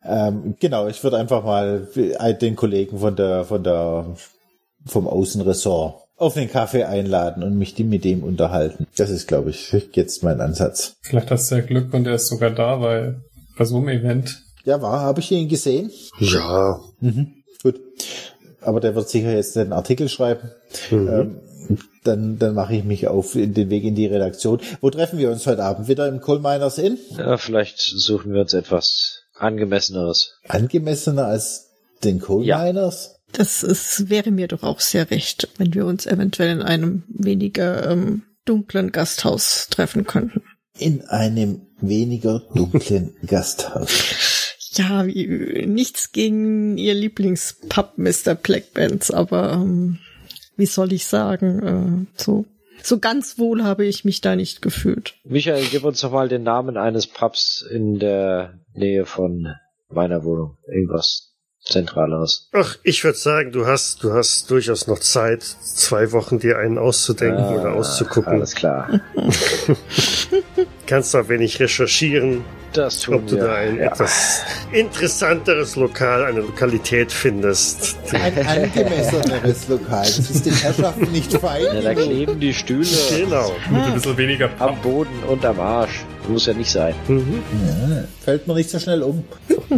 Ähm, 0.04 0.56
genau, 0.58 0.88
ich 0.88 1.02
würde 1.02 1.18
einfach 1.18 1.44
mal 1.44 1.88
den 2.40 2.56
Kollegen 2.56 2.98
von 2.98 3.16
der, 3.16 3.44
von 3.44 3.62
der, 3.62 4.14
vom 4.86 5.06
Außenressort 5.06 6.00
auf 6.16 6.34
den 6.34 6.50
Kaffee 6.50 6.84
einladen 6.84 7.42
und 7.42 7.56
mich 7.56 7.78
mit 7.78 8.04
dem 8.04 8.22
unterhalten. 8.22 8.86
Das 8.96 9.08
ist, 9.08 9.26
glaube 9.26 9.50
ich, 9.50 9.72
jetzt 9.92 10.22
mein 10.22 10.40
Ansatz. 10.40 10.96
Vielleicht 11.00 11.30
hast 11.30 11.50
du 11.50 11.56
ja 11.56 11.60
Glück 11.62 11.94
und 11.94 12.06
er 12.06 12.16
ist 12.16 12.28
sogar 12.28 12.50
da, 12.50 12.80
weil 12.80 13.22
bei 13.56 13.64
so 13.64 13.78
einem 13.78 13.88
Event. 13.88 14.42
Ja, 14.64 14.82
war, 14.82 15.00
habe 15.00 15.20
ich 15.20 15.30
ihn 15.32 15.48
gesehen? 15.48 15.90
Ja. 16.18 16.78
Mhm, 17.00 17.34
gut. 17.62 17.80
Aber 18.60 18.80
der 18.80 18.94
wird 18.94 19.08
sicher 19.08 19.32
jetzt 19.32 19.56
einen 19.56 19.72
Artikel 19.72 20.10
schreiben. 20.10 20.50
Ähm, 20.92 21.40
dann, 22.04 22.38
dann 22.38 22.54
mache 22.54 22.74
ich 22.74 22.84
mich 22.84 23.08
auf 23.08 23.34
in 23.34 23.54
den 23.54 23.70
Weg 23.70 23.84
in 23.84 23.94
die 23.94 24.06
Redaktion. 24.06 24.60
Wo 24.82 24.90
treffen 24.90 25.18
wir 25.18 25.30
uns 25.30 25.46
heute 25.46 25.64
Abend? 25.64 25.88
Wieder 25.88 26.06
im 26.08 26.20
Coal 26.20 26.40
Miners 26.40 26.76
Inn? 26.76 26.98
Ja, 27.16 27.38
vielleicht 27.38 27.78
suchen 27.78 28.34
wir 28.34 28.42
uns 28.42 28.52
etwas 28.52 29.19
angemesseneres. 29.40 30.34
Angemessener 30.48 31.26
als 31.26 31.70
den 32.04 32.20
Coal 32.20 32.44
Ja. 32.44 32.64
Miners? 32.64 33.16
Das 33.32 33.62
ist, 33.62 34.10
wäre 34.10 34.30
mir 34.30 34.48
doch 34.48 34.62
auch 34.62 34.80
sehr 34.80 35.10
recht, 35.10 35.48
wenn 35.58 35.72
wir 35.74 35.86
uns 35.86 36.06
eventuell 36.06 36.50
in 36.50 36.62
einem 36.62 37.04
weniger 37.08 37.88
ähm, 37.90 38.22
dunklen 38.44 38.90
Gasthaus 38.90 39.68
treffen 39.70 40.04
könnten. 40.04 40.42
In 40.78 41.02
einem 41.02 41.62
weniger 41.80 42.40
dunklen 42.54 43.14
Gasthaus. 43.26 44.56
Ja, 44.72 45.06
wie, 45.06 45.66
nichts 45.66 46.12
gegen 46.12 46.76
ihr 46.78 46.94
Lieblingspub, 46.94 47.92
Mr. 47.96 48.34
Blackbands, 48.34 49.10
aber 49.10 49.52
ähm, 49.52 49.98
wie 50.56 50.66
soll 50.66 50.92
ich 50.92 51.06
sagen, 51.06 52.06
äh, 52.16 52.20
so, 52.20 52.46
so 52.82 52.98
ganz 52.98 53.38
wohl 53.38 53.64
habe 53.64 53.84
ich 53.84 54.04
mich 54.04 54.20
da 54.20 54.36
nicht 54.36 54.62
gefühlt. 54.62 55.14
Michael, 55.24 55.64
gib 55.70 55.84
uns 55.84 56.00
doch 56.00 56.12
mal 56.12 56.28
den 56.28 56.42
Namen 56.42 56.76
eines 56.76 57.06
Pubs 57.06 57.62
in 57.70 57.98
der 57.98 58.60
Nähe 58.74 59.06
von 59.06 59.54
meiner 59.88 60.24
Wohnung. 60.24 60.58
Irgendwas 60.66 61.29
Zentraleres. 61.62 62.48
Ach, 62.52 62.76
ich 62.82 63.04
würde 63.04 63.18
sagen, 63.18 63.52
du 63.52 63.66
hast, 63.66 64.02
du 64.02 64.12
hast 64.12 64.50
durchaus 64.50 64.86
noch 64.86 64.98
Zeit, 64.98 65.42
zwei 65.42 66.10
Wochen 66.12 66.38
dir 66.38 66.58
einen 66.58 66.78
auszudenken 66.78 67.44
Ah, 67.44 67.50
oder 67.60 67.72
auszugucken. 67.74 68.32
Alles 68.32 68.54
klar. 68.54 68.88
Kannst 70.86 71.14
du 71.14 71.18
ein 71.18 71.28
wenig 71.28 71.60
recherchieren, 71.60 72.44
Das 72.72 73.00
tun 73.00 73.14
ob 73.14 73.26
du 73.28 73.36
wir. 73.36 73.44
da 73.44 73.54
ein 73.54 73.76
ja. 73.76 73.84
etwas 73.92 74.42
interessanteres 74.72 75.76
Lokal, 75.76 76.24
eine 76.24 76.40
Lokalität 76.40 77.12
findest. 77.12 77.96
Ein 78.12 78.38
angemesseneres 78.46 79.68
Lokal. 79.68 80.02
Das 80.02 80.18
ist 80.18 80.46
den 80.46 80.54
Herrschaften 80.54 81.12
nicht 81.12 81.32
fein. 81.34 81.62
ja, 81.64 81.80
da 81.82 81.94
kleben 81.94 82.40
die 82.40 82.54
Stühle 82.54 82.86
Genau. 83.16 83.52
Mit 83.70 83.82
ein 83.82 83.94
bisschen 83.94 84.16
weniger 84.16 84.48
Pub. 84.48 84.68
am 84.68 84.82
Boden 84.82 85.22
und 85.28 85.44
am 85.44 85.60
Arsch. 85.60 86.04
Muss 86.28 86.46
ja 86.46 86.54
nicht 86.54 86.70
sein. 86.70 86.94
Mhm. 87.08 87.42
Ja, 87.66 88.04
fällt 88.20 88.46
mir 88.46 88.54
nicht 88.54 88.70
so 88.70 88.78
schnell 88.78 89.02
um. 89.02 89.24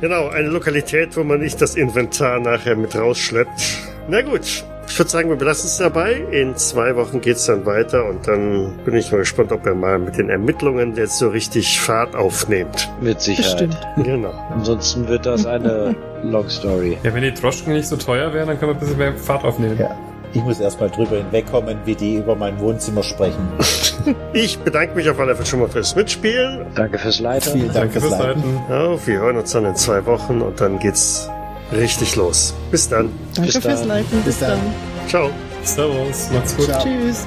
Genau, 0.00 0.28
eine 0.28 0.48
Lokalität, 0.48 1.16
wo 1.16 1.22
man 1.22 1.38
nicht 1.38 1.62
das 1.62 1.76
Inventar 1.76 2.40
nachher 2.40 2.74
mit 2.74 2.96
rausschleppt. 2.96 3.78
Na 4.08 4.20
gut, 4.22 4.64
ich 4.88 4.98
würde 4.98 5.10
sagen, 5.10 5.28
wir 5.28 5.36
belassen 5.36 5.66
es 5.66 5.78
dabei. 5.78 6.24
In 6.32 6.56
zwei 6.56 6.96
Wochen 6.96 7.20
geht's 7.20 7.46
dann 7.46 7.66
weiter 7.66 8.04
und 8.04 8.26
dann 8.26 8.76
bin 8.84 8.94
ich 8.96 9.10
mal 9.12 9.18
gespannt, 9.18 9.52
ob 9.52 9.64
er 9.64 9.74
mal 9.74 9.98
mit 9.98 10.16
den 10.16 10.28
Ermittlungen 10.28 10.96
jetzt 10.96 11.18
so 11.18 11.28
richtig 11.28 11.80
Fahrt 11.80 12.16
aufnimmt. 12.16 12.88
Mit 13.00 13.20
Sicherheit. 13.20 13.68
Bestimmt. 13.68 13.78
Genau. 14.04 14.32
Ansonsten 14.50 15.06
wird 15.08 15.24
das 15.26 15.46
eine 15.46 15.94
Long 16.22 16.48
Story. 16.48 16.98
Ja, 17.02 17.14
wenn 17.14 17.22
die 17.22 17.32
Droschken 17.34 17.72
nicht 17.72 17.86
so 17.86 17.96
teuer 17.96 18.32
wären, 18.32 18.48
dann 18.48 18.58
können 18.58 18.72
wir 18.72 18.76
ein 18.76 18.80
bisschen 18.80 18.98
mehr 18.98 19.14
Fahrt 19.14 19.44
aufnehmen. 19.44 19.76
Ja. 19.78 19.96
Ich 20.36 20.44
muss 20.44 20.60
erstmal 20.60 20.90
drüber 20.90 21.16
hinwegkommen, 21.16 21.78
wie 21.84 21.94
die 21.94 22.16
über 22.16 22.34
mein 22.36 22.58
Wohnzimmer 22.60 23.02
sprechen. 23.02 23.48
Ich 24.34 24.58
bedanke 24.58 24.94
mich 24.94 25.08
auf 25.08 25.18
alle 25.18 25.34
Fälle 25.34 25.46
schon 25.46 25.60
mal 25.60 25.68
fürs 25.68 25.96
Mitspielen. 25.96 26.66
Danke 26.76 26.98
fürs 26.98 27.18
Leiten. 27.18 27.52
Vielen 27.52 27.72
Dank 27.72 27.92
Danke 27.92 28.00
fürs 28.00 28.14
fürs 28.14 28.22
Leiten. 28.26 28.42
Leiten. 28.42 28.60
Ja, 28.68 29.06
wir 29.06 29.18
hören 29.18 29.36
uns 29.38 29.50
dann 29.52 29.64
in 29.64 29.74
zwei 29.74 30.04
Wochen 30.06 30.42
und 30.42 30.60
dann 30.60 30.78
geht's 30.78 31.28
richtig 31.72 32.14
los. 32.14 32.54
Bis 32.70 32.88
dann. 32.88 33.10
Danke 33.34 33.52
Bis 33.52 33.62
fürs 33.64 33.80
dann. 33.80 33.88
Leiten. 33.88 34.22
Bis 34.22 34.38
dann. 34.38 34.58
Ciao. 35.08 35.30
Servus, 35.64 36.30
macht's 36.32 36.56
gut. 36.56 36.66
Ciao. 36.66 36.82
Tschüss. 36.84 37.26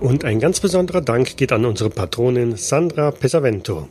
Und 0.00 0.24
ein 0.24 0.38
ganz 0.38 0.60
besonderer 0.60 1.00
Dank 1.00 1.36
geht 1.36 1.50
an 1.52 1.64
unsere 1.64 1.90
Patronin 1.90 2.56
Sandra 2.56 3.10
Pesavento. 3.10 3.88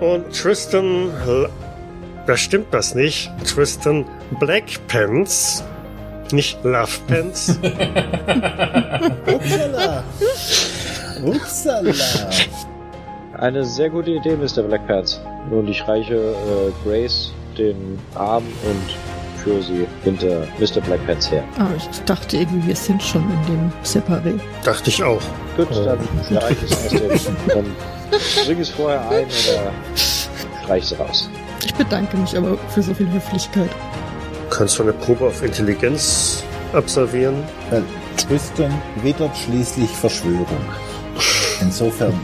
Und 0.00 0.32
Tristan, 0.32 1.10
da 2.26 2.36
stimmt 2.36 2.66
was 2.72 2.96
nicht, 2.96 3.30
Tristan 3.44 4.04
Blackpants, 4.40 5.62
nicht 6.32 6.62
Lovepants. 6.64 7.50
Upsala. 9.26 10.02
Upsala. 11.24 11.94
Eine 13.38 13.64
sehr 13.64 13.90
gute 13.90 14.10
Idee, 14.10 14.36
Mr. 14.36 14.62
Blackpants. 14.64 15.20
Nun, 15.48 15.68
ich 15.68 15.86
reiche 15.86 16.16
äh, 16.16 16.72
Grace 16.84 17.32
den 17.56 17.98
Arm 18.14 18.44
und 18.64 19.23
führe 19.44 19.62
sie 19.62 19.86
hinter 20.02 20.46
Mr. 20.58 20.80
Blackpants 20.80 21.30
her. 21.30 21.44
Ah, 21.58 21.68
ich 21.76 22.00
dachte 22.04 22.38
irgendwie, 22.38 22.68
wir 22.68 22.76
sind 22.76 23.02
schon 23.02 23.22
in 23.22 23.46
dem 23.46 23.72
Separé. 23.84 24.40
Dachte 24.64 24.90
ich 24.90 25.02
auch. 25.04 25.22
Gut, 25.56 25.68
dann 25.70 25.98
reiche 26.38 26.64
ich 26.64 26.72
es 26.72 26.84
aus 26.86 27.24
dem. 27.24 27.36
Dann 27.48 27.66
bring 28.46 28.60
es 28.60 28.70
vorher 28.70 29.08
ein 29.10 29.26
oder 29.26 29.72
streich 30.64 30.84
es 30.84 30.98
raus. 30.98 31.30
Ich 31.64 31.74
bedanke 31.74 32.16
mich 32.16 32.36
aber 32.36 32.56
für 32.70 32.82
so 32.82 32.94
viel 32.94 33.10
Höflichkeit. 33.12 33.70
Kannst 34.50 34.78
du 34.78 34.82
eine 34.82 34.92
Probe 34.92 35.26
auf 35.26 35.42
Intelligenz 35.42 36.42
absolvieren? 36.72 37.34
Tristan 38.16 38.72
wittert 39.02 39.36
schließlich 39.36 39.90
Verschwörung. 39.90 40.46
Insofern, 41.60 42.18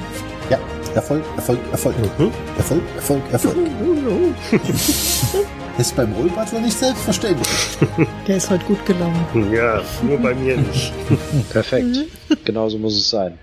Erfolg, 0.95 1.23
Erfolg, 1.37 1.59
Erfolg. 1.71 1.95
Mhm. 2.19 2.33
Erfolg, 2.57 2.83
Erfolg, 2.97 3.23
Erfolg. 3.33 3.57
Ist 5.79 5.97
beim 5.97 6.13
Rollbutler 6.13 6.61
nicht 6.61 6.77
selbstverständlich. 6.77 7.49
Der 8.27 8.37
ist 8.37 8.51
heute 8.51 8.65
gut 8.65 8.85
gelaunt. 8.85 9.17
Ja, 9.53 9.81
nur 10.03 10.19
bei 10.19 10.35
mir 10.35 10.57
nicht. 10.57 10.93
Perfekt. 11.51 11.97
Genauso 12.45 12.77
muss 12.77 12.97
es 12.97 13.09
sein. 13.09 13.39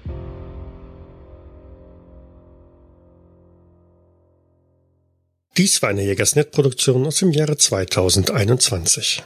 Dies 5.58 5.82
war 5.82 5.90
eine 5.90 6.04
Jägersnet-Produktion 6.04 7.08
aus 7.08 7.18
dem 7.18 7.32
Jahre 7.32 7.58
2021. 7.58 9.24